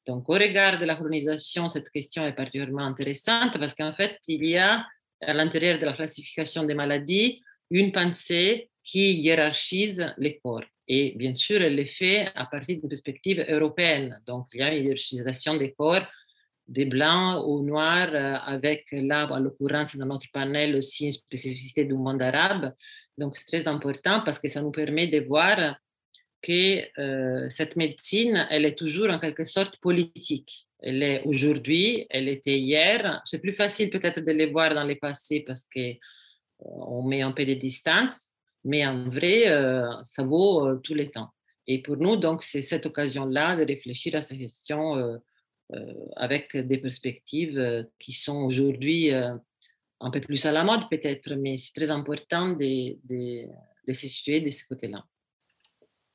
Donc, 0.06 0.28
au 0.30 0.32
regard 0.32 0.78
de 0.78 0.86
la 0.86 0.96
colonisation, 0.96 1.68
cette 1.68 1.90
question 1.90 2.26
est 2.26 2.32
particulièrement 2.32 2.86
intéressante 2.86 3.58
parce 3.58 3.74
qu'en 3.74 3.92
fait, 3.92 4.18
il 4.28 4.44
y 4.46 4.56
a 4.56 4.84
à 5.20 5.32
l'intérieur 5.32 5.78
de 5.78 5.86
la 5.86 5.92
classification 5.92 6.64
des 6.64 6.74
maladies 6.74 7.42
une 7.70 7.92
pensée 7.92 8.70
qui 8.82 9.14
hiérarchise 9.14 10.12
les 10.18 10.38
corps. 10.38 10.64
Et 10.86 11.14
bien 11.16 11.34
sûr, 11.34 11.62
elle 11.62 11.78
est 11.78 11.86
faite 11.86 12.30
à 12.34 12.44
partir 12.44 12.78
d'une 12.78 12.88
perspective 12.88 13.44
européenne. 13.48 14.20
Donc, 14.26 14.46
il 14.52 14.60
y 14.60 14.62
a 14.62 14.74
une 14.74 14.84
hiérarchisation 14.84 15.56
des 15.56 15.72
corps 15.72 16.06
des 16.66 16.86
blancs 16.86 17.44
aux 17.44 17.62
noirs, 17.62 18.10
euh, 18.14 18.36
avec 18.44 18.86
là, 18.92 19.28
en 19.30 19.38
l'occurrence, 19.38 19.96
dans 19.96 20.06
notre 20.06 20.30
panel 20.32 20.76
aussi 20.76 21.06
une 21.06 21.12
spécificité 21.12 21.84
du 21.84 21.94
monde 21.94 22.22
arabe. 22.22 22.72
Donc, 23.18 23.36
c'est 23.36 23.46
très 23.46 23.68
important 23.68 24.22
parce 24.24 24.38
que 24.38 24.48
ça 24.48 24.62
nous 24.62 24.70
permet 24.70 25.08
de 25.08 25.20
voir 25.20 25.76
que 26.44 27.00
euh, 27.00 27.48
cette 27.48 27.76
médecine, 27.76 28.46
elle 28.50 28.66
est 28.66 28.76
toujours 28.76 29.08
en 29.10 29.18
quelque 29.18 29.44
sorte 29.44 29.78
politique. 29.78 30.68
Elle 30.82 31.02
est 31.02 31.22
aujourd'hui, 31.24 32.06
elle 32.10 32.28
était 32.28 32.58
hier. 32.58 33.22
C'est 33.24 33.40
plus 33.40 33.52
facile 33.52 33.88
peut-être 33.88 34.20
de 34.20 34.32
les 34.32 34.46
voir 34.46 34.74
dans 34.74 34.84
le 34.84 34.96
passé 34.96 35.42
parce 35.46 35.64
qu'on 35.64 35.80
euh, 35.80 35.94
on 36.60 37.02
met 37.02 37.22
un 37.22 37.32
peu 37.32 37.46
de 37.46 37.54
distance, 37.54 38.32
mais 38.62 38.86
en 38.86 39.08
vrai, 39.08 39.48
euh, 39.48 39.88
ça 40.02 40.22
vaut 40.22 40.76
tout 40.78 40.94
le 40.94 41.08
temps. 41.08 41.30
Et 41.66 41.80
pour 41.80 41.96
nous, 41.96 42.16
donc, 42.16 42.42
c'est 42.42 42.60
cette 42.60 42.84
occasion-là 42.84 43.56
de 43.56 43.64
réfléchir 43.64 44.14
à 44.14 44.20
ces 44.20 44.36
questions 44.36 45.18
avec 46.16 46.54
des 46.54 46.76
perspectives 46.76 47.86
qui 47.98 48.12
sont 48.12 48.42
aujourd'hui 48.42 49.10
un 49.10 50.10
peu 50.10 50.20
plus 50.20 50.44
à 50.44 50.52
la 50.52 50.62
mode 50.62 50.90
peut-être, 50.90 51.34
mais 51.36 51.56
c'est 51.56 51.72
très 51.72 51.90
important 51.90 52.50
de, 52.50 52.96
se 53.88 54.06
situer 54.06 54.42
de 54.42 54.50
ce 54.50 54.62
côté-là. 54.66 55.02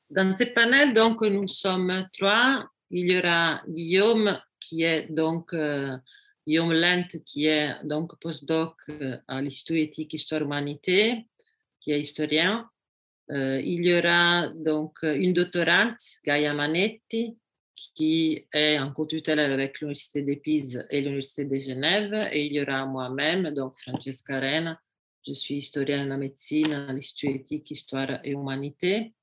Dans 0.10 0.36
ce 0.36 0.46
panel, 0.46 0.96
donc, 0.96 1.22
nous 1.22 1.48
sommes 1.48 2.08
trois. 2.14 2.68
Il 2.90 3.12
y 3.12 3.18
aura 3.20 3.62
Guillaume, 3.68 4.40
qui 4.60 4.82
est 4.82 5.08
donc 5.12 5.54
euh, 5.54 5.96
Guillaume 6.48 6.74
Lent, 6.74 7.08
qui 7.24 7.46
est 7.46 7.76
donc 7.84 8.20
postdoc 8.20 8.76
euh, 8.90 9.18
à 9.28 9.40
l'Institut 9.40 9.80
éthique 9.80 10.16
Histoire 10.16 10.42
Humanité, 10.42 11.28
qui 11.80 11.92
est 11.92 12.00
historien. 12.00 12.68
Euh, 13.30 13.62
il 13.64 13.86
y 13.86 13.96
aura 13.96 14.50
donc 14.50 14.98
une 15.04 15.34
doctorante, 15.34 16.02
Gaia 16.26 16.56
Manetti, 16.56 17.38
qui 17.76 18.48
est 18.52 18.80
en 18.80 18.92
co-tutelle 18.92 19.40
avec 19.40 19.80
l'Université 19.80 20.24
de 20.24 20.34
Pise 20.34 20.88
et 20.90 21.02
l'Université 21.02 21.46
de 21.46 21.60
Genève. 21.60 22.20
Et 22.32 22.48
il 22.48 22.54
y 22.54 22.62
aura 22.62 22.88
moi-même, 22.88 23.52
donc 23.52 23.76
Francesca 23.80 24.40
Rena, 24.40 24.80
je 25.28 25.34
suis 25.34 25.58
historienne 25.58 26.10
la 26.10 26.18
médecine 26.18 26.74
à 26.74 26.92
l'Institut 26.92 27.36
éthique, 27.36 27.70
histoire 27.70 28.20
et 28.24 28.32
humanité. 28.32 29.14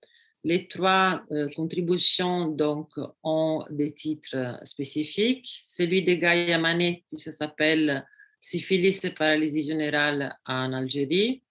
Les 0.46 0.68
trois 0.68 1.24
euh, 1.32 1.48
contributions 1.56 2.46
donc 2.46 2.92
ont 3.24 3.64
des 3.68 3.92
titres 3.92 4.60
spécifiques. 4.62 5.62
Celui 5.66 6.04
de 6.04 6.14
Gaia 6.14 6.56
Manetti, 6.56 7.18
ça 7.18 7.32
s'appelle 7.32 8.06
Syphilis 8.38 9.00
et 9.02 9.10
paralysie 9.10 9.64
générale 9.64 10.38
en 10.46 10.72
Algérie. 10.72 11.42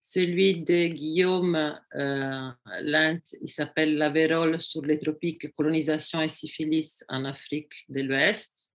Celui 0.00 0.62
de 0.62 0.86
Guillaume 0.86 1.56
euh, 1.96 2.48
Lint, 2.80 3.22
il 3.42 3.48
s'appelle 3.48 3.98
La 3.98 4.10
vérole 4.10 4.60
sur 4.60 4.82
les 4.82 4.96
tropiques, 4.96 5.52
colonisation 5.52 6.22
et 6.22 6.28
syphilis 6.28 7.02
en 7.08 7.24
Afrique 7.24 7.86
de 7.88 8.02
l'Ouest. 8.02 8.70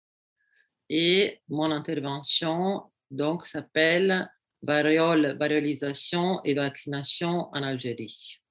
Et 0.90 1.40
mon 1.48 1.72
intervention 1.72 2.92
donc 3.10 3.46
s'appelle 3.46 4.30
Variole, 4.62 5.38
variolisation 5.40 6.44
et 6.44 6.54
vaccination 6.54 7.48
en 7.54 7.64
Algérie. 7.64 8.43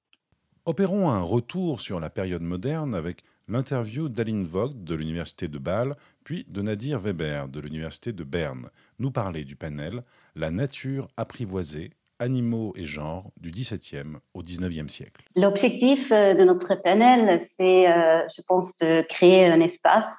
Opérons 0.65 1.09
un 1.09 1.21
retour 1.21 1.81
sur 1.81 1.99
la 1.99 2.09
période 2.09 2.41
moderne 2.41 2.95
avec 2.95 3.23
l'interview 3.49 4.07
d'Aline 4.07 4.45
Vogt 4.45 4.71
de 4.73 4.95
l'Université 4.95 5.49
de 5.49 5.57
Bâle, 5.57 5.93
puis 6.23 6.45
de 6.47 6.61
Nadir 6.61 6.99
Weber 6.99 7.49
de 7.49 7.59
l'Université 7.59 8.13
de 8.13 8.23
Berne, 8.23 8.69
nous 8.97 9.11
parler 9.11 9.43
du 9.43 9.57
panel 9.57 10.03
La 10.37 10.51
nature 10.51 11.09
apprivoisée 11.17 11.91
animaux 12.19 12.71
et 12.77 12.85
genres 12.85 13.31
du 13.41 13.51
XVIIe 13.51 14.19
au 14.33 14.41
XIXe 14.41 14.87
siècle. 14.87 15.25
L'objectif 15.35 16.09
euh, 16.13 16.33
de 16.33 16.45
notre 16.45 16.75
panel, 16.75 17.41
c'est, 17.41 17.91
euh, 17.91 18.21
je 18.33 18.41
pense, 18.47 18.77
de 18.77 19.05
créer 19.09 19.47
un 19.47 19.59
espace 19.59 20.17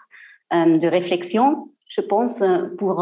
euh, 0.52 0.76
de 0.76 0.86
réflexion, 0.86 1.70
je 1.88 2.02
pense, 2.02 2.42
pour 2.76 2.96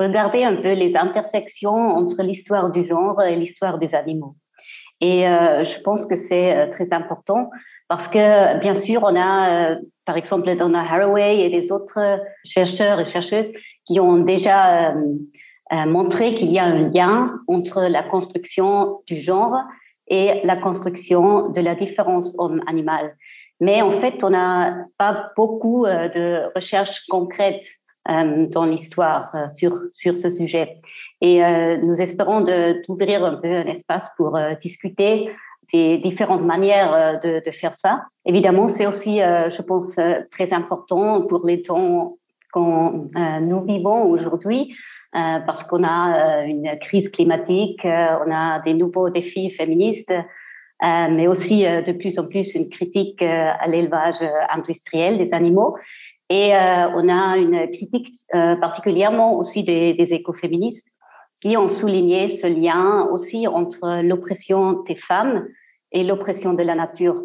regarder 0.00 0.42
un 0.42 0.56
peu 0.56 0.72
les 0.72 0.96
intersections 0.96 1.70
entre 1.70 2.22
l'histoire 2.24 2.72
du 2.72 2.82
genre 2.82 3.22
et 3.22 3.36
l'histoire 3.36 3.78
des 3.78 3.94
animaux. 3.94 4.34
Et 5.00 5.22
je 5.24 5.80
pense 5.82 6.06
que 6.06 6.16
c'est 6.16 6.70
très 6.70 6.92
important 6.92 7.50
parce 7.88 8.08
que, 8.08 8.58
bien 8.60 8.74
sûr, 8.74 9.02
on 9.02 9.14
a, 9.16 9.76
par 10.06 10.16
exemple, 10.16 10.54
Donna 10.56 10.80
Haraway 10.80 11.40
et 11.40 11.50
des 11.50 11.72
autres 11.72 12.20
chercheurs 12.44 13.00
et 13.00 13.04
chercheuses 13.04 13.50
qui 13.86 14.00
ont 14.00 14.18
déjà 14.18 14.94
montrer 15.86 16.34
qu'il 16.36 16.50
y 16.50 16.58
a 16.58 16.64
un 16.64 16.88
lien 16.88 17.26
entre 17.48 17.82
la 17.82 18.02
construction 18.02 19.02
du 19.06 19.20
genre 19.20 19.58
et 20.08 20.40
la 20.44 20.56
construction 20.56 21.48
de 21.50 21.60
la 21.60 21.74
différence 21.74 22.34
homme-animal. 22.38 23.16
Mais 23.60 23.82
en 23.82 24.00
fait, 24.00 24.22
on 24.24 24.30
n'a 24.30 24.86
pas 24.98 25.30
beaucoup 25.36 25.86
euh, 25.86 26.08
de 26.08 26.54
recherches 26.54 27.06
concrètes 27.08 27.66
euh, 28.10 28.46
dans 28.46 28.64
l'histoire 28.64 29.34
euh, 29.34 29.48
sur, 29.48 29.78
sur 29.92 30.18
ce 30.18 30.28
sujet. 30.28 30.80
Et 31.26 31.40
nous 31.82 31.94
espérons 32.06 32.40
d'ouvrir 32.42 33.24
un 33.24 33.36
peu 33.36 33.48
un 33.48 33.64
espace 33.64 34.10
pour 34.18 34.38
discuter 34.60 35.30
des 35.72 35.96
différentes 35.96 36.44
manières 36.44 37.18
de, 37.24 37.42
de 37.42 37.50
faire 37.50 37.74
ça. 37.74 38.02
Évidemment, 38.26 38.68
c'est 38.68 38.86
aussi, 38.86 39.20
je 39.20 39.62
pense, 39.62 39.98
très 40.30 40.52
important 40.52 41.22
pour 41.22 41.46
les 41.46 41.62
temps 41.62 42.18
qu'on 42.52 43.08
nous 43.40 43.62
vivons 43.64 44.02
aujourd'hui, 44.02 44.74
euh, 45.14 45.38
parce 45.46 45.62
qu'on 45.62 45.84
a 45.84 46.42
euh, 46.42 46.46
une 46.46 46.76
crise 46.80 47.08
climatique, 47.08 47.84
euh, 47.84 48.06
on 48.26 48.32
a 48.32 48.58
des 48.62 48.74
nouveaux 48.74 49.10
défis 49.10 49.50
féministes, 49.50 50.12
mais 50.82 51.28
aussi 51.28 51.62
de 51.62 51.92
plus 51.92 52.18
en 52.18 52.26
plus 52.26 52.54
une 52.54 52.68
critique 52.68 53.22
à 53.22 53.66
l'élevage 53.68 54.22
industriel 54.50 55.16
des 55.16 55.32
animaux. 55.32 55.76
Et 56.28 56.50
on 56.52 57.08
a 57.08 57.38
une 57.38 57.70
critique 57.70 58.08
particulièrement 58.30 59.38
aussi 59.38 59.64
des 59.64 60.12
écoféministes 60.12 60.90
qui 61.44 61.58
ont 61.58 61.68
souligné 61.68 62.28
ce 62.30 62.46
lien 62.46 63.06
aussi 63.12 63.46
entre 63.46 64.00
l'oppression 64.02 64.82
des 64.84 64.96
femmes 64.96 65.46
et 65.92 66.02
l'oppression 66.02 66.54
de 66.54 66.62
la 66.62 66.74
nature. 66.74 67.22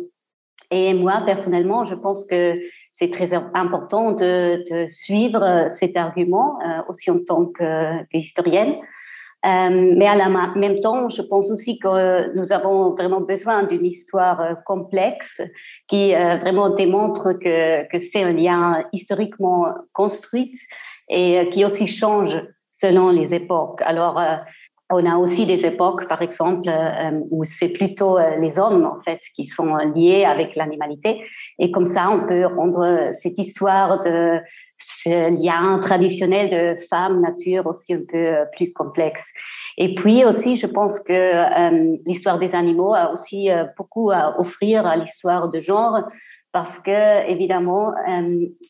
Et 0.71 0.93
moi, 0.93 1.21
personnellement, 1.25 1.85
je 1.85 1.95
pense 1.95 2.25
que 2.25 2.59
c'est 2.91 3.09
très 3.09 3.33
important 3.33 4.11
de, 4.11 4.63
de, 4.69 4.87
suivre 4.89 5.69
cet 5.71 5.95
argument 5.95 6.59
euh, 6.59 6.81
aussi 6.89 7.09
en 7.09 7.19
tant 7.19 7.49
qu'historienne. 8.11 8.75
Euh, 9.45 9.93
mais 9.95 10.05
à 10.05 10.15
la 10.15 10.27
même 10.55 10.81
temps, 10.81 11.07
je 11.07 11.21
pense 11.21 11.49
aussi 11.49 11.79
que 11.79 12.35
nous 12.35 12.51
avons 12.51 12.91
vraiment 12.91 13.21
besoin 13.21 13.63
d'une 13.63 13.85
histoire 13.85 14.41
euh, 14.41 14.53
complexe 14.65 15.41
qui 15.87 16.13
euh, 16.13 16.35
vraiment 16.35 16.69
démontre 16.71 17.31
que, 17.33 17.87
que 17.87 17.99
c'est 17.99 18.23
un 18.23 18.33
lien 18.33 18.83
historiquement 18.91 19.67
construit 19.93 20.59
et 21.07 21.49
qui 21.51 21.63
aussi 21.63 21.87
change 21.87 22.35
selon 22.79 23.09
les 23.09 23.33
époques. 23.33 23.81
Alors, 23.81 24.19
on 24.91 25.05
a 25.05 25.17
aussi 25.17 25.45
des 25.45 25.65
époques, 25.65 26.07
par 26.07 26.21
exemple, 26.21 26.67
euh, 26.67 27.19
où 27.29 27.43
c'est 27.45 27.69
plutôt 27.69 28.17
euh, 28.17 28.37
les 28.37 28.57
hommes, 28.57 28.85
en 28.85 28.99
fait, 29.01 29.19
qui 29.35 29.45
sont 29.45 29.75
liés 29.95 30.25
avec 30.25 30.55
l'animalité. 30.55 31.21
Et 31.59 31.69
comme 31.69 31.85
ça, 31.85 32.09
on 32.09 32.25
peut 32.25 32.45
rendre 32.47 33.11
cette 33.13 33.37
histoire 33.37 34.01
de 34.01 34.39
ce 34.79 35.43
lien 35.43 35.77
traditionnel 35.79 36.49
de 36.49 36.85
femme-nature 36.87 37.67
aussi 37.67 37.93
un 37.93 38.01
peu 38.09 38.17
euh, 38.17 38.45
plus 38.55 38.73
complexe. 38.73 39.27
Et 39.77 39.93
puis 39.93 40.25
aussi, 40.25 40.57
je 40.57 40.65
pense 40.65 40.99
que 41.01 42.03
l'histoire 42.07 42.39
des 42.39 42.55
animaux 42.55 42.95
a 42.95 43.13
aussi 43.13 43.49
beaucoup 43.77 44.09
à 44.11 44.39
offrir 44.39 44.85
à 44.85 44.97
l'histoire 44.97 45.49
de 45.49 45.61
genre 45.61 46.03
parce 46.51 46.79
que 46.79 47.29
évidemment, 47.29 47.93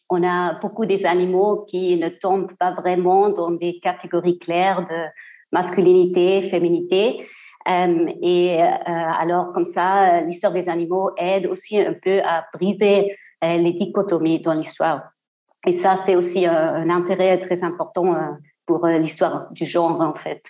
on 0.10 0.24
a 0.24 0.60
beaucoup 0.60 0.86
des 0.86 1.06
animaux 1.06 1.66
qui 1.70 1.98
ne 1.98 2.10
tombent 2.10 2.54
pas 2.60 2.72
vraiment 2.72 3.30
dans 3.30 3.52
des 3.52 3.80
catégories 3.80 4.38
claires 4.40 4.82
de 4.82 5.06
masculinité, 5.52 6.50
féminité. 6.50 7.26
Euh, 7.68 8.08
et 8.22 8.62
euh, 8.62 8.68
alors, 8.88 9.52
comme 9.54 9.66
ça, 9.66 10.22
l'histoire 10.22 10.54
des 10.54 10.70
animaux 10.70 11.12
aide 11.18 11.48
aussi 11.48 11.80
un 11.80 11.94
peu 11.94 12.22
à 12.24 12.46
briser 12.54 13.16
euh, 13.44 13.58
les 13.58 13.74
dichotomies 13.74 14.40
dans 14.40 14.54
l'histoire. 14.54 15.10
Et 15.66 15.74
ça, 15.74 15.98
c'est 16.06 16.16
aussi 16.16 16.46
un, 16.46 16.90
intérêt 16.90 17.38
très 17.40 17.64
important 17.64 18.16
pour 18.66 18.88
l'histoire 18.88 19.52
du 19.52 19.66
genre, 19.66 20.00
en 20.00 20.14
fait. 20.14 20.42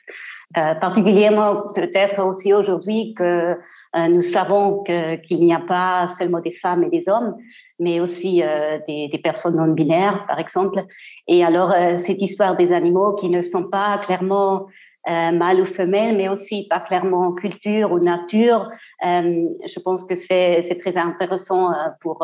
particulièrement 0.54 1.74
peut-être 1.74 2.24
aussi 2.24 2.54
aujourd'hui 2.54 3.15
que 3.18 3.58
nous 3.95 4.21
savons 4.21 4.84
qu'il 4.84 5.45
n'y 5.45 5.54
a 5.54 5.60
pas 5.60 6.08
seulement 6.08 6.39
des 6.41 6.54
femmes 6.54 6.84
et 6.84 6.89
des 6.89 7.10
hommes, 7.10 7.36
mais 7.80 7.99
aussi 7.99 8.43
des, 8.88 9.08
des, 9.08 9.17
personnes 9.17 9.56
non 9.56 9.73
binaires, 9.73 10.25
par 10.28 10.39
exemple. 10.39 10.84
Et 11.28 11.43
alors, 11.43 11.73
cette 11.97 12.21
histoire 12.21 12.56
des 12.56 12.71
animaux 12.71 13.13
qui 13.15 13.30
ne 13.30 13.41
sont 13.41 13.69
pas 13.69 13.97
clairement 13.97 14.67
euh, 15.08 15.32
mâle 15.32 15.62
ou 15.62 15.65
femelle, 15.65 16.17
mais 16.17 16.28
aussi 16.28 16.67
pas 16.69 16.82
clairement 16.82 17.32
culture 17.32 17.91
ou 17.93 17.99
nature. 17.99 18.69
Euh, 19.06 19.45
je 19.65 19.80
pense 19.80 20.04
que 20.04 20.13
c'est 20.13 20.78
très 20.82 20.97
intéressant 20.97 21.71
euh, 21.71 21.88
pour 22.02 22.21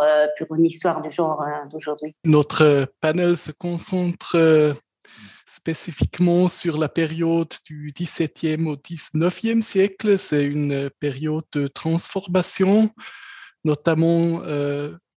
une 0.56 0.65
histoire 0.65 1.01
du 1.01 1.10
genre 1.10 1.43
d'aujourd'hui. 1.71 2.13
Notre 2.25 2.86
panel 2.99 3.38
se 3.38 3.51
concentre 3.54 4.75
spécifiquement 5.65 6.47
sur 6.47 6.78
la 6.78 6.89
période 6.89 7.51
du 7.65 7.91
XVIIe 7.97 8.67
au 8.67 8.78
XIXe 8.78 9.65
siècle. 9.65 10.15
C'est 10.19 10.43
une 10.43 10.91
période 10.99 11.45
de 11.54 11.65
transformation, 11.65 12.91
notamment 13.63 14.41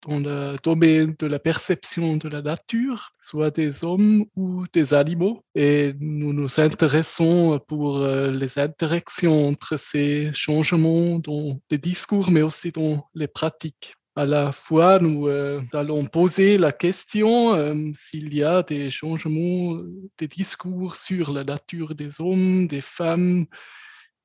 dans 0.08 0.20
le 0.20 0.56
domaine 0.64 1.16
de 1.20 1.28
la 1.28 1.38
perception 1.38 2.16
de 2.16 2.30
la 2.30 2.42
nature, 2.42 3.12
soit 3.20 3.52
des 3.52 3.84
hommes 3.84 4.24
ou 4.38 4.64
des 4.72 4.94
animaux. 4.94 5.44
Et 5.54 5.94
nous 6.00 6.32
nous 6.32 6.62
intéressons 6.62 7.60
pour 7.68 7.98
euh, 7.98 8.32
les 8.32 8.58
interactions 8.58 9.50
entre 9.50 9.76
ces 9.78 10.32
changements 10.34 11.20
dans 11.20 11.60
les 11.70 11.78
discours, 11.78 12.32
mais 12.32 12.42
aussi 12.42 12.72
dans 12.72 13.06
les 13.16 13.28
pratiques. 13.28 13.96
À 14.18 14.26
la 14.26 14.52
fois, 14.52 15.00
nous 15.00 15.28
euh, 15.28 15.62
allons 15.74 16.06
poser 16.06 16.58
la 16.58 16.74
question 16.74 17.54
euh, 17.54 17.76
s'il 17.94 18.34
y 18.34 18.44
a 18.44 18.64
des 18.64 18.90
changements 18.90 19.80
des 20.18 20.28
discours 20.28 20.96
sur 20.96 21.32
la 21.32 21.44
nature 21.46 21.96
des 21.96 22.20
hommes, 22.20 22.68
des 22.68 22.82
femmes 22.82 23.46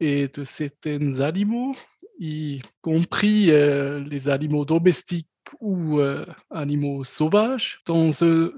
et 0.01 0.27
de 0.27 0.43
certains 0.43 1.21
animaux, 1.21 1.77
y 2.19 2.61
compris 2.81 3.47
les 3.47 4.29
animaux 4.29 4.65
domestiques 4.65 5.29
ou 5.61 6.01
euh, 6.01 6.25
animaux 6.51 7.05
sauvages. 7.05 7.81
Dans 7.87 8.25
un 8.25 8.51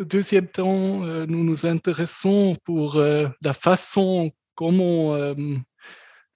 deuxième 0.00 0.48
temps, 0.48 1.04
euh, 1.04 1.26
nous 1.26 1.44
nous 1.44 1.66
intéressons 1.66 2.56
pour 2.64 2.96
euh, 2.96 3.28
la 3.42 3.52
façon 3.52 4.30
comment 4.54 5.16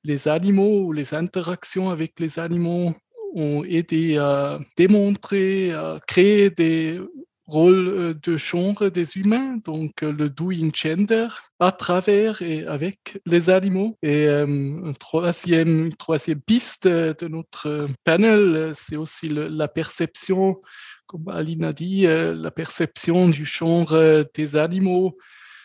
les 0.04 0.28
animaux 0.28 0.86
ou 0.86 0.92
les 0.92 1.12
interactions 1.12 1.90
avec 1.90 2.18
les 2.20 2.38
animaux 2.38 2.94
ont 3.34 3.64
aidé 3.64 4.16
à 4.16 4.58
démontrer, 4.76 5.72
à 5.72 6.00
créer 6.06 6.50
des 6.50 7.00
rôle 7.46 7.88
euh, 7.88 8.14
de 8.14 8.36
genre 8.36 8.90
des 8.90 9.16
humains, 9.16 9.56
donc 9.64 10.02
euh, 10.02 10.12
le 10.12 10.30
doing 10.30 10.70
gender, 10.72 11.28
à 11.60 11.72
travers 11.72 12.40
et 12.42 12.66
avec 12.66 13.18
les 13.26 13.50
animaux. 13.50 13.98
Et 14.02 14.26
euh, 14.26 14.46
une, 14.46 14.94
troisième, 14.94 15.92
troisième 15.94 16.40
piste 16.40 16.86
de 16.88 17.28
notre 17.28 17.86
panel, 18.04 18.72
c'est 18.74 18.96
aussi 18.96 19.28
la 19.28 19.68
perception, 19.68 20.60
comme 21.06 21.28
Aline 21.28 21.64
a 21.64 21.72
dit, 21.72 22.02
la 22.06 22.50
perception 22.50 23.28
du 23.28 23.44
genre 23.44 23.96
des 24.34 24.56
animaux 24.56 25.16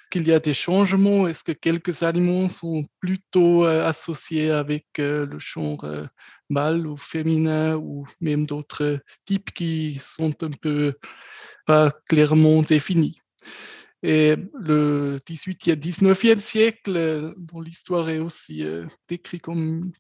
qu'il 0.10 0.28
y 0.28 0.34
a 0.34 0.40
des 0.40 0.54
changements? 0.54 1.28
Est-ce 1.28 1.44
que 1.44 1.52
quelques 1.52 2.04
animaux 2.04 2.48
sont 2.48 2.84
plutôt 3.00 3.64
associés 3.66 4.52
avec 4.52 4.86
le 4.98 5.38
genre 5.40 5.86
mâle 6.50 6.88
ou 6.88 6.96
féminin 6.98 7.76
ou 7.76 8.06
même 8.20 8.46
d'autres 8.46 9.00
types 9.26 9.52
qui 9.54 10.00
sont 10.02 10.34
un 10.44 10.52
peu 10.62 10.94
pas 11.66 11.92
clairement 12.08 12.62
définis? 12.62 13.20
Et 14.02 14.36
le 14.54 15.20
18e, 15.28 15.76
19e 15.76 16.40
siècle, 16.40 17.34
dont 17.38 17.60
l'histoire 17.62 18.10
est 18.10 18.20
aussi 18.20 18.64
euh, 18.64 18.86
décrite 19.10 19.42
comme 19.42 19.92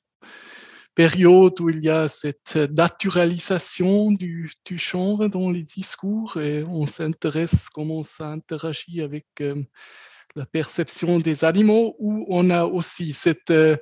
période 0.95 1.59
où 1.61 1.69
il 1.69 1.83
y 1.83 1.89
a 1.89 2.07
cette 2.07 2.55
naturalisation 2.55 4.11
du, 4.11 4.51
du 4.65 4.77
genre 4.77 5.27
dans 5.27 5.49
les 5.49 5.61
discours 5.61 6.37
et 6.37 6.63
on 6.63 6.85
s'intéresse 6.85 7.69
comment 7.69 8.03
ça 8.03 8.29
interagit 8.29 9.01
avec 9.01 9.27
euh, 9.41 9.63
la 10.35 10.45
perception 10.45 11.19
des 11.19 11.45
animaux, 11.45 11.95
où 11.99 12.25
on 12.29 12.49
a 12.49 12.65
aussi 12.65 13.13
cette 13.13 13.51
euh, 13.51 13.77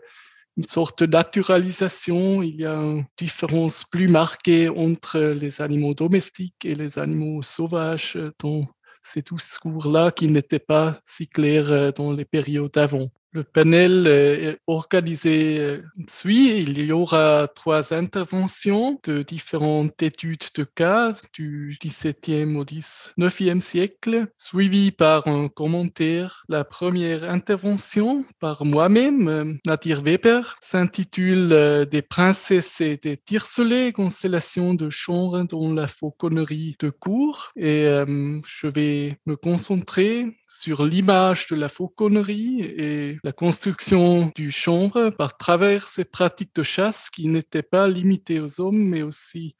une 0.58 0.64
sorte 0.64 1.04
de 1.04 1.12
naturalisation. 1.12 2.42
Il 2.42 2.56
y 2.56 2.66
a 2.66 2.76
une 2.76 3.06
différence 3.18 3.84
plus 3.84 4.08
marquée 4.08 4.70
entre 4.70 5.20
les 5.20 5.62
animaux 5.62 5.94
domestiques 5.94 6.66
et 6.66 6.76
les 6.76 6.98
animaux 7.00 7.42
sauvages 7.42 8.18
dans 8.40 8.68
ces 9.02 9.22
discours-là 9.22 10.12
qui 10.12 10.28
n'étaient 10.28 10.60
pas 10.60 11.00
si 11.06 11.28
clairs 11.28 11.72
euh, 11.72 11.92
dans 11.92 12.12
les 12.12 12.26
périodes 12.26 12.78
avant. 12.78 13.10
Le 13.38 13.44
panel 13.44 14.08
euh, 14.08 14.54
est 14.54 14.60
organisé 14.66 15.60
euh, 15.60 15.84
suit. 16.10 16.58
Il 16.58 16.84
y 16.84 16.92
aura 16.92 17.48
trois 17.48 17.94
interventions 17.94 19.00
de 19.04 19.22
différentes 19.22 20.02
études 20.02 20.46
de 20.56 20.64
cas 20.64 21.12
du 21.34 21.78
XVIIe 21.80 22.58
au 22.58 22.66
XIXe 22.66 23.64
siècle, 23.64 24.26
suivies 24.38 24.90
par 24.90 25.28
un 25.28 25.50
commentaire. 25.50 26.46
La 26.50 26.64
première 26.64 27.30
intervention 27.30 28.26
par 28.40 28.66
moi-même, 28.66 29.28
euh, 29.28 29.54
Nadir 29.68 30.02
Weber, 30.02 30.58
s'intitule 30.60 31.86
Des 31.92 32.02
princesses 32.02 32.82
et 32.82 32.98
des 32.98 33.18
tiercelets, 33.18 33.92
constellation 33.92 34.74
de 34.74 34.90
genre 34.90 35.44
dans 35.46 35.72
la 35.72 35.88
fauconnerie 35.88 36.76
de 36.80 36.90
cour. 36.90 37.52
Et 37.56 37.86
je 37.86 38.68
vais 38.68 39.20
me 39.28 39.36
concentrer 39.36 40.26
sur 40.48 40.86
l'image 40.86 41.48
de 41.48 41.56
la 41.56 41.70
fauconnerie 41.70 42.62
et 42.62 43.18
la 43.24 43.32
construction 43.32 44.32
du 44.36 44.52
chambre 44.52 45.10
par 45.10 45.38
travers 45.38 45.84
ces 45.84 46.06
pratiques 46.06 46.56
de 46.56 46.64
chasse 46.64 47.10
qui 47.10 47.28
n'étaient 47.28 47.64
pas 47.64 47.88
limitées 47.88 48.40
aux 48.40 48.62
hommes, 48.62 48.88
mais 48.90 49.02
aussi 49.02 49.56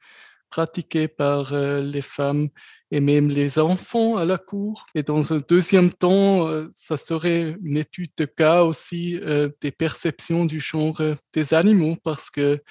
pratiquées 0.50 1.08
par 1.08 1.52
euh, 1.52 1.82
les 1.82 2.02
femmes 2.02 2.48
et 2.90 3.00
même 3.00 3.28
les 3.28 3.58
enfants 3.58 4.16
à 4.16 4.24
la 4.24 4.38
cour. 4.38 4.86
Et 4.94 5.02
dans 5.02 5.32
un 5.32 5.40
deuxième 5.46 5.92
temps, 5.92 6.48
euh, 6.48 6.68
ça 6.72 6.96
serait 6.96 7.54
une 7.62 7.76
étude 7.76 8.12
de 8.16 8.24
cas 8.24 8.62
aussi 8.62 9.18
euh, 9.18 9.50
des 9.60 9.72
perceptions 9.72 10.46
du 10.46 10.60
genre 10.60 11.02
des 11.34 11.54
animaux, 11.54 11.96
parce 12.02 12.30
que 12.30 12.62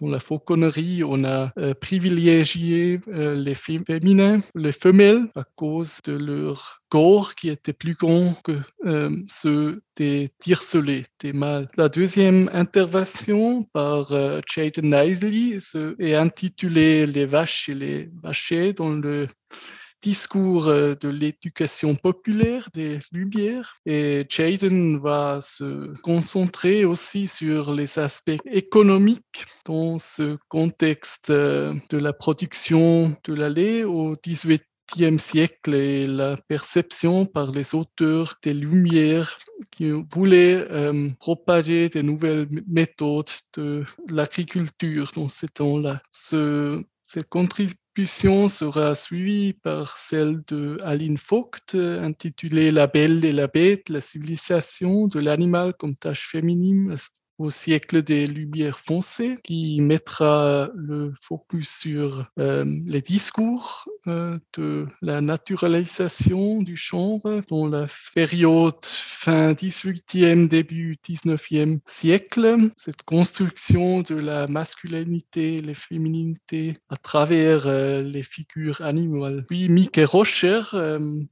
dans 0.00 0.08
la 0.08 0.20
fauconnerie, 0.20 1.02
on 1.04 1.24
a 1.24 1.52
privilégié 1.80 3.00
les 3.06 3.54
féminins, 3.54 4.40
les 4.54 4.72
femelles, 4.72 5.28
à 5.34 5.44
cause 5.56 6.00
de 6.04 6.14
leur 6.14 6.82
corps 6.94 7.34
qui 7.34 7.48
était 7.48 7.72
plus 7.72 7.94
grand 7.94 8.34
que 8.44 8.52
euh, 8.84 9.10
ceux 9.28 9.82
des 9.96 10.30
tiercelets, 10.38 11.06
des 11.18 11.32
mâles. 11.32 11.68
La 11.76 11.88
deuxième 11.88 12.48
intervention 12.52 13.64
par 13.72 14.12
euh, 14.12 14.40
Jayden 14.48 14.94
Nisley 14.94 15.58
est 15.98 16.14
intitulée 16.14 17.08
Les 17.08 17.26
vaches 17.26 17.68
et 17.68 17.74
les 17.74 18.10
vachers 18.22 18.74
dans 18.74 18.90
le 18.90 19.26
discours 20.04 20.68
euh, 20.68 20.94
de 21.00 21.08
l'éducation 21.08 21.96
populaire 21.96 22.68
des 22.74 22.98
Lumières. 23.10 23.74
Et 23.86 24.26
Jayden 24.28 24.98
va 24.98 25.40
se 25.40 25.94
concentrer 26.02 26.84
aussi 26.84 27.26
sur 27.26 27.72
les 27.72 27.98
aspects 27.98 28.38
économiques 28.44 29.46
dans 29.64 29.98
ce 29.98 30.36
contexte 30.48 31.32
de 31.32 31.96
la 31.98 32.12
production 32.12 33.16
de 33.24 33.34
la 33.34 33.48
lait 33.48 33.84
au 33.84 34.16
18 34.22 34.62
siècle 35.18 35.74
et 35.74 36.06
la 36.06 36.36
perception 36.48 37.26
par 37.26 37.50
les 37.50 37.74
auteurs 37.74 38.36
des 38.42 38.54
Lumières 38.54 39.38
qui 39.70 39.90
voulaient 40.12 40.64
euh, 40.70 41.10
propager 41.18 41.88
des 41.88 42.02
nouvelles 42.02 42.48
méthodes 42.66 43.30
de 43.56 43.84
l'agriculture 44.10 45.10
dans 45.16 45.28
ces 45.28 45.48
temps-là. 45.48 46.02
Ce, 46.10 46.82
cette 47.02 47.28
contribution 47.28 47.78
sera 48.48 48.94
suivie 48.94 49.52
par 49.52 49.96
celle 49.96 50.42
de 50.48 50.78
Aline 50.82 51.16
Vogt, 51.16 51.74
intitulée 51.74 52.70
La 52.70 52.86
Belle 52.86 53.24
et 53.24 53.32
la 53.32 53.46
Bête, 53.46 53.88
la 53.88 54.00
civilisation 54.00 55.06
de 55.06 55.20
l'animal 55.20 55.74
comme 55.74 55.94
tâche 55.94 56.28
féminine 56.28 56.96
au 57.38 57.50
siècle 57.50 58.02
des 58.02 58.26
Lumières 58.26 58.78
foncées, 58.78 59.36
qui 59.42 59.80
mettra 59.80 60.70
le 60.74 61.12
focus 61.20 61.68
sur 61.68 62.30
euh, 62.38 62.64
les 62.86 63.00
discours 63.00 63.88
euh, 64.06 64.38
de 64.56 64.86
la 65.02 65.20
naturalisation 65.20 66.62
du 66.62 66.76
genre 66.76 67.20
dans 67.48 67.66
la 67.66 67.86
période 68.14 68.84
fin 68.84 69.52
18e, 69.52 70.48
début 70.48 70.96
19e 71.08 71.80
siècle. 71.86 72.70
Cette 72.76 73.02
construction 73.02 74.00
de 74.00 74.14
la 74.14 74.46
masculinité 74.46 75.54
et 75.54 75.62
la 75.62 75.74
féminité 75.74 76.74
à 76.88 76.96
travers 76.96 77.66
euh, 77.66 78.02
les 78.02 78.22
figures 78.22 78.80
animales. 78.82 79.44
Puis 79.48 79.68
Mickey 79.68 80.04
Rocher, 80.04 80.62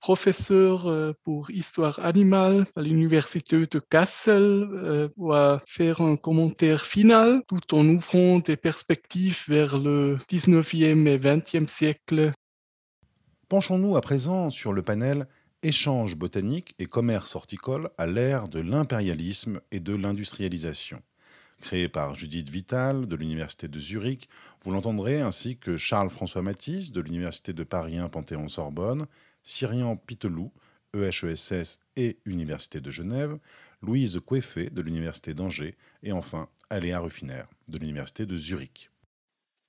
professeur 0.01 1.15
pour 1.25 1.51
histoire 1.51 1.99
animale 2.01 2.67
à 2.77 2.83
l'université 2.83 3.67
de 3.67 3.79
Kassel, 3.79 5.11
va 5.17 5.61
faire 5.67 5.92
un 6.01 6.17
commentaire 6.17 6.83
final 6.83 7.43
tout 7.49 7.75
en 7.75 7.87
ouvrant 7.89 8.39
des 8.39 8.57
perspectives 8.57 9.45
vers 9.49 9.79
le 9.79 10.17
19e 10.31 11.07
et 11.07 11.19
20e 11.19 11.67
siècle. 11.67 12.33
Penchons-nous 13.49 13.97
à 13.97 14.01
présent 14.01 14.51
sur 14.51 14.73
le 14.73 14.83
panel 14.83 15.27
Échange 15.63 16.17
botanique 16.17 16.75
et 16.79 16.87
commerce 16.87 17.37
horticole 17.37 17.91
à 17.97 18.07
l'ère 18.07 18.49
de 18.49 18.59
l'impérialisme 18.59 19.61
et 19.71 19.79
de 19.79 19.95
l'industrialisation. 19.95 21.01
Créé 21.61 21.89
par 21.89 22.17
Judith 22.17 22.49
Vital 22.51 23.07
de 23.07 23.15
l'Université 23.15 23.69
de 23.69 23.79
Zurich, 23.79 24.29
vous 24.65 24.73
l'entendrez 24.73 25.21
ainsi 25.21 25.57
que 25.57 25.77
Charles-François 25.77 26.43
Matisse 26.43 26.91
de 26.91 27.01
l'Université 27.01 27.53
de 27.53 27.63
Paris 27.63 27.99
1 27.99 28.09
Panthéon-Sorbonne, 28.09 29.07
Cyrian 29.45 29.97
Pitelou, 29.97 30.53
EHESS 30.95 31.81
et 31.97 32.19
Université 32.27 32.81
de 32.81 32.91
Genève, 32.91 33.39
Louise 33.83 34.21
Coueffet 34.25 34.71
de 34.71 34.83
l'Université 34.83 35.35
d'Angers 35.35 35.77
et 36.03 36.13
enfin 36.13 36.49
Aléa 36.71 37.01
Ruffiner 37.01 37.43
de 37.69 37.79
l'Université 37.79 38.27
de 38.27 38.37
Zurich. 38.37 38.91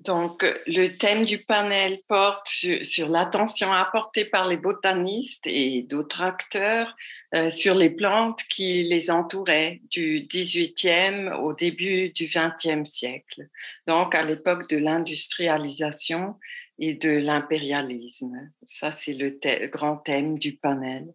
Donc, 0.04 0.46
le 0.68 0.90
thème 0.90 1.24
du 1.24 1.38
panel 1.38 2.02
porte 2.10 2.48
sur, 2.48 3.08
l'attention 3.08 3.72
apportée 3.72 4.26
par 4.26 4.50
les 4.50 4.58
botanistes 4.58 5.48
et 5.48 5.84
d'autres 5.84 6.22
acteurs 6.22 6.94
euh, 7.34 7.50
sur 7.50 7.76
les 7.76 7.90
plantes 7.90 8.42
qui 8.50 8.84
les 8.84 9.10
entouraient 9.10 9.80
du 9.92 10.28
18e 10.28 11.34
au 11.36 11.54
début 11.54 12.10
du 12.10 12.28
20e 12.28 12.84
siècle, 12.84 13.48
donc 13.88 14.14
à 14.14 14.26
l'époque 14.26 14.70
de 14.70 14.78
l'industrialisation 14.78 16.36
et 16.86 16.96
de 16.96 17.12
l'impérialisme. 17.12 18.52
Ça, 18.63 18.91
c'est 18.91 19.13
le 19.13 19.39
grand 19.67 19.96
thème 19.96 20.38
du 20.38 20.58
panel. 20.58 21.13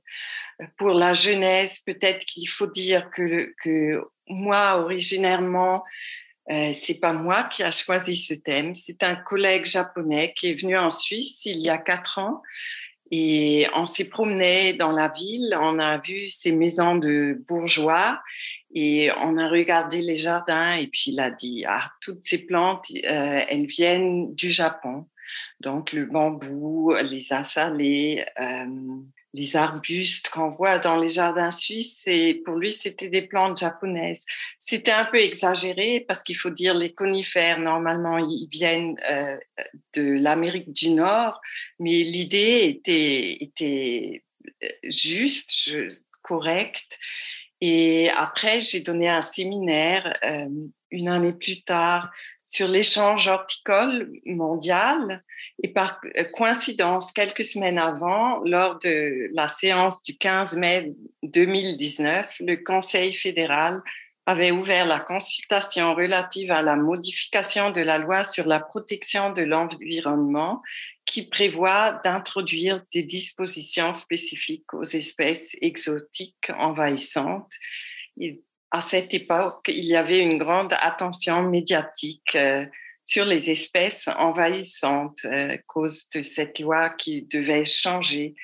Pour 0.78 0.92
la 0.94 1.12
jeunesse, 1.12 1.81
peut-être 1.81 2.24
qu'il 2.24 2.48
faut 2.48 2.66
dire 2.66 3.11
que, 3.11 4.02
moi, 4.28 4.81
originairement, 4.81 5.85
euh, 6.50 6.72
c'est 6.72 7.00
pas 7.00 7.12
moi 7.12 7.44
qui 7.44 7.62
a 7.62 7.70
choisi 7.70 8.16
ce 8.16 8.33
thème, 8.33 8.74
c'est 8.74 9.02
un 9.02 9.14
collègue 9.14 9.66
japonais 9.66 10.33
qui 10.35 10.50
est 10.50 10.54
venu 10.54 10.78
en 10.78 10.88
Suisse 10.88 11.44
il 11.44 11.59
y 11.59 11.68
a 11.68 11.76
quatre 11.76 12.18
ans 12.18 12.40
et 13.11 13.66
on 13.74 13.85
s'est 13.85 14.09
promené 14.09 14.72
dans 14.72 14.92
la 14.92 15.09
ville, 15.09 15.54
on 15.61 15.78
a 15.78 15.98
vu 15.98 16.31
ces 16.31 16.52
maisons 16.52 16.96
de 16.96 17.42
bourgeois 17.46 18.18
et 18.74 19.11
on 19.20 19.37
a 19.37 19.48
regardé 19.48 20.00
les 20.00 20.16
jardins 20.16 20.74
et 20.76 20.87
puis 20.87 21.04
il 21.09 21.20
a 21.20 21.31
dit 21.31 21.64
ah 21.66 21.90
toutes 22.00 22.24
ces 22.24 22.46
plantes 22.46 22.87
euh, 22.94 23.40
elles 23.48 23.66
viennent 23.66 24.35
du 24.35 24.50
Japon 24.50 25.07
donc 25.61 25.92
le 25.92 26.07
bambou, 26.07 26.94
les 27.11 27.33
azalées, 27.33 28.25
euh, 28.40 28.66
les 29.35 29.57
arbustes 29.57 30.31
qu'on 30.31 30.49
voit 30.49 30.79
dans 30.79 30.97
les 30.97 31.09
jardins 31.09 31.51
suisses, 31.51 32.07
et 32.07 32.35
pour 32.35 32.57
lui, 32.57 32.73
c'était 32.73 33.09
des 33.09 33.23
plantes 33.23 33.59
japonaises. 33.59 34.25
C'était 34.59 34.92
un 34.92 35.05
peu 35.05 35.18
exagéré 35.18 36.05
parce 36.07 36.23
qu'il 36.23 36.37
faut 36.37 36.51
dire 36.51 36.75
les 36.75 36.94
conifères, 36.94 37.61
normalement, 37.61 38.18
ils 38.18 38.49
viennent 38.51 38.99
euh, 39.11 39.37
de 39.94 40.03
l'Amérique 40.03 40.73
du 40.73 40.90
Nord, 40.90 41.40
mais 41.79 42.05
l'idée 42.05 42.81
était, 43.40 44.23
euh, 44.62 44.68
juste, 44.85 45.73
correcte. 46.23 46.99
Et 47.61 48.11
après, 48.11 48.61
j'ai 48.61 48.81
donné 48.81 49.09
un 49.09 49.23
séminaire 49.23 50.14
une 50.90 51.09
année 51.09 51.33
plus 51.33 51.62
tard 51.62 52.11
sur 52.50 52.68
l'échange 52.68 53.28
horticole 53.28 54.11
mondial. 54.24 55.22
Et 55.62 55.68
par 55.68 56.00
coïncidence, 56.32 57.12
quelques 57.12 57.44
semaines 57.44 57.78
avant, 57.78 58.40
lors 58.44 58.78
de 58.78 59.30
la 59.34 59.48
séance 59.48 60.02
du 60.02 60.16
15 60.16 60.56
mai 60.56 60.94
2019, 61.22 62.37
le 62.40 62.56
Conseil 62.56 63.14
fédéral 63.14 63.82
avait 64.26 64.50
ouvert 64.50 64.84
la 64.84 65.00
consultation 65.00 65.94
relative 65.94 66.50
à 66.50 66.61
la 66.61 66.76
modification 66.76 67.70
de 67.70 67.80
la 67.80 67.98
loi 67.98 68.24
sur 68.24 68.46
la 68.46 68.61
protection 68.61 69.32
de 69.32 69.42
l'environnement 69.42 70.61
qui 71.06 71.26
prévoit 71.26 71.92
d'introduire 72.04 72.84
des 72.92 73.02
dispositions 73.02 73.94
spécifiques 73.94 74.74
aux 74.74 74.84
espèces 74.84 75.56
exotiques 75.62 76.50
envahissantes 76.58 77.54
à 78.70 78.81
cette 78.81 79.14
époque, 79.14 79.66
il 79.68 79.85
y 79.85 79.96
avait 79.96 80.18
une 80.18 80.38
grande 80.38 80.74
attention 80.81 81.42
médiatique 81.42 82.35
euh, 82.35 82.66
sur 83.04 83.24
les 83.24 83.50
espèces 83.50 84.09
envahissantes 84.18 85.24
euh, 85.24 85.57
cause 85.66 86.09
de 86.11 86.22
cette 86.22 86.59
loi 86.61 86.90
qui 86.90 87.22
devait 87.22 87.64
changer. 87.64 88.35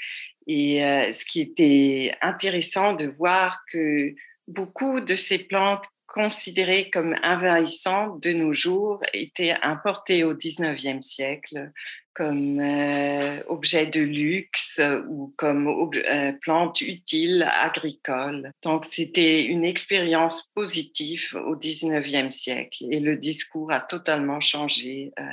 Et 0.46 0.84
euh, 0.84 1.12
ce 1.12 1.24
qui 1.24 1.42
était 1.42 2.14
intéressant 2.22 2.94
de 2.94 3.06
voir 3.06 3.60
que 3.70 4.14
beaucoup 4.48 5.00
de 5.00 5.14
ces 5.14 5.38
plantes 5.38 5.84
considérées 6.14 6.90
comme 6.90 7.16
envahissantes 7.24 8.22
de 8.22 8.32
nos 8.32 8.52
jours 8.52 9.00
étaient 9.12 9.56
importées 9.62 10.22
au 10.22 10.32
19e 10.32 11.02
siècle 11.02 11.72
comme 12.14 12.60
euh, 12.60 13.42
objet 13.48 13.86
de 13.86 14.00
luxe 14.00 14.80
ou 15.08 15.34
comme 15.36 15.66
euh, 15.66 16.32
plante 16.40 16.82
utile 16.82 17.42
agricole. 17.50 18.52
Donc 18.62 18.84
c'était 18.84 19.44
une 19.44 19.64
expérience 19.64 20.52
positive 20.54 21.34
au 21.46 21.56
19e 21.56 22.30
siècle 22.30 22.84
et 22.92 23.00
le 23.00 23.16
discours 23.16 23.72
a 23.72 23.80
totalement 23.80 24.38
changé 24.38 25.10
euh, 25.18 25.24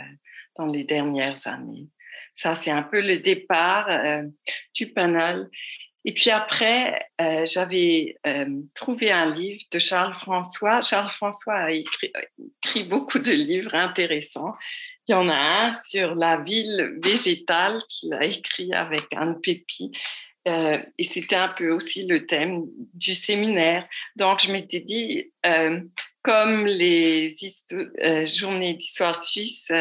dans 0.55 0.65
les 0.65 0.83
dernières 0.83 1.45
années. 1.45 1.89
Ça, 2.33 2.55
c'est 2.55 2.71
un 2.71 2.81
peu 2.81 3.01
le 3.01 3.19
départ 3.19 3.87
du 4.73 4.87
panel. 4.87 5.49
Et 6.03 6.13
puis 6.13 6.31
après, 6.31 6.99
j'avais 7.45 8.15
trouvé 8.73 9.11
un 9.11 9.29
livre 9.29 9.61
de 9.71 9.77
Charles 9.77 10.15
François. 10.15 10.81
Charles 10.81 11.11
François 11.11 11.53
a 11.53 11.71
écrit, 11.71 12.11
écrit, 12.63 12.83
beaucoup 12.85 13.19
de 13.19 13.31
livres 13.31 13.75
intéressants. 13.75 14.55
Il 15.07 15.11
y 15.11 15.15
en 15.15 15.29
a 15.29 15.67
un 15.67 15.73
sur 15.73 16.15
la 16.15 16.41
ville 16.41 16.97
végétale 17.03 17.79
qu'il 17.89 18.13
a 18.13 18.23
écrit 18.25 18.73
avec 18.73 19.05
Anne 19.15 19.39
Pépi. 19.41 19.91
Euh, 20.47 20.79
et 20.97 21.03
c'était 21.03 21.35
un 21.35 21.49
peu 21.49 21.71
aussi 21.71 22.05
le 22.07 22.25
thème 22.25 22.63
du 22.93 23.13
séminaire. 23.13 23.87
Donc, 24.15 24.41
je 24.41 24.51
m'étais 24.51 24.79
dit, 24.79 25.31
euh, 25.45 25.81
comme 26.23 26.65
les 26.65 27.35
euh, 27.73 28.25
journées 28.25 28.73
d'histoire 28.73 29.15
suisse 29.15 29.71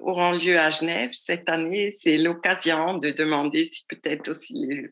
auront 0.00 0.32
lieu 0.32 0.58
à 0.58 0.70
Genève 0.70 1.10
cette 1.12 1.48
année, 1.48 1.90
c'est 1.90 2.18
l'occasion 2.18 2.98
de 2.98 3.10
demander 3.10 3.64
si 3.64 3.84
peut-être 3.86 4.28
aussi 4.28 4.54
les, 4.54 4.90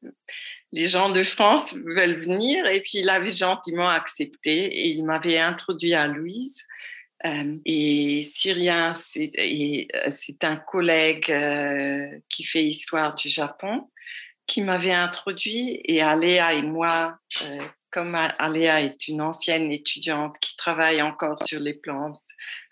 les, 0.72 0.88
gens 0.88 1.11
de 1.11 1.24
France 1.24 1.76
veulent 1.76 2.20
venir. 2.20 2.66
Et 2.66 2.81
puis, 2.81 2.98
il 2.98 3.09
avait 3.09 3.29
gentiment 3.29 3.88
accepté 3.88 4.66
et 4.66 4.88
il 4.88 5.05
m'avait 5.05 5.38
introduit 5.38 5.94
à 5.94 6.07
Louise. 6.07 6.64
Euh, 7.24 7.57
et 7.64 8.22
Syrien, 8.22 8.92
euh, 8.92 10.11
c'est 10.11 10.44
un 10.44 10.57
collègue 10.57 11.31
euh, 11.31 12.18
qui 12.29 12.44
fait 12.44 12.64
histoire 12.64 13.14
du 13.14 13.29
Japon 13.29 13.88
qui 14.46 14.62
m'avait 14.62 14.92
introduit 14.92 15.81
et 15.85 16.02
Aléa 16.02 16.55
et 16.55 16.62
moi, 16.62 17.18
comme 17.90 18.14
Aléa 18.14 18.81
est 18.81 19.09
une 19.09 19.20
ancienne 19.20 19.72
étudiante 19.72 20.37
qui 20.40 20.57
travaille 20.57 21.02
encore 21.02 21.37
sur 21.38 21.59
les 21.59 21.74
plantes 21.74 22.22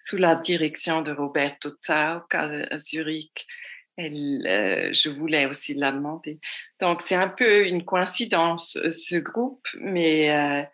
sous 0.00 0.16
la 0.16 0.36
direction 0.36 1.02
de 1.02 1.10
Roberto 1.10 1.70
Zauk 1.84 2.32
à 2.32 2.78
Zurich, 2.78 3.46
elle, 3.96 4.90
je 4.92 5.08
voulais 5.08 5.46
aussi 5.46 5.74
la 5.74 5.92
demander. 5.92 6.40
Donc 6.80 7.02
c'est 7.02 7.14
un 7.14 7.28
peu 7.28 7.66
une 7.66 7.84
coïncidence 7.84 8.78
ce 8.90 9.16
groupe, 9.16 9.66
mais 9.80 10.66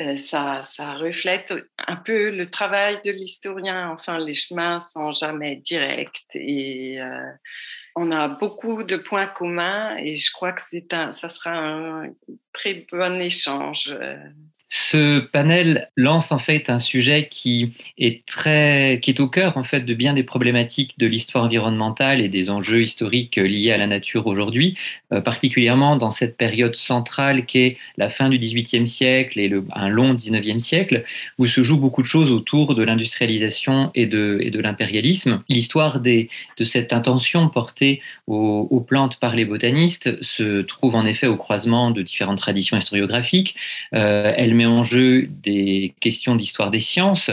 euh, 0.00 0.16
ça, 0.16 0.62
reflète 0.94 1.52
un 1.78 1.96
peu 1.96 2.30
le 2.30 2.48
travail 2.48 2.98
de 3.04 3.10
l'historien. 3.10 3.90
Enfin, 3.90 4.18
les 4.18 4.32
chemins 4.32 4.80
sont 4.80 5.12
jamais 5.12 5.56
directs 5.56 6.24
et 6.32 7.00
euh, 7.02 7.30
on 7.96 8.10
a 8.10 8.28
beaucoup 8.28 8.82
de 8.82 8.96
points 8.96 9.26
communs 9.26 9.96
et 9.98 10.16
je 10.16 10.32
crois 10.32 10.52
que 10.52 10.62
c'est 10.64 10.94
un, 10.94 11.12
ça 11.12 11.28
sera 11.28 11.50
un 11.50 12.14
très 12.52 12.86
bon 12.90 13.20
échange. 13.20 13.94
Euh. 14.70 14.90
Ce 14.90 15.20
panel 15.20 15.88
lance 15.96 16.32
en 16.32 16.38
fait 16.38 16.68
un 16.68 16.78
sujet 16.78 17.28
qui 17.30 17.72
est 17.98 18.24
très, 18.26 18.98
qui 19.00 19.10
est 19.10 19.20
au 19.20 19.28
cœur 19.28 19.56
en 19.56 19.64
fait 19.64 19.80
de 19.80 19.94
bien 19.94 20.14
des 20.14 20.22
problématiques 20.22 20.98
de 20.98 21.06
l'histoire 21.06 21.44
environnementale 21.44 22.20
et 22.20 22.28
des 22.28 22.50
enjeux 22.50 22.82
historiques 22.82 23.36
liés 23.36 23.72
à 23.72 23.78
la 23.78 23.86
nature 23.86 24.26
aujourd'hui, 24.26 24.76
euh, 25.12 25.20
particulièrement 25.20 25.96
dans 25.96 26.10
cette 26.10 26.36
période 26.36 26.74
centrale 26.74 27.46
qu'est 27.46 27.76
la 27.98 28.10
fin 28.10 28.28
du 28.28 28.38
XVIIIe 28.38 28.88
siècle 28.88 29.38
et 29.38 29.48
le, 29.48 29.64
un 29.74 29.88
long 29.88 30.14
XIXe 30.14 30.62
siècle, 30.62 31.04
où 31.38 31.46
se 31.46 31.62
jouent 31.62 31.80
beaucoup 31.80 32.02
de 32.02 32.06
choses 32.06 32.30
autour 32.30 32.74
de 32.74 32.82
l'industrialisation 32.82 33.90
et 33.94 34.06
de, 34.06 34.38
et 34.40 34.50
de 34.50 34.60
l'impérialisme. 34.60 35.42
L'histoire 35.48 36.00
de 36.00 36.26
cette 36.62 36.92
intention 36.92 37.48
portée 37.48 38.00
aux, 38.26 38.84
plantes 38.86 39.18
par 39.20 39.34
les 39.34 39.44
botanistes 39.44 40.22
se 40.22 40.62
trouve 40.62 40.94
en 40.94 41.04
effet 41.04 41.26
au 41.26 41.36
croisement 41.36 41.90
de 41.90 42.02
différentes 42.02 42.38
traditions 42.38 42.76
historiographiques. 42.76 43.54
Euh, 43.94 44.32
met 44.60 44.66
en 44.66 44.82
jeu 44.82 45.28
des 45.42 45.94
questions 46.00 46.36
d'histoire 46.36 46.70
des 46.70 46.80
sciences 46.80 47.30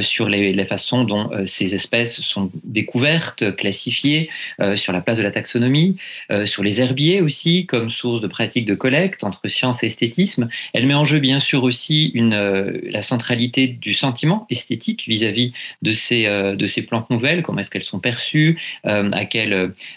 sur 0.00 0.28
les, 0.28 0.52
la 0.52 0.64
façon 0.64 1.04
dont 1.04 1.30
ces 1.46 1.74
espèces 1.74 2.20
sont 2.20 2.50
découvertes, 2.64 3.56
classifiées, 3.56 4.28
sur 4.76 4.92
la 4.92 5.00
place 5.00 5.18
de 5.18 5.22
la 5.22 5.30
taxonomie, 5.30 5.96
sur 6.44 6.62
les 6.62 6.80
herbiers 6.80 7.20
aussi 7.20 7.66
comme 7.66 7.90
source 7.90 8.20
de 8.20 8.26
pratiques 8.26 8.66
de 8.66 8.74
collecte 8.74 9.24
entre 9.24 9.48
science 9.48 9.82
et 9.82 9.86
esthétisme. 9.86 10.48
Elle 10.72 10.86
met 10.86 10.94
en 10.94 11.04
jeu 11.04 11.18
bien 11.18 11.40
sûr 11.40 11.62
aussi 11.62 12.12
la 12.14 13.02
centralité 13.02 13.68
du 13.68 13.94
sentiment 13.94 14.46
esthétique 14.50 15.04
vis-à-vis 15.06 15.52
de, 15.82 15.92
ces, 15.92 16.24
de 16.24 16.66
ces 16.66 16.82
plantes 16.82 17.10
nouvelles, 17.10 17.42
comment 17.42 17.60
est-ce 17.60 17.70
qu'elles 17.70 17.82
sont 17.82 18.00
perçues, 18.00 18.58
à 18.84 19.24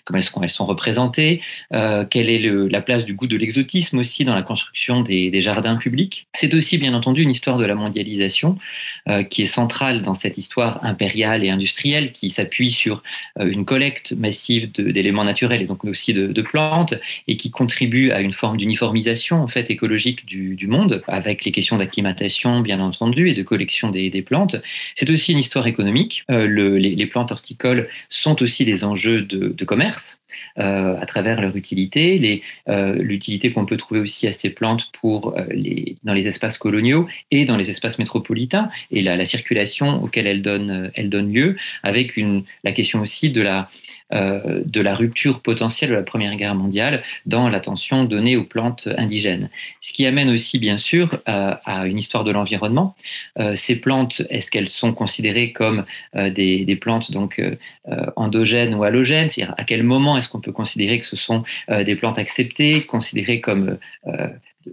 comment 0.05 0.19
est-ce 0.19 0.31
qu'elles 0.31 0.49
sont 0.49 0.65
représentées, 0.65 1.41
quelle 1.71 2.29
est 2.29 2.39
la 2.69 2.81
place 2.81 3.05
du 3.05 3.13
goût 3.13 3.27
de 3.27 3.37
l'exotisme 3.37 3.97
aussi 3.97 4.25
dans 4.25 4.35
la 4.35 4.43
construction 4.43 5.01
des, 5.01 5.41
jardins 5.41 5.75
publics. 5.75 6.27
C'est 6.35 6.53
aussi 6.61 6.77
bien 6.77 6.93
entendu 6.93 7.23
une 7.23 7.31
histoire 7.31 7.57
de 7.57 7.65
la 7.65 7.73
mondialisation 7.73 8.55
euh, 9.09 9.23
qui 9.23 9.41
est 9.41 9.47
centrale 9.47 10.01
dans 10.01 10.13
cette 10.13 10.37
histoire 10.37 10.85
impériale 10.85 11.43
et 11.43 11.49
industrielle 11.49 12.11
qui 12.11 12.29
s'appuie 12.29 12.69
sur 12.69 13.01
euh, 13.39 13.49
une 13.49 13.65
collecte 13.65 14.11
massive 14.11 14.71
d'éléments 14.71 15.23
naturels 15.23 15.63
et 15.63 15.65
donc 15.65 15.83
aussi 15.85 16.13
de, 16.13 16.41
plantes 16.43 16.93
et 17.27 17.35
qui 17.35 17.49
contribue 17.49 18.11
à 18.11 18.21
une 18.21 18.33
forme 18.33 18.57
d'uniformisation 18.57 19.41
en 19.41 19.47
fait 19.47 19.71
écologique 19.71 20.23
du, 20.27 20.67
monde 20.67 21.01
avec 21.07 21.45
les 21.45 21.51
questions 21.51 21.77
d'acclimatation 21.77 22.61
bien 22.61 22.79
entendu 22.79 23.29
et 23.29 23.33
de 23.33 23.41
collection 23.41 23.89
des, 23.89 24.21
plantes. 24.21 24.55
C'est 24.95 25.09
aussi 25.09 25.31
une 25.31 25.39
histoire 25.39 25.65
économique. 25.65 26.23
Euh, 26.29 26.77
les, 26.77 27.05
plantes 27.07 27.31
horticoles 27.31 27.89
sont 28.09 28.43
aussi 28.43 28.65
des 28.65 28.83
enjeux 28.83 29.21
de 29.21 29.65
commerce 29.65 30.20
à 30.57 31.05
travers 31.05 31.41
leur 31.41 31.55
utilité, 31.55 32.41
euh, 32.69 32.95
l'utilité 32.95 33.51
qu'on 33.51 33.65
peut 33.65 33.77
trouver 33.77 33.99
aussi 33.99 34.27
à 34.27 34.31
ces 34.31 34.49
plantes 34.49 34.91
euh, 35.03 35.45
dans 36.03 36.13
les 36.13 36.27
espaces 36.27 36.57
coloniaux 36.57 37.07
et 37.31 37.45
dans 37.45 37.57
les 37.57 37.69
espaces 37.69 37.99
métropolitains, 37.99 38.69
et 38.91 39.01
la, 39.01 39.15
la 39.17 39.25
circulation 39.25 40.03
auquel 40.03 40.27
elles 40.27 40.41
donnent, 40.41 40.91
lieu, 41.33 41.55
avec 41.83 42.19
la 42.63 42.71
question 42.71 43.01
aussi 43.01 43.29
de 43.29 43.41
la, 43.41 43.69
euh, 44.13 44.61
de 44.65 44.81
la 44.81 44.93
rupture 44.93 45.41
potentielle 45.41 45.91
de 45.91 45.95
la 45.95 46.03
Première 46.03 46.35
Guerre 46.35 46.55
mondiale 46.55 47.01
dans 47.25 47.47
l'attention 47.47 48.03
donnée 48.03 48.35
aux 48.35 48.43
plantes 48.43 48.89
indigènes. 48.97 49.49
Ce 49.79 49.93
qui 49.93 50.05
amène 50.05 50.29
aussi, 50.29 50.59
bien 50.59 50.77
sûr, 50.77 51.19
euh, 51.29 51.53
à 51.65 51.87
une 51.87 51.97
histoire 51.97 52.23
de 52.23 52.31
l'environnement. 52.31 52.95
Euh, 53.39 53.55
ces 53.55 53.75
plantes, 53.75 54.21
est-ce 54.29 54.51
qu'elles 54.51 54.67
sont 54.67 54.93
considérées 54.93 55.53
comme 55.53 55.85
des, 56.13 56.77
plantes 56.79 57.11
donc 57.11 57.41
endogènes 58.15 58.73
ou 58.73 58.83
halogènes? 58.83 59.29
C'est-à-dire 59.29 59.55
à 59.57 59.63
quel 59.63 59.83
moment 59.83 60.17
est-ce 60.17 60.29
qu'on 60.29 60.41
peut 60.41 60.51
considérer 60.51 60.99
que 60.99 61.05
ce 61.05 61.15
sont 61.15 61.43
des 61.69 61.95
plantes 61.95 62.17
acceptées, 62.17 62.85
considérées 62.85 63.41
comme 63.41 63.77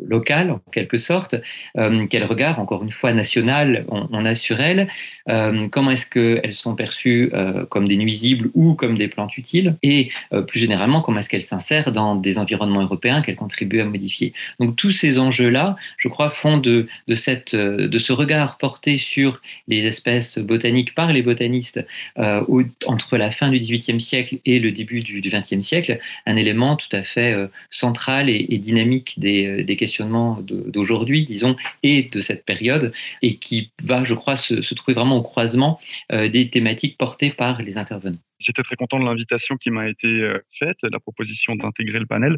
locale, 0.06 0.50
en 0.50 0.60
quelque 0.72 0.98
sorte. 0.98 1.34
Euh, 1.76 2.06
quel 2.08 2.24
regard, 2.24 2.58
encore 2.58 2.82
une 2.82 2.90
fois, 2.90 3.12
national 3.12 3.84
on, 3.88 4.24
a 4.24 4.34
sur 4.34 4.60
elles 4.60 4.88
euh, 5.28 5.68
Comment 5.68 5.90
est-ce 5.90 6.06
qu'elles 6.06 6.54
sont 6.54 6.74
perçues 6.74 7.30
euh, 7.32 7.64
comme 7.66 7.88
des 7.88 7.96
nuisibles 7.96 8.50
ou 8.54 8.74
comme 8.74 8.96
des 8.98 9.08
plantes 9.08 9.36
utiles? 9.38 9.76
Et 9.82 10.10
plus 10.46 10.58
généralement, 10.58 11.00
comment 11.00 11.20
est-ce 11.20 11.28
qu'elles 11.28 11.42
s'insèrent 11.42 11.92
dans 11.92 12.14
des 12.14 12.38
environnements 12.38 12.82
européens 12.82 13.22
qu'elles 13.22 13.36
contribuent 13.36 13.80
à 13.80 13.84
modifier? 13.84 14.32
Donc 14.60 14.76
tous 14.76 14.92
ces 14.92 15.18
enjeux-là, 15.18 15.76
je 15.96 16.08
crois, 16.08 16.30
font 16.30 16.58
de, 16.58 16.86
de, 17.06 17.14
cette, 17.14 17.54
de 17.54 17.98
ce 17.98 18.12
regard 18.12 18.58
porté 18.58 18.98
sur 18.98 19.40
les 19.68 19.84
espèces 19.86 20.38
botaniques 20.38 20.94
par 20.94 21.12
les 21.12 21.22
botanistes 21.22 21.84
entre 22.16 23.16
la 23.16 23.30
fin 23.30 23.48
du 23.48 23.58
XVIIIe 23.58 24.00
siècle 24.00 24.38
et 24.44 24.58
le 24.58 24.72
début 24.72 25.00
du 25.00 25.20
XXe 25.20 25.60
siècle 25.60 25.98
un 26.26 26.36
élément 26.36 26.76
tout 26.76 26.88
à 26.92 27.02
fait 27.02 27.34
central 27.70 28.28
et, 28.28 28.58
dynamique 28.58 29.14
des, 29.18 29.62
des 29.62 29.76
questionnement 29.78 30.38
d'aujourd'hui, 30.42 31.24
disons, 31.24 31.56
et 31.82 32.02
de 32.02 32.20
cette 32.20 32.44
période, 32.44 32.92
et 33.22 33.36
qui 33.36 33.72
va, 33.82 34.04
je 34.04 34.14
crois, 34.14 34.36
se, 34.36 34.74
trouver 34.74 34.94
vraiment 34.94 35.16
au 35.16 35.22
croisement 35.22 35.80
euh, 36.12 36.28
des 36.28 36.50
thématiques 36.50 36.98
portées 36.98 37.30
par 37.30 37.62
les 37.62 37.78
intervenants. 37.78 38.18
J'étais 38.38 38.62
très 38.62 38.76
content 38.76 39.00
de 39.00 39.04
l'invitation 39.04 39.56
qui 39.56 39.70
m'a 39.70 39.88
été 39.88 40.06
euh, 40.06 40.38
faite, 40.58 40.78
la 40.82 41.00
proposition 41.00 41.56
d'intégrer 41.56 41.98
le 41.98 42.06
panel. 42.06 42.36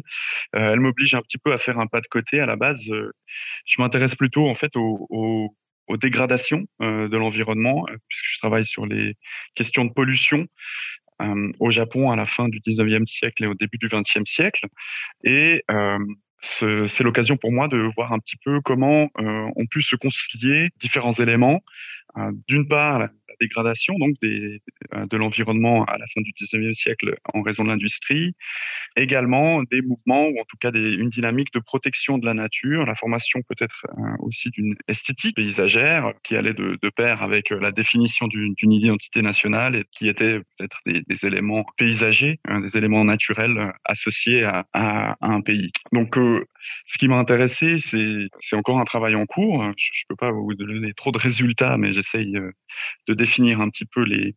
Euh, 0.55 0.73
elle 0.73 0.79
m'oblige 0.79 1.13
un 1.13 1.21
petit 1.21 1.37
peu 1.37 1.53
à 1.53 1.57
faire 1.57 1.77
un 1.79 1.87
pas 1.87 2.01
de 2.01 2.07
côté. 2.07 2.39
À 2.39 2.45
la 2.45 2.55
base, 2.55 2.81
je 2.85 3.81
m'intéresse 3.81 4.15
plutôt 4.15 4.47
en 4.47 4.55
fait 4.55 4.71
aux, 4.75 5.55
dégradations 6.01 6.65
de 6.79 7.17
l'environnement, 7.17 7.85
puisque 8.07 8.25
je 8.35 8.39
travaille 8.39 8.65
sur 8.65 8.85
les 8.85 9.15
questions 9.55 9.83
de 9.83 9.91
pollution 9.91 10.47
au 11.59 11.69
Japon 11.69 12.11
à 12.11 12.15
la 12.15 12.25
fin 12.25 12.47
du 12.47 12.59
19e 12.61 13.05
siècle 13.05 13.43
et 13.43 13.47
au 13.47 13.55
début 13.55 13.77
du 13.77 13.87
20e 13.87 14.25
siècle. 14.25 14.67
Et 15.25 15.63
c'est 16.41 17.03
l'occasion 17.03 17.37
pour 17.37 17.51
moi 17.51 17.67
de 17.67 17.77
voir 17.95 18.13
un 18.13 18.19
petit 18.19 18.37
peu 18.43 18.61
comment 18.61 19.09
euh, 19.19 19.49
on 19.55 19.65
peut 19.67 19.81
se 19.81 19.95
concilier 19.95 20.69
différents 20.79 21.13
éléments. 21.13 21.61
Euh, 22.17 22.31
d'une 22.47 22.67
part, 22.67 23.07
dégradation 23.39 23.93
donc 23.99 24.15
euh, 24.23 24.57
de 25.09 25.17
l'environnement 25.17 25.85
à 25.85 25.97
la 25.97 26.05
fin 26.07 26.21
du 26.21 26.31
19e 26.31 26.73
siècle 26.73 27.15
en 27.33 27.41
raison 27.41 27.63
de 27.63 27.69
l'industrie. 27.69 28.33
Également 28.95 29.63
des 29.63 29.81
mouvements 29.81 30.27
ou 30.27 30.39
en 30.39 30.45
tout 30.47 30.57
cas 30.59 30.71
des, 30.71 30.91
une 30.91 31.09
dynamique 31.09 31.53
de 31.53 31.59
protection 31.59 32.17
de 32.17 32.25
la 32.25 32.33
nature, 32.33 32.85
la 32.85 32.95
formation 32.95 33.41
peut-être 33.47 33.85
euh, 33.97 34.01
aussi 34.19 34.49
d'une 34.49 34.75
esthétique 34.87 35.35
paysagère 35.35 36.13
qui 36.23 36.35
allait 36.35 36.53
de, 36.53 36.77
pair 36.95 37.23
avec 37.23 37.51
euh, 37.51 37.59
la 37.59 37.71
définition 37.71 38.27
d'une 38.27 38.71
identité 38.71 39.21
nationale 39.21 39.75
et 39.75 39.85
qui 39.91 40.09
était 40.09 40.39
peut-être 40.57 40.77
des, 40.85 41.25
éléments 41.25 41.63
paysagers, 41.77 42.39
hein, 42.47 42.59
des 42.59 42.75
éléments 42.75 43.05
naturels 43.05 43.71
associés 43.85 44.43
à, 44.43 44.65
à, 44.73 45.15
un 45.21 45.41
pays. 45.41 45.71
Donc 45.93 46.17
ce 46.85 46.97
qui 46.97 47.07
m'a 47.07 47.15
intéressé, 47.17 47.77
c'est 47.79 48.55
encore 48.55 48.79
un 48.79 48.83
travail 48.83 49.15
en 49.15 49.25
cours. 49.25 49.63
Je 49.77 49.89
ne 50.03 50.05
peux 50.09 50.15
pas 50.15 50.31
vous 50.31 50.53
donner 50.53 50.93
trop 50.93 51.11
de 51.11 51.17
résultats, 51.17 51.77
mais 51.77 51.93
j'essaye 51.93 52.31
de 53.07 53.13
définir 53.21 53.61
un 53.61 53.69
petit 53.69 53.85
peu 53.85 54.03
les, 54.03 54.35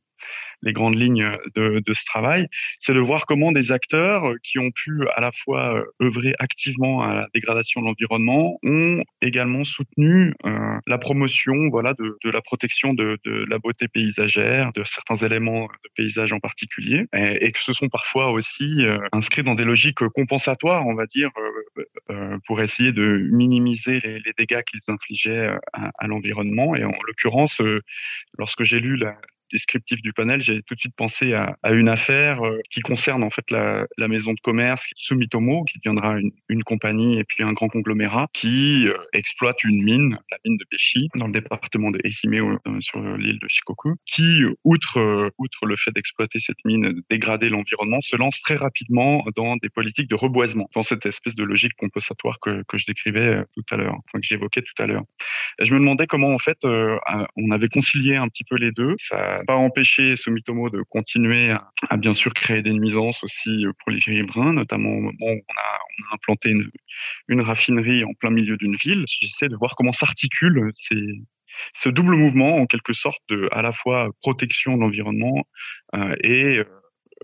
les 0.64 0.72
grandes 0.72 0.99
lignes 0.99 1.31
de, 1.55 1.83
ce 1.93 2.05
travail, 2.07 2.49
c'est 2.81 2.95
de 2.95 3.01
voir 3.01 3.27
comment 3.27 3.53
des 3.53 3.70
acteurs 3.70 4.35
qui 4.43 4.59
ont 4.59 4.70
pu 4.70 5.07
à 5.14 5.20
la 5.20 5.31
fois 5.31 5.77
euh, 5.77 5.85
œuvrer 6.03 6.35
activement 6.39 7.03
à 7.03 7.14
la 7.14 7.27
dégradation 7.35 7.81
de 7.81 7.87
l'environnement 7.87 8.57
ont 8.64 9.03
également 9.20 9.64
soutenu 9.64 10.35
euh, 10.47 10.79
la 10.87 10.99
promotion 10.99 11.55
voilà, 11.70 11.95
de, 11.95 12.31
la 12.31 12.41
protection 12.41 12.95
de, 12.95 13.18
la 13.49 13.59
beauté 13.59 13.89
paysagère, 13.89 14.72
de 14.72 14.83
certains 14.85 15.16
éléments 15.16 15.66
de 15.66 15.91
paysage 15.95 16.33
en 16.33 16.41
particulier, 16.41 17.05
et, 17.12 17.53
que 17.53 17.61
ce 17.61 17.72
sont 17.72 17.89
parfois 17.89 18.33
aussi 18.33 18.85
euh, 18.85 18.99
inscrits 19.12 19.43
dans 19.43 19.55
des 19.55 19.64
logiques 19.64 20.07
compensatoires, 20.09 20.87
on 20.87 20.95
va 20.95 21.07
dire, 21.07 21.31
pour 22.47 22.61
essayer 22.61 22.93
de 22.93 23.29
minimiser 23.31 24.01
les, 24.01 24.20
dégâts 24.39 24.62
qu'ils 24.62 24.81
infligeaient 24.89 25.51
à 25.72 26.07
l'environnement. 26.07 26.75
Et 26.75 26.85
en 26.85 26.93
l'occurrence, 27.07 27.61
lorsque 28.39 28.64
j'ai 28.64 28.81
lu 28.81 28.97
la, 28.97 29.16
descriptif 29.53 30.03
du 30.03 30.13
panel, 30.13 30.43
j'ai 30.43 30.63
tout 30.63 30.75
de 30.75 30.81
suite 30.81 30.95
pensé 30.97 31.35
à, 31.35 31.57
une 31.71 31.89
affaire 31.89 32.45
euh, 32.45 32.61
qui 32.71 32.81
concerne 32.81 33.23
en 33.23 33.31
fait 33.31 33.45
la, 33.51 33.87
maison 34.09 34.33
de 34.33 34.41
commerce 34.41 34.87
Sumitomo, 34.97 35.65
qui 35.65 35.79
deviendra 35.79 36.17
une, 36.49 36.63
compagnie 36.65 37.19
et 37.19 37.25
puis 37.25 37.43
un 37.43 37.53
grand 37.53 37.69
conglomérat 37.69 38.29
qui 38.33 38.87
euh, 38.87 38.97
exploite 39.13 39.63
une 39.65 39.83
mine, 39.83 40.19
la 40.31 40.39
mine 40.45 40.57
de 40.57 40.65
Beshi, 40.71 41.09
dans 41.17 41.27
le 41.27 41.33
département 41.33 41.91
de 41.91 42.01
Ehime, 42.05 42.59
euh, 42.67 42.81
sur 42.81 43.01
l'île 43.17 43.39
de 43.39 43.49
Shikoku, 43.49 43.95
qui, 44.07 44.43
outre, 44.65 45.33
outre 45.39 45.67
le 45.67 45.77
fait 45.77 45.91
d'exploiter 45.91 46.39
cette 46.39 46.65
mine, 46.65 47.03
dégrader 47.11 47.49
l'environnement, 47.49 48.01
se 48.01 48.17
lance 48.17 48.41
très 48.43 48.57
rapidement 48.57 49.25
dans 49.37 49.57
des 49.57 49.69
politiques 49.69 50.09
de 50.09 50.15
reboisement, 50.15 50.69
dans 50.75 50.83
cette 50.83 51.07
espèce 51.07 51.35
de 51.35 51.45
logique 51.45 51.75
compensatoire 51.77 52.39
que, 52.41 52.63
que 52.69 52.79
je 52.79 52.87
décrivais 52.87 53.43
tout 53.55 53.65
à 53.71 53.77
l'heure, 53.77 53.97
que 54.13 54.21
j'évoquais 54.23 54.63
tout 54.63 54.83
à 54.83 54.87
l'heure. 54.87 55.03
Je 55.61 55.73
me 55.75 55.79
demandais 55.79 56.07
comment 56.07 56.35
en 56.35 56.39
fait 56.39 56.59
on 56.65 57.51
avait 57.51 57.69
concilié 57.69 58.17
un 58.17 58.29
petit 58.29 58.45
peu 58.45 58.57
les 58.57 58.73
deux. 58.73 58.95
Ça 58.99 59.34
pas 59.47 59.57
empêché 59.57 60.16
Sumitomo 60.16 60.70
de 60.70 60.82
continuer 60.82 61.55
à, 61.91 61.97
bien 61.97 62.14
sûr 62.14 62.32
créer 62.35 62.62
des 62.62 62.72
nuisances 62.72 63.22
aussi 63.24 63.64
euh, 63.64 63.72
pour 63.78 63.91
les 63.93 64.01
riverains, 64.05 64.53
notamment 64.53 64.91
au 64.91 65.01
moment 65.01 65.12
où 65.20 65.41
on 65.49 66.12
a, 66.12 66.14
implanté 66.14 66.51
une, 67.28 67.41
raffinerie 67.41 68.05
en 68.05 68.12
plein 68.14 68.30
milieu 68.30 68.57
d'une 68.57 68.76
ville. 68.76 69.05
J'essaie 69.09 69.49
de 69.49 69.57
voir 69.57 69.74
comment 69.76 69.93
s'articule 69.93 70.72
ce 71.74 71.89
double 71.89 72.16
mouvement 72.16 72.57
en 72.57 72.66
quelque 72.66 72.93
sorte 72.93 73.20
de 73.28 73.49
à 73.53 73.62
la 73.62 73.72
fois 73.72 74.11
protection 74.22 74.74
de 74.74 74.80
l'environnement 74.80 75.45
euh, 75.95 76.14
et 76.22 76.59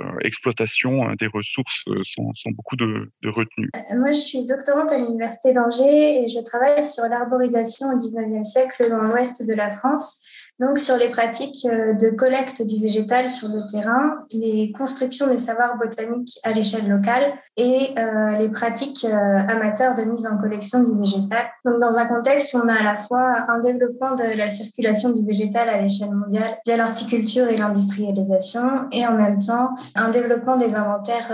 euh, 0.01 0.19
exploitation 0.23 1.13
des 1.19 1.27
ressources 1.27 1.85
sans, 2.05 2.51
beaucoup 2.53 2.77
de, 2.77 3.11
de, 3.23 3.29
retenue. 3.29 3.71
Moi, 3.95 4.13
je 4.13 4.21
suis 4.21 4.47
doctorante 4.47 4.93
à 4.93 4.99
l'Université 4.99 5.53
d'Angers 5.53 6.25
et 6.25 6.29
je 6.29 6.43
travaille 6.43 6.83
sur 6.85 7.05
l'arborisation 7.05 7.89
au 7.89 7.99
19e 7.99 8.43
siècle 8.43 8.89
dans 8.89 9.03
l'ouest 9.03 9.47
de 9.47 9.53
la 9.53 9.73
France 9.73 10.25
donc 10.61 10.79
sur 10.79 10.97
les 10.99 11.09
pratiques 11.09 11.67
euh, 11.67 11.95
de 11.95 12.11
collecte 12.11 12.63
du 12.63 12.81
végétal 12.81 13.31
sur 13.31 13.49
le 13.49 13.67
terrain, 13.67 14.19
les 14.31 14.71
constructions 14.73 15.27
des 15.27 15.39
savoirs 15.39 15.79
botaniques 15.79 16.39
à 16.45 16.53
l'échelle 16.53 16.87
locale 16.87 17.23
et 17.57 17.95
euh, 17.99 18.39
les 18.39 18.51
pratiques 18.51 19.07
euh, 19.07 19.39
amateurs 19.49 19.95
de 19.95 20.03
mise 20.03 20.27
en 20.27 20.37
collection 20.37 20.83
du 20.83 20.97
végétal. 20.99 21.47
Donc 21.65 21.81
dans 21.81 21.97
un 21.97 22.05
contexte 22.05 22.53
où 22.53 22.59
on 22.59 22.69
a 22.69 22.75
à 22.75 22.83
la 22.83 22.99
fois 22.99 23.47
un 23.49 23.61
développement 23.61 24.15
de 24.15 24.37
la 24.37 24.51
circulation 24.51 25.11
du 25.11 25.25
végétal 25.25 25.67
à 25.71 25.81
l'échelle 25.81 26.15
mondiale 26.15 26.59
via 26.67 26.77
l'horticulture 26.77 27.49
et 27.49 27.57
l'industrialisation 27.57 28.61
et 28.93 29.07
en 29.07 29.15
même 29.15 29.39
temps 29.39 29.71
un 29.95 30.11
développement 30.11 30.57
des 30.57 30.75
inventaires 30.75 31.33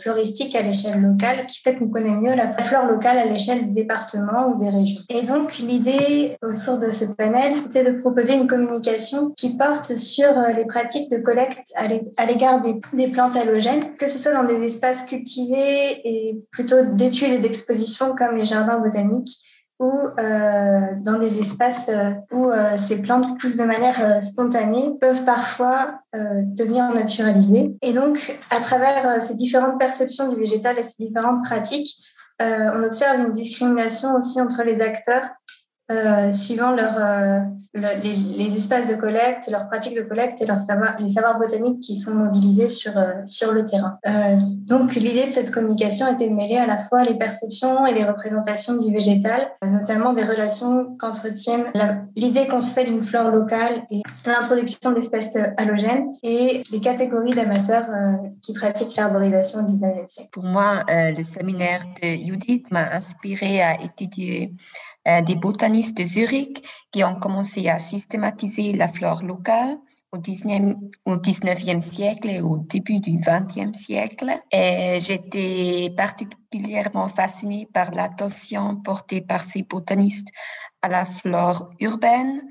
floristiques 0.00 0.54
à 0.54 0.62
l'échelle 0.62 1.00
locale 1.00 1.46
qui 1.46 1.60
fait 1.60 1.76
qu'on 1.76 1.88
connaît 1.88 2.14
mieux 2.14 2.34
la 2.34 2.56
flore 2.58 2.86
locale 2.86 3.18
à 3.18 3.24
l'échelle 3.24 3.64
du 3.64 3.72
département 3.72 4.48
ou 4.48 4.58
des 4.58 4.70
régions. 4.70 5.02
Et 5.08 5.22
donc 5.22 5.58
l'idée 5.58 6.36
autour 6.42 6.78
de 6.78 6.90
ce 6.90 7.06
panel, 7.12 7.54
c'était 7.54 7.84
de 7.84 7.98
proposer 7.98 8.34
une 8.34 8.46
communication 8.66 9.30
qui 9.36 9.56
porte 9.56 9.86
sur 9.94 10.28
euh, 10.28 10.52
les 10.52 10.64
pratiques 10.64 11.10
de 11.10 11.18
collecte 11.18 11.72
à 11.76 12.26
l'égard 12.26 12.60
des, 12.60 13.08
plantes 13.08 13.36
halogènes, 13.36 13.96
que 13.96 14.06
ce 14.06 14.18
soit 14.18 14.32
dans 14.32 14.44
des 14.44 14.62
espaces 14.64 15.04
cultivés 15.04 16.00
et 16.04 16.42
plutôt 16.50 16.84
d'études 16.84 17.32
et 17.32 17.38
d'expositions 17.38 18.14
comme 18.16 18.36
les 18.36 18.44
jardins 18.44 18.78
botaniques 18.78 19.36
ou 19.78 19.90
euh, 20.18 20.80
dans 20.98 21.18
des 21.18 21.40
espaces 21.40 21.88
euh, 21.88 22.10
où 22.32 22.50
ces 22.76 22.98
plantes 22.98 23.40
poussent 23.40 23.56
de 23.56 23.64
manière 23.64 24.22
spontanée, 24.22 24.90
peuvent 25.00 25.24
parfois 25.24 26.00
devenir 26.12 26.92
naturalisées. 26.92 27.74
Et 27.80 27.94
donc, 27.94 28.38
à 28.50 28.60
travers 28.60 29.22
ces 29.22 29.34
différentes 29.34 29.78
perceptions 29.78 30.28
du 30.28 30.38
végétal 30.38 30.78
et 30.78 30.82
ces 30.82 31.02
différentes 31.02 31.42
pratiques, 31.44 31.96
on 32.40 32.82
observe 32.82 33.20
une 33.20 33.32
discrimination 33.32 34.14
aussi 34.16 34.40
entre 34.40 34.64
les 34.64 34.82
acteurs 34.82 35.30
euh, 35.90 36.30
suivant 36.30 36.72
leur, 36.72 36.96
euh, 36.98 37.40
les, 37.74 38.56
espaces 38.56 38.88
de 38.88 38.94
collecte, 38.94 39.50
leurs 39.50 39.68
pratiques 39.68 39.96
de 39.96 40.02
collecte 40.02 40.40
et 40.40 40.46
leurs 40.46 40.62
savoir, 40.62 40.96
les 40.98 41.08
savoirs 41.08 41.38
botaniques 41.38 41.80
qui 41.80 41.96
sont 41.96 42.14
mobilisés 42.14 42.68
sur, 42.68 42.96
euh, 42.96 43.12
sur 43.24 43.52
le 43.52 43.64
terrain. 43.64 43.98
donc 44.66 44.94
l'idée 44.94 45.26
de 45.26 45.32
cette 45.32 45.50
communication 45.50 46.12
était 46.12 46.28
de 46.28 46.34
mêler 46.34 46.58
à 46.58 46.66
la 46.66 46.84
fois 46.88 47.02
les 47.04 47.14
perceptions 47.14 47.86
et 47.86 47.94
les 47.94 48.04
représentations 48.04 48.80
du 48.80 48.92
végétal, 48.92 49.48
notamment 49.64 50.12
des 50.12 50.22
relations 50.22 50.96
qu'entretiennent 50.98 51.66
l'idée 52.16 52.46
qu'on 52.46 52.60
se 52.60 52.72
fait 52.72 52.84
d'une 52.84 53.02
flore 53.02 53.28
locale 53.28 53.82
et 53.90 54.02
l'introduction 54.26 54.92
d'espèces 54.92 55.36
halogènes 55.56 56.06
et 56.22 56.60
les 56.70 56.80
catégories 56.80 57.34
d'amateurs 57.34 57.88
qui 58.42 58.52
pratiquent 58.52 58.96
l'arborisation 58.96 59.60
au 59.60 59.64
19e 59.64 60.06
siècle. 60.06 60.30
Pour 60.32 60.44
moi, 60.44 60.84
le 60.88 61.24
séminaire 61.36 61.82
de 62.02 62.08
Judith 62.08 62.70
m'a 62.70 62.92
inspiré 62.92 63.62
à 63.62 63.74
étudier 63.82 64.50
euh, 64.50 64.54
des 65.06 65.34
botanistes 65.34 65.96
de 65.96 66.04
Zurich 66.04 66.64
qui 66.92 67.02
ont 67.04 67.14
commencé 67.16 67.68
à 67.68 67.78
systématiser 67.78 68.72
la 68.72 68.88
flore 68.88 69.22
locale 69.22 69.78
au 70.12 70.18
19, 70.18 70.74
au 71.06 71.16
19e 71.16 71.80
siècle 71.80 72.28
et 72.28 72.40
au 72.40 72.58
début 72.58 73.00
du 73.00 73.12
20e 73.18 73.72
siècle. 73.72 74.30
J'étais 74.52 75.92
particulièrement 75.96 77.08
fascinée 77.08 77.66
par 77.72 77.92
l'attention 77.92 78.76
portée 78.76 79.20
par 79.20 79.42
ces 79.42 79.62
botanistes 79.62 80.28
à 80.82 80.88
la 80.88 81.04
flore 81.04 81.70
urbaine 81.80 82.42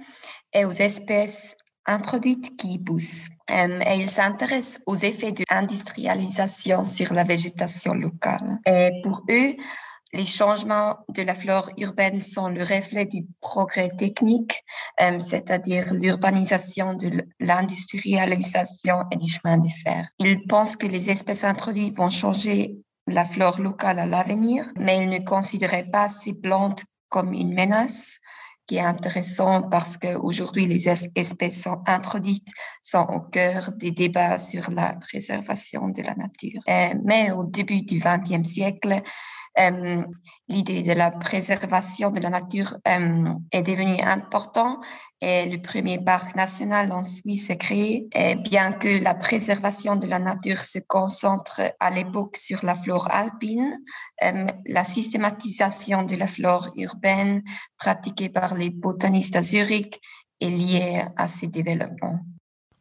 et 0.54 0.66
aux 0.66 0.72
espèces 0.72 1.56
introduites 1.86 2.56
qui 2.56 2.78
poussent. 2.78 3.30
Euh, 3.50 3.80
et 3.86 3.96
ils 3.96 4.10
s'intéressent 4.10 4.80
aux 4.86 4.96
effets 4.96 5.32
de 5.32 5.44
l'industrialisation 5.50 6.84
sur 6.84 7.14
la 7.14 7.24
végétation 7.24 7.94
locale. 7.94 8.60
Pour 9.04 9.24
eux, 9.30 9.56
les 10.14 10.26
changements 10.26 10.98
de 11.10 11.22
la 11.22 11.36
flore 11.36 11.70
urbaine 11.78 12.22
sont 12.22 12.50
le 12.50 12.62
reflet 12.62 13.06
du 13.06 13.26
progrès 13.42 13.90
technique, 13.90 14.64
euh, 15.02 15.20
c'est-à-dire 15.20 15.94
l'urbanisation 15.94 16.94
de 16.94 17.26
l'industrialisation 17.40 19.04
et 19.12 19.18
du 19.18 19.32
chemin 19.32 19.58
de 19.58 19.70
fer. 19.70 20.08
Ils 20.20 20.46
pensent 20.48 20.76
que 20.76 20.88
les 20.88 21.10
espèces 21.10 21.44
introduites 21.44 21.96
vont 21.98 22.10
changer 22.10 22.78
la 23.08 23.26
flore 23.26 23.60
locale 23.60 24.00
à 24.00 24.06
l'avenir, 24.06 24.72
mais 24.78 25.04
ils 25.04 25.10
ne 25.10 25.20
considéraient 25.20 25.90
pas 25.90 26.08
ces 26.08 26.40
plantes 26.40 26.84
comme 27.10 27.34
une 27.34 27.54
menace, 27.54 28.20
qui 28.70 28.76
est 28.76 28.82
intéressant 28.82 29.64
parce 29.64 29.98
qu'aujourd'hui, 29.98 30.68
les 30.68 30.88
espèces 30.88 31.64
sont 31.64 31.82
introduites 31.88 32.48
sont 32.84 33.08
au 33.10 33.20
cœur 33.20 33.72
des 33.76 33.90
débats 33.90 34.38
sur 34.38 34.70
la 34.70 34.94
préservation 34.94 35.88
de 35.88 36.04
la 36.04 36.14
nature. 36.14 36.62
Euh, 36.70 36.94
mais 37.04 37.32
au 37.32 37.44
début 37.44 37.82
du 37.82 37.98
XXe 37.98 38.48
siècle, 38.48 39.02
euh, 39.60 40.04
l'idée 40.48 40.84
de 40.84 40.94
la 40.94 41.12
préservation 41.12 42.12
de 42.12 42.20
la 42.20 42.30
nature 42.30 42.78
euh, 42.88 43.34
est 43.52 43.62
devenue 43.62 44.02
importante 44.02 44.86
et 45.22 45.50
le 45.50 45.62
premier 45.62 46.00
parc 46.02 46.36
national 46.36 46.92
en 46.92 47.04
Suisse 47.04 47.50
est 47.50 47.58
créé. 47.58 48.08
Bien 48.42 48.72
que 48.72 49.04
la 49.04 49.14
préservation 49.14 49.98
de 49.98 50.08
la 50.08 50.20
nature 50.20 50.64
se 50.64 50.80
concentre 50.80 51.62
à 51.80 51.92
l'époque 51.92 52.38
sur 52.38 52.64
la 52.64 52.76
flore 52.76 53.10
alpine, 53.12 53.80
euh, 54.24 54.48
la 54.66 54.84
systématisation 54.84 56.04
de 56.04 56.16
la 56.16 56.28
flore 56.28 56.72
urbaine 56.78 57.44
pratiquée 57.78 58.30
par 58.30 58.56
les 58.56 58.70
botanistes 58.70 59.36
à 59.36 59.42
Zurich 59.42 60.00
est 60.40 60.50
liée 60.50 61.04
à 61.18 61.28
ces 61.28 61.48
développements. 61.48 62.20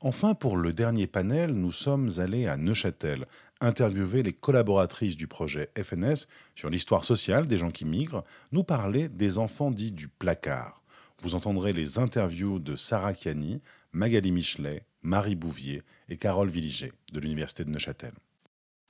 Enfin, 0.01 0.35
pour 0.35 0.57
le 0.57 0.73
dernier 0.73 1.09
panel, 1.09 1.51
nous 1.51 1.73
sommes 1.73 2.09
allés 2.19 2.47
à 2.47 2.57
Neuchâtel, 2.57 3.27
interviewer 3.61 4.23
les 4.23 4.33
collaboratrices 4.33 5.17
du 5.17 5.27
projet 5.27 5.71
FNS 5.77 6.27
sur 6.55 6.71
l'histoire 6.71 7.05
sociale 7.05 7.47
des 7.47 7.59
gens 7.59 7.71
qui 7.71 7.85
migrent, 7.85 8.25
nous 8.53 8.65
parler 8.65 9.09
des 9.09 9.39
enfants 9.39 9.71
dits 9.71 9.93
du 9.93 10.09
placard. 10.09 10.83
Vous 11.21 11.35
entendrez 11.35 11.73
les 11.73 11.99
interviews 11.99 12.59
de 12.59 12.77
Sarah 12.77 13.13
Chiani, 13.13 13.61
Magali 13.93 14.31
Michelet, 14.31 14.85
Marie 15.03 15.35
Bouvier 15.35 15.83
et 16.09 16.17
Carole 16.17 16.49
Villiger 16.49 16.93
de 17.13 17.21
l'Université 17.21 17.65
de 17.65 17.71
Neuchâtel. 17.71 18.13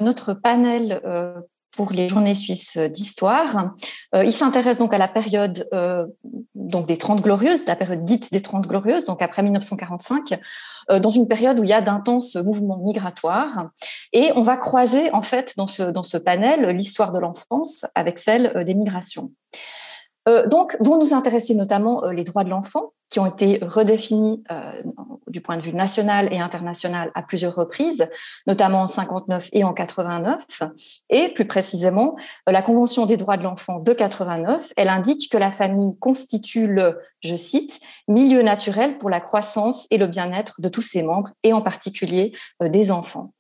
Notre 0.01 0.35
panel 0.35 1.01
euh, 1.05 1.41
pour 1.77 1.93
les 1.93 2.09
journées 2.09 2.35
suisses 2.35 2.77
d'histoire. 2.77 3.73
Euh, 4.15 4.25
il 4.25 4.33
s'intéresse 4.33 4.79
donc 4.79 4.95
à 4.95 4.99
la 4.99 5.09
période 5.09 5.69
euh, 5.73 6.07
donc 6.55 6.87
des 6.87 6.97
Trente 6.97 7.21
Glorieuses, 7.21 7.65
la 7.67 7.77
période 7.77 8.05
dite 8.05 8.33
des 8.33 8.41
Trente 8.41 8.67
Glorieuses, 8.67 9.05
donc 9.05 9.23
après 9.23 9.43
1945, 9.43 10.39
euh, 10.91 10.99
dans 10.99 11.09
une 11.09 11.29
période 11.29 11.59
où 11.61 11.65
il 11.65 11.71
y 11.71 11.75
a 11.75 11.81
d'intenses 11.81 12.37
mouvements 12.37 12.79
migratoires. 12.79 13.71
Et 14.13 14.33
on 14.35 14.43
va 14.43 14.57
croiser 14.57 15.13
en 15.13 15.23
fait 15.23 15.55
dans 15.57 15.67
ce, 15.67 16.17
panel 16.19 16.71
l'histoire 16.71 17.13
de 17.13 17.19
l'enfance 17.19 17.85
avec 17.95 18.19
celle 18.19 18.65
des 18.65 18.75
migrations. 18.75 19.31
Donc, 20.51 20.77
vont 20.81 20.99
nous 20.99 21.15
intéresser 21.15 21.55
notamment 21.55 22.05
les 22.11 22.23
droits 22.23 22.45
de 22.45 22.51
l'enfant, 22.51 22.93
qui 23.11 23.21
ont 23.21 23.27
été 23.27 23.59
redéfinis 23.63 24.43
euh, 24.51 24.83
du 25.27 25.41
point 25.41 25.57
de 25.57 25.63
vue 25.63 25.73
national 25.73 26.33
et 26.33 26.39
international 26.39 27.11
à 27.15 27.23
plusieurs 27.23 27.55
reprises, 27.55 28.09
notamment 28.47 28.83
en 28.83 28.87
59 28.87 29.49
et 29.53 29.65
en 29.65 29.73
89. 29.73 30.63
Et 31.11 31.29
plus 31.29 31.47
précisément, 31.47 32.17
la 32.47 32.63
Convention 32.63 33.07
des 33.07 33.17
droits 33.17 33.37
de 33.37 33.43
l'enfant 33.43 33.79
de 33.79 33.93
89, 33.93 34.73
elle 34.77 34.89
indique 34.89 35.31
que 35.31 35.39
la 35.39 35.53
famille 35.53 35.99
constitue 35.99 36.67
le, 36.67 36.99
je 37.21 37.37
cite, 37.37 37.81
milieu 38.09 38.43
naturel 38.43 38.99
pour 38.99 39.11
la 39.11 39.21
croissance 39.21 39.87
et 39.91 39.99
le 39.99 40.07
bien-être 40.07 40.61
de 40.61 40.69
tous 40.69 40.83
ses 40.83 41.03
membres, 41.03 41.31
et 41.43 41.53
en 41.53 41.63
particulier 41.63 42.33
des 42.61 42.91
enfants. 42.91 43.33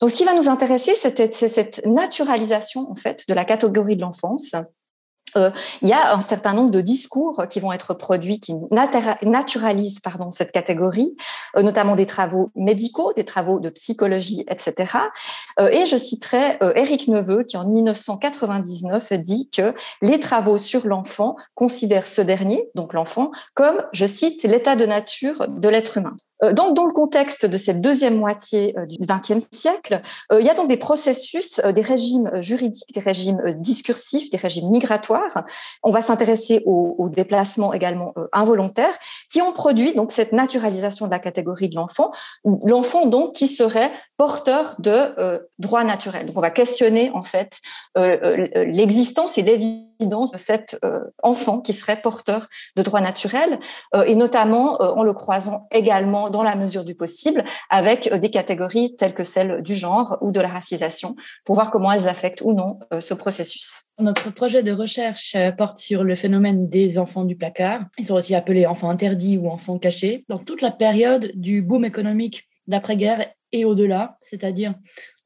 Donc, 0.00 0.10
ce 0.10 0.16
qui 0.16 0.24
va 0.24 0.34
nous 0.34 0.48
intéresser, 0.48 0.94
c'est 0.94 1.32
cette 1.32 1.86
naturalisation 1.86 2.90
en 2.90 2.96
fait 2.96 3.24
de 3.28 3.34
la 3.34 3.44
catégorie 3.44 3.96
de 3.96 4.02
l'enfance 4.02 4.54
euh, 4.54 4.62
il 5.82 5.88
y 5.88 5.92
a 5.92 6.14
un 6.14 6.20
certain 6.20 6.52
nombre 6.52 6.70
de 6.70 6.80
discours 6.80 7.44
qui 7.50 7.60
vont 7.60 7.72
être 7.72 7.94
produits 7.94 8.40
qui 8.40 8.54
naturalisent 9.22 10.00
pardon, 10.00 10.30
cette 10.30 10.52
catégorie, 10.52 11.16
euh, 11.56 11.62
notamment 11.62 11.96
des 11.96 12.06
travaux 12.06 12.50
médicaux, 12.54 13.12
des 13.14 13.24
travaux 13.24 13.60
de 13.60 13.68
psychologie, 13.70 14.44
etc. 14.48 14.98
Euh, 15.60 15.68
et 15.68 15.86
je 15.86 15.96
citerai 15.96 16.58
Éric 16.74 17.08
Neveu 17.08 17.44
qui 17.44 17.56
en 17.56 17.66
1999 17.66 19.12
dit 19.14 19.50
que 19.50 19.74
les 20.02 20.20
travaux 20.20 20.58
sur 20.58 20.86
l'enfant 20.86 21.36
considèrent 21.54 22.06
ce 22.06 22.22
dernier, 22.22 22.68
donc 22.74 22.92
l'enfant, 22.92 23.30
comme, 23.54 23.84
je 23.92 24.06
cite, 24.06 24.42
l'état 24.44 24.76
de 24.76 24.86
nature 24.86 25.46
de 25.48 25.68
l'être 25.68 25.98
humain. 25.98 26.16
Euh, 26.42 26.52
donc, 26.52 26.74
dans 26.74 26.84
le 26.84 26.92
contexte 26.92 27.46
de 27.46 27.56
cette 27.56 27.80
deuxième 27.80 28.16
moitié 28.16 28.74
euh, 28.78 28.86
du 28.86 28.98
XXe 29.00 29.46
siècle, 29.52 30.02
euh, 30.32 30.40
il 30.40 30.46
y 30.46 30.50
a 30.50 30.54
donc 30.54 30.68
des 30.68 30.76
processus, 30.76 31.60
des 31.60 31.80
régimes 31.80 32.30
juridiques, 32.40 32.92
des 32.92 33.00
régimes 33.00 33.40
discursifs, 33.58 34.30
des 34.30 34.36
régimes 34.36 34.70
migratoires. 34.70 35.44
On 35.82 35.90
va 35.90 36.02
s'intéresser 36.02 36.62
aux, 36.66 37.08
déplacements 37.14 37.72
également 37.72 38.14
involontaires 38.32 38.96
qui 39.30 39.40
ont 39.40 39.52
produit 39.52 39.94
donc 39.94 40.10
cette 40.10 40.32
naturalisation 40.32 41.06
de 41.06 41.10
la 41.10 41.18
catégorie 41.18 41.68
de 41.68 41.74
l'enfant, 41.76 42.10
l'enfant 42.64 43.06
donc 43.06 43.34
qui 43.34 43.46
serait 43.46 43.92
porteurs 44.16 44.76
de 44.78 45.40
droits 45.58 45.84
naturels. 45.84 46.26
Donc, 46.26 46.36
on 46.36 46.40
va 46.40 46.50
questionner 46.50 47.10
en 47.14 47.22
fait 47.22 47.60
l'existence 47.96 49.38
et 49.38 49.42
l'évidence 49.42 50.32
de 50.32 50.38
cet 50.38 50.78
enfant 51.22 51.60
qui 51.60 51.72
serait 51.72 52.00
porteur 52.00 52.46
de 52.76 52.82
droits 52.82 53.00
naturels, 53.00 53.58
et 54.06 54.14
notamment 54.14 54.80
en 54.80 55.02
le 55.02 55.12
croisant 55.12 55.66
également, 55.70 56.30
dans 56.30 56.42
la 56.42 56.56
mesure 56.56 56.84
du 56.84 56.94
possible, 56.94 57.44
avec 57.70 58.12
des 58.12 58.30
catégories 58.30 58.96
telles 58.96 59.14
que 59.14 59.24
celle 59.24 59.62
du 59.62 59.74
genre 59.74 60.18
ou 60.20 60.30
de 60.32 60.40
la 60.40 60.48
racisation, 60.48 61.16
pour 61.44 61.54
voir 61.54 61.70
comment 61.70 61.92
elles 61.92 62.08
affectent 62.08 62.42
ou 62.42 62.52
non 62.52 62.78
ce 63.00 63.14
processus. 63.14 63.84
Notre 63.98 64.32
projet 64.32 64.62
de 64.62 64.72
recherche 64.72 65.36
porte 65.56 65.78
sur 65.78 66.02
le 66.02 66.16
phénomène 66.16 66.68
des 66.68 66.98
enfants 66.98 67.24
du 67.24 67.36
placard. 67.36 67.82
Ils 67.98 68.06
sont 68.06 68.14
aussi 68.14 68.34
appelés 68.34 68.66
enfants 68.66 68.90
interdits 68.90 69.38
ou 69.38 69.48
enfants 69.48 69.78
cachés. 69.78 70.24
Dans 70.28 70.38
toute 70.38 70.62
la 70.62 70.72
période 70.72 71.30
du 71.34 71.62
boom 71.62 71.84
économique 71.84 72.48
d'après-guerre 72.66 73.26
et 73.54 73.64
au-delà, 73.64 74.18
c'est-à-dire 74.20 74.74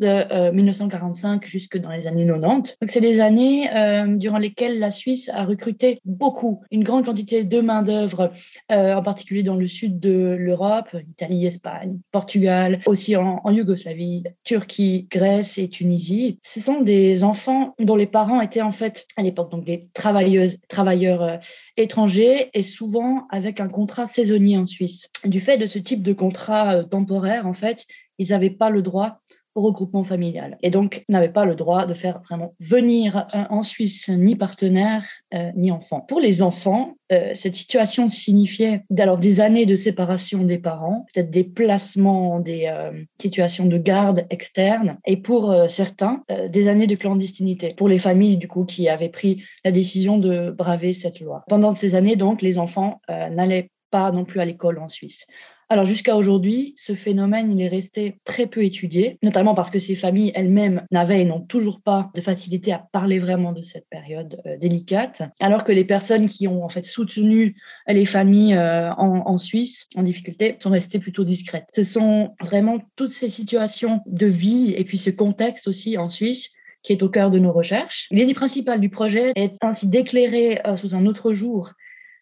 de 0.00 0.52
1945 0.52 1.42
euh, 1.44 1.48
jusque 1.48 1.78
dans 1.78 1.90
les 1.90 2.06
années 2.06 2.26
90. 2.26 2.76
Donc, 2.80 2.90
c'est 2.90 3.00
des 3.00 3.20
années 3.20 3.68
euh, 3.74 4.06
durant 4.16 4.36
lesquelles 4.36 4.78
la 4.78 4.90
Suisse 4.90 5.30
a 5.32 5.44
recruté 5.44 6.00
beaucoup, 6.04 6.60
une 6.70 6.84
grande 6.84 7.06
quantité 7.06 7.42
de 7.42 7.60
main-d'œuvre, 7.60 8.30
euh, 8.70 8.94
en 8.94 9.02
particulier 9.02 9.42
dans 9.42 9.56
le 9.56 9.66
sud 9.66 9.98
de 9.98 10.36
l'Europe, 10.38 10.94
Italie, 11.08 11.46
Espagne, 11.46 11.98
Portugal, 12.12 12.80
aussi 12.84 13.16
en, 13.16 13.40
en, 13.42 13.50
Yougoslavie, 13.50 14.24
Turquie, 14.44 15.08
Grèce 15.10 15.56
et 15.56 15.68
Tunisie. 15.68 16.38
Ce 16.42 16.60
sont 16.60 16.82
des 16.82 17.24
enfants 17.24 17.74
dont 17.78 17.96
les 17.96 18.06
parents 18.06 18.42
étaient 18.42 18.62
en 18.62 18.72
fait 18.72 19.06
à 19.16 19.22
l'époque 19.22 19.50
donc 19.50 19.64
des 19.64 19.88
travailleuses, 19.94 20.58
travailleurs 20.68 21.40
étrangers 21.78 22.50
et 22.52 22.62
souvent 22.62 23.26
avec 23.30 23.58
un 23.58 23.68
contrat 23.68 24.06
saisonnier 24.06 24.58
en 24.58 24.66
Suisse. 24.66 25.10
Du 25.24 25.40
fait 25.40 25.56
de 25.56 25.66
ce 25.66 25.78
type 25.78 26.02
de 26.02 26.12
contrat 26.12 26.84
temporaire, 26.84 27.46
en 27.46 27.54
fait, 27.54 27.86
ils 28.18 28.30
n'avaient 28.30 28.50
pas 28.50 28.70
le 28.70 28.82
droit 28.82 29.20
au 29.58 29.60
regroupement 29.60 30.04
familial 30.04 30.56
et 30.62 30.70
donc 30.70 31.04
n'avaient 31.08 31.32
pas 31.32 31.44
le 31.44 31.56
droit 31.56 31.84
de 31.84 31.94
faire 31.94 32.20
vraiment 32.22 32.54
venir 32.60 33.26
en 33.50 33.64
Suisse 33.64 34.08
ni 34.08 34.36
partenaire 34.36 35.04
euh, 35.34 35.50
ni 35.56 35.72
enfant. 35.72 36.00
Pour 36.00 36.20
les 36.20 36.42
enfants, 36.42 36.94
euh, 37.12 37.32
cette 37.34 37.56
situation 37.56 38.08
signifiait 38.08 38.84
alors 38.96 39.18
des 39.18 39.40
années 39.40 39.66
de 39.66 39.74
séparation 39.74 40.44
des 40.44 40.58
parents, 40.58 41.06
peut-être 41.12 41.30
des 41.30 41.42
placements, 41.42 42.38
des 42.38 42.68
euh, 42.70 42.92
situations 43.20 43.66
de 43.66 43.78
garde 43.78 44.26
externe 44.30 44.98
et 45.04 45.16
pour 45.16 45.52
certains 45.68 46.22
des 46.50 46.68
années 46.68 46.86
de 46.86 46.94
clandestinité. 46.94 47.74
Pour 47.76 47.88
les 47.88 47.98
familles 47.98 48.36
du 48.36 48.46
coup 48.46 48.64
qui 48.64 48.88
avaient 48.88 49.08
pris 49.08 49.42
la 49.64 49.72
décision 49.72 50.18
de 50.18 50.50
braver 50.50 50.92
cette 50.92 51.20
loi. 51.20 51.42
Pendant 51.48 51.74
ces 51.74 51.96
années 51.96 52.16
donc 52.16 52.42
les 52.42 52.58
enfants 52.58 53.00
n'allaient 53.08 53.70
pas 53.90 54.12
non 54.12 54.24
plus 54.24 54.40
à 54.40 54.44
l'école 54.44 54.78
en 54.78 54.88
Suisse. 54.88 55.26
Alors 55.70 55.84
jusqu'à 55.84 56.16
aujourd'hui, 56.16 56.72
ce 56.78 56.94
phénomène, 56.94 57.52
il 57.52 57.60
est 57.60 57.68
resté 57.68 58.20
très 58.24 58.46
peu 58.46 58.64
étudié, 58.64 59.18
notamment 59.22 59.54
parce 59.54 59.70
que 59.70 59.78
ces 59.78 59.96
familles 59.96 60.32
elles-mêmes 60.34 60.86
n'avaient 60.90 61.20
et 61.20 61.24
n'ont 61.26 61.42
toujours 61.42 61.82
pas 61.82 62.10
de 62.14 62.22
facilité 62.22 62.72
à 62.72 62.86
parler 62.90 63.18
vraiment 63.18 63.52
de 63.52 63.60
cette 63.60 63.86
période 63.90 64.40
euh, 64.46 64.56
délicate, 64.56 65.22
alors 65.40 65.64
que 65.64 65.72
les 65.72 65.84
personnes 65.84 66.26
qui 66.26 66.48
ont 66.48 66.64
en 66.64 66.70
fait 66.70 66.86
soutenu 66.86 67.54
les 67.86 68.06
familles 68.06 68.54
euh, 68.54 68.92
en, 68.94 69.22
en, 69.26 69.36
Suisse 69.36 69.86
en 69.94 70.02
difficulté 70.02 70.56
sont 70.58 70.70
restées 70.70 71.00
plutôt 71.00 71.24
discrètes. 71.24 71.68
Ce 71.74 71.84
sont 71.84 72.34
vraiment 72.40 72.78
toutes 72.96 73.12
ces 73.12 73.28
situations 73.28 74.00
de 74.06 74.26
vie 74.26 74.72
et 74.74 74.84
puis 74.84 74.96
ce 74.96 75.10
contexte 75.10 75.68
aussi 75.68 75.98
en 75.98 76.08
Suisse 76.08 76.50
qui 76.82 76.92
est 76.92 77.02
au 77.02 77.08
cœur 77.10 77.30
de 77.30 77.38
nos 77.38 77.52
recherches. 77.52 78.08
L'idée 78.10 78.34
principale 78.34 78.80
du 78.80 78.88
projet 78.88 79.32
est 79.34 79.56
ainsi 79.60 79.88
d'éclairer 79.88 80.60
euh, 80.66 80.76
sous 80.76 80.94
un 80.94 81.04
autre 81.04 81.34
jour 81.34 81.72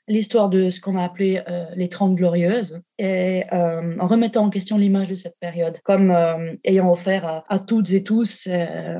l'histoire 0.08 0.48
de 0.48 0.70
ce 0.70 0.80
qu'on 0.80 0.96
a 0.96 1.04
appelé 1.04 1.42
euh, 1.48 1.64
les 1.74 1.88
Trente 1.88 2.14
Glorieuses 2.14 2.80
et 2.98 3.44
euh, 3.52 3.96
en 3.98 4.06
remettant 4.06 4.44
en 4.44 4.50
question 4.50 4.78
l'image 4.78 5.08
de 5.08 5.14
cette 5.14 5.36
période 5.40 5.78
comme 5.82 6.10
euh, 6.10 6.54
ayant 6.64 6.90
offert 6.90 7.44
à, 7.48 7.58
toutes 7.58 7.90
et 7.92 8.04
tous 8.04 8.48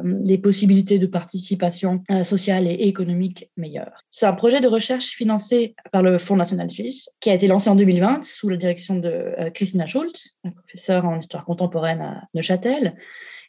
des 0.02 0.38
possibilités 0.38 0.98
de 0.98 1.06
participation 1.06 2.02
sociale 2.24 2.66
et 2.66 2.88
économique 2.88 3.50
meilleures. 3.56 4.04
C'est 4.10 4.26
un 4.26 4.32
projet 4.32 4.60
de 4.60 4.66
recherche 4.66 5.10
financé 5.10 5.74
par 5.92 6.02
le 6.02 6.18
Fonds 6.18 6.36
national 6.36 6.70
suisse 6.70 7.10
qui 7.20 7.30
a 7.30 7.34
été 7.34 7.46
lancé 7.46 7.70
en 7.70 7.76
2020 7.76 8.24
sous 8.24 8.48
la 8.48 8.56
direction 8.56 8.96
de 8.96 9.34
Christina 9.54 9.86
Schultz, 9.86 10.36
professeure 10.56 11.04
en 11.04 11.18
histoire 11.18 11.44
contemporaine 11.44 12.00
à 12.00 12.22
Neuchâtel. 12.34 12.96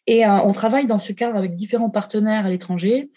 Et 0.06 0.26
on 0.26 0.52
travaille 0.54 0.86
dans 0.86 1.00
ce 1.00 1.12
cadre 1.14 1.36
avec 1.36 1.54
différents 1.54 1.90
partenaires 1.90 2.46
à 2.46 2.50
l'étranger 2.50 3.10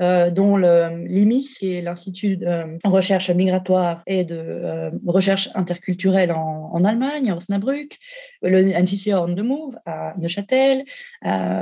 euh, 0.00 0.30
dont 0.30 0.56
l'IMIS, 0.56 1.56
qui 1.58 1.74
est 1.74 1.82
l'Institut 1.82 2.36
de 2.36 2.46
euh, 2.46 2.78
recherche 2.84 3.30
migratoire 3.30 4.02
et 4.06 4.24
de 4.24 4.36
euh, 4.36 4.90
recherche 5.06 5.48
interculturelle 5.56 6.30
en, 6.30 6.84
Allemagne, 6.84 7.32
à 7.32 7.36
Osnabrück, 7.36 7.98
le 8.42 8.62
NCCA 8.62 9.20
on 9.20 9.34
the 9.34 9.40
Move 9.40 9.74
à 9.84 10.14
Neuchâtel, 10.16 10.84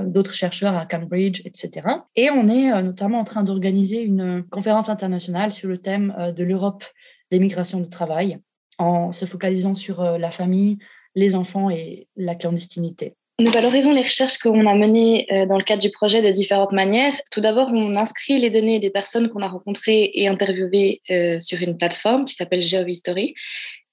d'autres 0.05 0.34
chercheurs 0.34 0.76
à 0.76 0.84
Cambridge, 0.84 1.41
etc. 1.47 1.87
Et 2.16 2.28
on 2.28 2.47
est 2.49 2.82
notamment 2.82 3.20
en 3.20 3.24
train 3.24 3.43
d'organiser 3.43 4.03
une 4.03 4.43
conférence 4.43 4.91
internationale 4.91 5.53
sur 5.53 5.68
le 5.68 5.78
thème 5.78 6.14
de 6.37 6.45
l'Europe 6.45 6.84
des 7.30 7.39
migrations 7.39 7.80
de 7.80 7.87
travail, 7.87 8.39
en 8.76 9.11
se 9.11 9.24
focalisant 9.24 9.72
sur 9.72 10.03
la 10.03 10.30
famille, 10.30 10.76
les 11.14 11.34
enfants 11.34 11.70
et 11.70 12.09
la 12.16 12.34
clandestinité. 12.34 13.16
Nous 13.39 13.51
valorisons 13.51 13.93
les 13.93 14.03
recherches 14.03 14.39
qu'on 14.39 14.64
a 14.64 14.74
menées 14.74 15.26
euh, 15.30 15.45
dans 15.45 15.59
le 15.59 15.62
cadre 15.62 15.82
du 15.82 15.91
projet 15.91 16.22
de 16.22 16.30
différentes 16.30 16.72
manières. 16.72 17.12
Tout 17.30 17.43
d'abord, 17.43 17.68
on 17.70 17.95
inscrit 17.95 18.39
les 18.39 18.49
données 18.49 18.78
des 18.78 18.89
personnes 18.89 19.28
qu'on 19.28 19.43
a 19.43 19.49
rencontrées 19.49 20.11
et 20.14 20.26
interviewées 20.26 21.03
euh, 21.11 21.39
sur 21.43 21.61
une 21.61 21.76
plateforme 21.76 22.24
qui 22.24 22.34
s'appelle 22.34 22.62
GeoHistory 22.62 23.34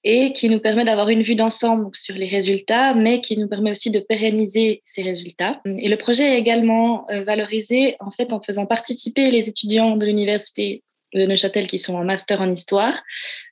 et 0.02 0.32
qui 0.32 0.48
nous 0.48 0.60
permet 0.60 0.86
d'avoir 0.86 1.10
une 1.10 1.22
vue 1.22 1.34
d'ensemble 1.34 1.90
sur 1.92 2.14
les 2.14 2.28
résultats, 2.28 2.94
mais 2.94 3.20
qui 3.20 3.36
nous 3.36 3.46
permet 3.46 3.70
aussi 3.70 3.90
de 3.90 4.00
pérenniser 4.00 4.80
ces 4.82 5.02
résultats. 5.02 5.60
Et 5.66 5.90
le 5.90 5.96
projet 5.96 6.24
est 6.24 6.38
également 6.38 7.06
euh, 7.10 7.24
valorisé 7.24 7.96
en 8.00 8.10
fait 8.10 8.32
en 8.32 8.40
faisant 8.40 8.64
participer 8.64 9.30
les 9.30 9.46
étudiants 9.46 9.96
de 9.96 10.06
l'université 10.06 10.82
de 11.12 11.26
Neuchâtel 11.26 11.66
qui 11.66 11.78
sont 11.78 11.96
en 11.96 12.04
master 12.04 12.40
en 12.40 12.50
histoire 12.50 13.02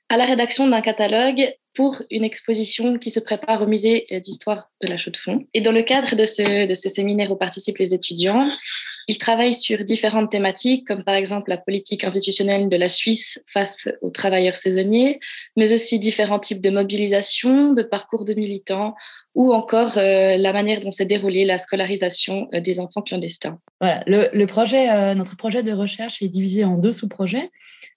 à 0.09 0.17
la 0.17 0.25
rédaction 0.25 0.67
d'un 0.67 0.81
catalogue 0.81 1.53
pour 1.75 2.01
une 2.11 2.23
exposition 2.23 2.97
qui 2.97 3.09
se 3.09 3.19
prépare 3.19 3.61
au 3.61 3.67
musée 3.67 4.05
d'histoire 4.23 4.69
de 4.81 4.87
la 4.87 4.97
Chaux-de-Fonds. 4.97 5.45
Et 5.53 5.61
dans 5.61 5.71
le 5.71 5.83
cadre 5.83 6.15
de 6.15 6.25
ce, 6.25 6.67
de 6.67 6.73
ce 6.73 6.89
séminaire 6.89 7.31
où 7.31 7.35
participent 7.35 7.79
les 7.79 7.93
étudiants, 7.93 8.49
ils 9.07 9.17
travaillent 9.17 9.53
sur 9.53 9.83
différentes 9.83 10.31
thématiques, 10.31 10.87
comme 10.87 11.03
par 11.03 11.15
exemple 11.15 11.49
la 11.49 11.57
politique 11.57 12.03
institutionnelle 12.03 12.69
de 12.69 12.77
la 12.77 12.89
Suisse 12.89 13.41
face 13.47 13.89
aux 14.01 14.11
travailleurs 14.11 14.55
saisonniers, 14.55 15.19
mais 15.57 15.73
aussi 15.73 15.99
différents 15.99 16.39
types 16.39 16.61
de 16.61 16.69
mobilisation, 16.69 17.73
de 17.73 17.83
parcours 17.83 18.25
de 18.25 18.33
militants, 18.33 18.95
ou 19.35 19.51
encore 19.51 19.97
euh, 19.97 20.37
la 20.37 20.53
manière 20.53 20.79
dont 20.79 20.91
s'est 20.91 21.05
déroulée 21.05 21.43
la 21.43 21.57
scolarisation 21.57 22.47
euh, 22.53 22.59
des 22.59 22.79
enfants 22.79 23.01
clandestins. 23.01 23.59
Voilà, 23.81 24.03
le, 24.05 24.45
projet, 24.45 24.91
euh, 24.91 25.15
notre 25.15 25.35
projet 25.35 25.63
de 25.63 25.71
recherche 25.71 26.21
est 26.21 26.27
divisé 26.27 26.63
en 26.63 26.77
deux 26.77 26.93
sous-projets, 26.93 27.49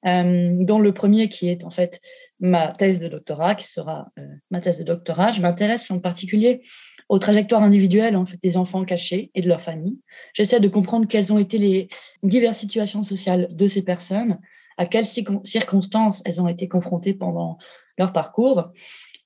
dont 0.04 0.78
le 0.78 0.92
premier 0.92 1.28
qui 1.28 1.48
est 1.48 1.64
en 1.64 1.70
fait 1.70 2.00
ma 2.40 2.68
thèse 2.68 3.00
de 3.00 3.08
doctorat, 3.08 3.54
qui 3.54 3.66
sera 3.66 4.08
euh, 4.18 4.26
ma 4.50 4.60
thèse 4.60 4.78
de 4.78 4.84
doctorat. 4.84 5.32
Je 5.32 5.40
m'intéresse 5.40 5.90
en 5.90 5.98
particulier 5.98 6.62
aux 7.08 7.18
trajectoires 7.18 7.62
individuelles 7.62 8.16
en 8.16 8.24
des 8.42 8.56
enfants 8.56 8.84
cachés 8.84 9.30
et 9.34 9.42
de 9.42 9.48
leurs 9.48 9.62
familles. 9.62 9.98
J'essaie 10.34 10.60
de 10.60 10.68
comprendre 10.68 11.06
quelles 11.06 11.32
ont 11.32 11.38
été 11.38 11.58
les 11.58 11.88
diverses 12.22 12.58
situations 12.58 13.02
sociales 13.02 13.48
de 13.50 13.66
ces 13.66 13.82
personnes, 13.82 14.40
à 14.76 14.86
quelles 14.86 15.06
circonstances 15.06 16.22
elles 16.24 16.40
ont 16.40 16.48
été 16.48 16.68
confrontées 16.68 17.14
pendant 17.14 17.58
leur 17.98 18.12
parcours 18.12 18.72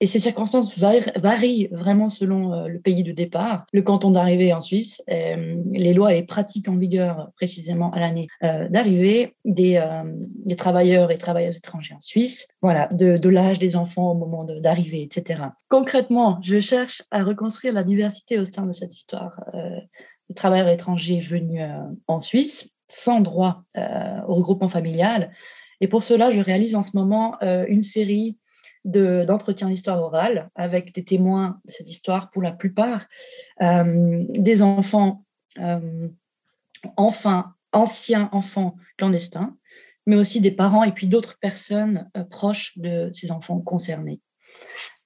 et 0.02 0.06
ces 0.06 0.18
circonstances 0.18 0.78
varient 0.78 1.68
vraiment 1.72 2.08
selon 2.08 2.54
euh, 2.54 2.68
le 2.68 2.80
pays 2.80 3.02
de 3.04 3.12
départ, 3.12 3.66
le 3.70 3.82
canton 3.82 4.10
d'arrivée 4.10 4.54
en 4.54 4.62
Suisse, 4.62 5.02
euh, 5.10 5.56
les 5.72 5.92
lois 5.92 6.14
et 6.14 6.22
pratiques 6.22 6.68
en 6.68 6.76
vigueur 6.76 7.30
précisément 7.36 7.90
à 7.92 8.00
l'année 8.00 8.28
euh, 8.42 8.66
d'arrivée 8.70 9.34
des, 9.44 9.78
travailleurs 10.56 11.10
et 11.10 11.18
travailleuses 11.18 11.58
étrangers 11.58 11.94
en 11.94 12.00
Suisse, 12.00 12.48
voilà, 12.62 12.88
de 12.92 13.28
l'âge 13.28 13.58
des 13.58 13.76
enfants 13.76 14.12
au 14.12 14.14
moment 14.14 14.44
d'arrivée, 14.44 15.02
etc. 15.02 15.42
Concrètement, 15.68 16.38
je 16.42 16.60
cherche 16.60 17.02
à 17.10 17.22
reconstruire 17.22 17.72
la 17.72 17.84
diversité 17.84 18.38
au 18.38 18.46
sein 18.46 18.66
de 18.66 18.72
cette 18.72 18.94
histoire 18.94 19.40
des 20.28 20.34
travailleurs 20.34 20.68
étrangers 20.68 21.20
venus 21.20 21.62
en 22.08 22.20
Suisse 22.20 22.68
sans 22.88 23.20
droit 23.20 23.62
au 24.26 24.34
regroupement 24.34 24.68
familial. 24.68 25.30
Et 25.80 25.88
pour 25.88 26.02
cela, 26.02 26.30
je 26.30 26.40
réalise 26.40 26.74
en 26.74 26.82
ce 26.82 26.96
moment 26.96 27.38
une 27.40 27.82
série 27.82 28.36
d'entretien 28.84 29.68
d'histoire 29.68 30.00
orale 30.00 30.50
avec 30.54 30.94
des 30.94 31.04
témoins 31.04 31.60
de 31.64 31.72
cette 31.72 31.90
histoire, 31.90 32.30
pour 32.30 32.42
la 32.42 32.52
plupart, 32.52 33.06
euh, 33.62 34.24
des 34.30 34.62
enfants, 34.62 35.24
euh, 35.58 36.08
enfin, 36.96 37.54
anciens 37.72 38.28
enfants 38.32 38.76
clandestins, 38.96 39.56
mais 40.06 40.16
aussi 40.16 40.40
des 40.40 40.50
parents 40.50 40.84
et 40.84 40.92
puis 40.92 41.08
d'autres 41.08 41.38
personnes 41.40 42.10
euh, 42.16 42.24
proches 42.24 42.76
de 42.78 43.10
ces 43.12 43.32
enfants 43.32 43.60
concernés. 43.60 44.20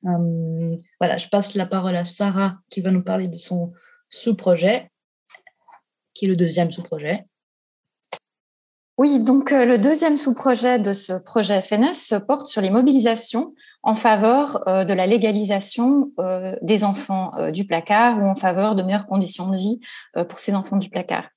voilà, 0.02 1.16
je 1.16 1.28
passe 1.28 1.54
la 1.54 1.66
parole 1.66 1.96
à 1.96 2.04
Sarah 2.04 2.58
qui 2.70 2.80
va 2.80 2.90
nous 2.90 3.02
parler 3.02 3.26
de 3.26 3.38
son 3.38 3.72
sous-projet, 4.08 4.90
qui 6.12 6.26
est 6.26 6.28
le 6.28 6.36
deuxième 6.36 6.70
sous-projet. 6.70 7.24
Oui, 8.96 9.18
donc 9.18 9.50
le 9.50 9.76
deuxième 9.76 10.16
sous-projet 10.16 10.78
de 10.78 10.92
ce 10.92 11.14
projet 11.14 11.60
FNS 11.62 12.20
porte 12.28 12.46
sur 12.46 12.62
les 12.62 12.70
mobilisations 12.70 13.52
en 13.82 13.96
faveur 13.96 14.62
de 14.66 14.92
la 14.92 15.06
légalisation 15.06 16.12
des 16.62 16.84
enfants 16.84 17.50
du 17.50 17.66
placard 17.66 18.18
ou 18.18 18.26
en 18.26 18.36
faveur 18.36 18.76
de 18.76 18.82
meilleures 18.82 19.06
conditions 19.06 19.50
de 19.50 19.56
vie 19.56 19.80
pour 20.28 20.38
ces 20.38 20.54
enfants 20.54 20.76
du 20.76 20.90
placard. 20.90 21.33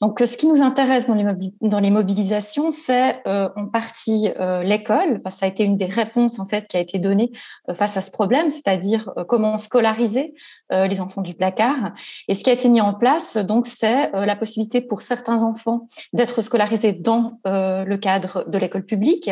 Donc, 0.00 0.20
ce 0.20 0.36
qui 0.36 0.46
nous 0.46 0.62
intéresse 0.62 1.06
dans 1.06 1.80
les, 1.80 1.90
mobilisations, 1.90 2.70
c'est 2.70 3.20
euh, 3.26 3.48
en 3.56 3.66
partie 3.66 4.30
euh, 4.38 4.62
l'école, 4.62 5.20
parce 5.22 5.36
que 5.36 5.40
ça 5.40 5.46
a 5.46 5.48
été 5.48 5.64
une 5.64 5.76
des 5.76 5.86
réponses 5.86 6.38
en 6.38 6.46
fait 6.46 6.68
qui 6.68 6.76
a 6.76 6.80
été 6.80 6.98
donnée 6.98 7.32
euh, 7.68 7.74
face 7.74 7.96
à 7.96 8.00
ce 8.00 8.10
problème, 8.10 8.48
c'est-à-dire 8.48 9.12
comment 9.28 9.58
scolariser 9.58 10.34
les 10.70 11.00
enfants 11.00 11.22
du 11.22 11.34
placard. 11.34 11.92
Et 12.28 12.34
ce 12.34 12.44
qui 12.44 12.50
a 12.50 12.52
été 12.52 12.68
mis 12.68 12.82
en 12.82 12.92
place, 12.92 13.38
donc, 13.38 13.66
c'est 13.66 14.10
la 14.12 14.36
possibilité 14.36 14.82
pour 14.82 15.00
certains 15.00 15.42
enfants 15.42 15.88
d'être 16.12 16.42
scolarisés 16.42 16.92
dans 16.92 17.40
le 17.44 17.96
cadre 17.96 18.44
de 18.46 18.58
l'école 18.58 18.84
publique 18.84 19.30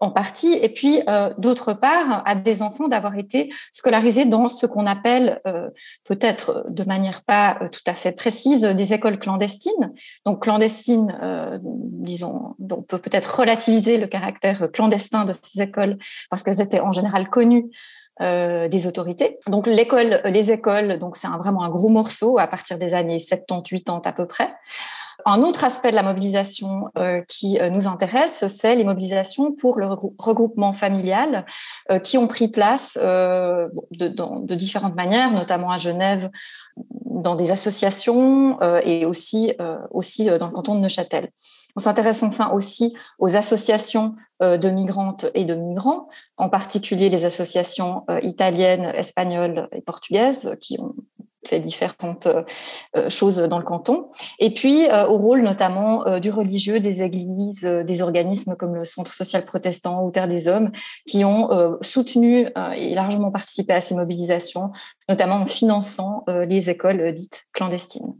en 0.00 0.10
partie, 0.10 0.52
et 0.52 0.68
puis 0.68 1.02
euh, 1.08 1.32
d'autre 1.38 1.72
part, 1.72 2.22
à 2.26 2.34
des 2.34 2.62
enfants 2.62 2.88
d'avoir 2.88 3.16
été 3.16 3.52
scolarisés 3.72 4.24
dans 4.24 4.48
ce 4.48 4.66
qu'on 4.66 4.86
appelle, 4.86 5.40
euh, 5.46 5.68
peut-être 6.04 6.64
de 6.68 6.84
manière 6.84 7.22
pas 7.22 7.58
euh, 7.60 7.68
tout 7.68 7.82
à 7.86 7.94
fait 7.94 8.12
précise, 8.12 8.62
des 8.62 8.94
écoles 8.94 9.18
clandestines. 9.18 9.92
Donc 10.24 10.42
clandestines, 10.42 11.14
disons, 11.62 12.54
on 12.60 12.82
peut 12.82 12.98
peut-être 12.98 13.40
relativiser 13.40 13.98
le 13.98 14.06
caractère 14.06 14.70
clandestin 14.72 15.24
de 15.24 15.32
ces 15.32 15.62
écoles 15.62 15.98
parce 16.30 16.42
qu'elles 16.42 16.60
étaient 16.60 16.80
en 16.80 16.92
général 16.92 17.28
connues 17.28 17.70
des 18.20 18.86
autorités. 18.88 19.38
Donc 19.46 19.68
l'école, 19.68 20.20
les 20.24 20.50
écoles, 20.50 20.98
donc 20.98 21.16
c'est 21.16 21.28
vraiment 21.28 21.62
un 21.62 21.70
gros 21.70 21.88
morceau 21.88 22.38
à 22.38 22.48
partir 22.48 22.76
des 22.76 22.94
années 22.94 23.20
70, 23.20 23.84
80 23.84 24.02
à 24.04 24.12
peu 24.12 24.26
près. 24.26 24.52
Un 25.26 25.42
autre 25.42 25.64
aspect 25.64 25.90
de 25.90 25.96
la 25.96 26.02
mobilisation 26.02 26.90
euh, 26.96 27.22
qui 27.26 27.58
euh, 27.58 27.70
nous 27.70 27.88
intéresse, 27.88 28.46
c'est 28.48 28.76
les 28.76 28.84
mobilisations 28.84 29.52
pour 29.52 29.78
le 29.78 29.88
regroupement 30.18 30.72
familial 30.72 31.44
euh, 31.90 31.98
qui 31.98 32.18
ont 32.18 32.28
pris 32.28 32.48
place 32.48 32.96
de, 32.96 33.70
de, 33.90 34.54
différentes 34.54 34.94
manières, 34.94 35.32
notamment 35.32 35.72
à 35.72 35.78
Genève, 35.78 36.30
dans 37.04 37.34
des 37.34 37.50
associations 37.50 38.60
et 38.82 39.04
aussi, 39.04 39.52
aussi 39.90 40.26
dans 40.26 40.46
le 40.46 40.52
canton 40.52 40.76
de 40.76 40.80
Neuchâtel. 40.80 41.30
On 41.76 41.80
s'intéresse 41.80 42.22
enfin 42.22 42.50
aussi 42.52 42.94
aux 43.18 43.36
associations 43.36 44.14
de 44.40 44.70
migrantes 44.70 45.26
et 45.34 45.44
de 45.44 45.54
migrants, 45.54 46.08
en 46.36 46.48
particulier 46.48 47.08
les 47.08 47.24
associations 47.24 48.04
italiennes, 48.22 48.92
espagnoles 48.96 49.68
et 49.72 49.80
portugaises 49.80 50.56
qui 50.60 50.78
ont 50.80 50.94
fait 51.46 51.60
différentes 51.60 52.26
euh, 52.26 52.42
euh, 52.96 53.08
choses 53.08 53.36
dans 53.36 53.58
le 53.58 53.64
canton. 53.64 54.10
Et 54.38 54.52
puis 54.52 54.86
euh, 54.88 55.06
au 55.06 55.18
rôle 55.18 55.42
notamment 55.42 56.18
du 56.18 56.30
religieux, 56.30 56.80
des 56.80 57.02
églises, 57.02 57.62
des 57.62 58.02
organismes 58.02 58.56
comme 58.56 58.74
le 58.74 58.84
Centre 58.84 59.12
social 59.12 59.44
protestant 59.44 60.04
ou 60.04 60.10
Terre 60.10 60.28
des 60.28 60.48
Hommes, 60.48 60.70
qui 61.06 61.24
ont 61.24 61.78
soutenu 61.80 62.48
et 62.76 62.94
largement 62.94 63.30
participé 63.30 63.72
à 63.72 63.80
ces 63.80 63.94
mobilisations, 63.94 64.70
notamment 65.08 65.36
en 65.36 65.46
finançant 65.46 66.24
les 66.28 66.70
écoles 66.70 67.12
dites 67.12 67.46
clandestines. 67.52 68.14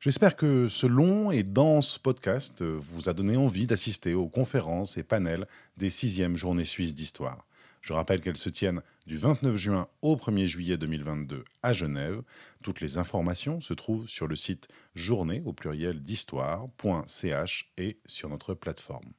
J'espère 0.00 0.36
que 0.36 0.68
ce 0.68 0.86
long 0.86 1.30
et 1.30 1.42
dense 1.42 1.98
podcast 1.98 2.62
vous 2.62 3.08
a 3.08 3.12
donné 3.12 3.36
envie 3.36 3.66
d'assister 3.66 4.14
aux 4.14 4.28
conférences 4.28 4.96
et 4.96 5.02
panels 5.02 5.46
des 5.76 5.90
sixièmes 5.90 6.36
journées 6.36 6.64
suisses 6.64 6.94
d'histoire. 6.94 7.46
Je 7.84 7.92
rappelle 7.92 8.22
qu'elles 8.22 8.38
se 8.38 8.48
tiennent 8.48 8.80
du 9.06 9.18
29 9.18 9.56
juin 9.56 9.88
au 10.00 10.16
1er 10.16 10.46
juillet 10.46 10.78
2022 10.78 11.44
à 11.62 11.74
Genève. 11.74 12.22
Toutes 12.62 12.80
les 12.80 12.96
informations 12.96 13.60
se 13.60 13.74
trouvent 13.74 14.08
sur 14.08 14.26
le 14.26 14.36
site 14.36 14.68
journée 14.94 15.42
au 15.44 15.52
pluriel 15.52 16.00
d'histoire.ch 16.00 17.70
et 17.76 17.98
sur 18.06 18.30
notre 18.30 18.54
plateforme. 18.54 19.12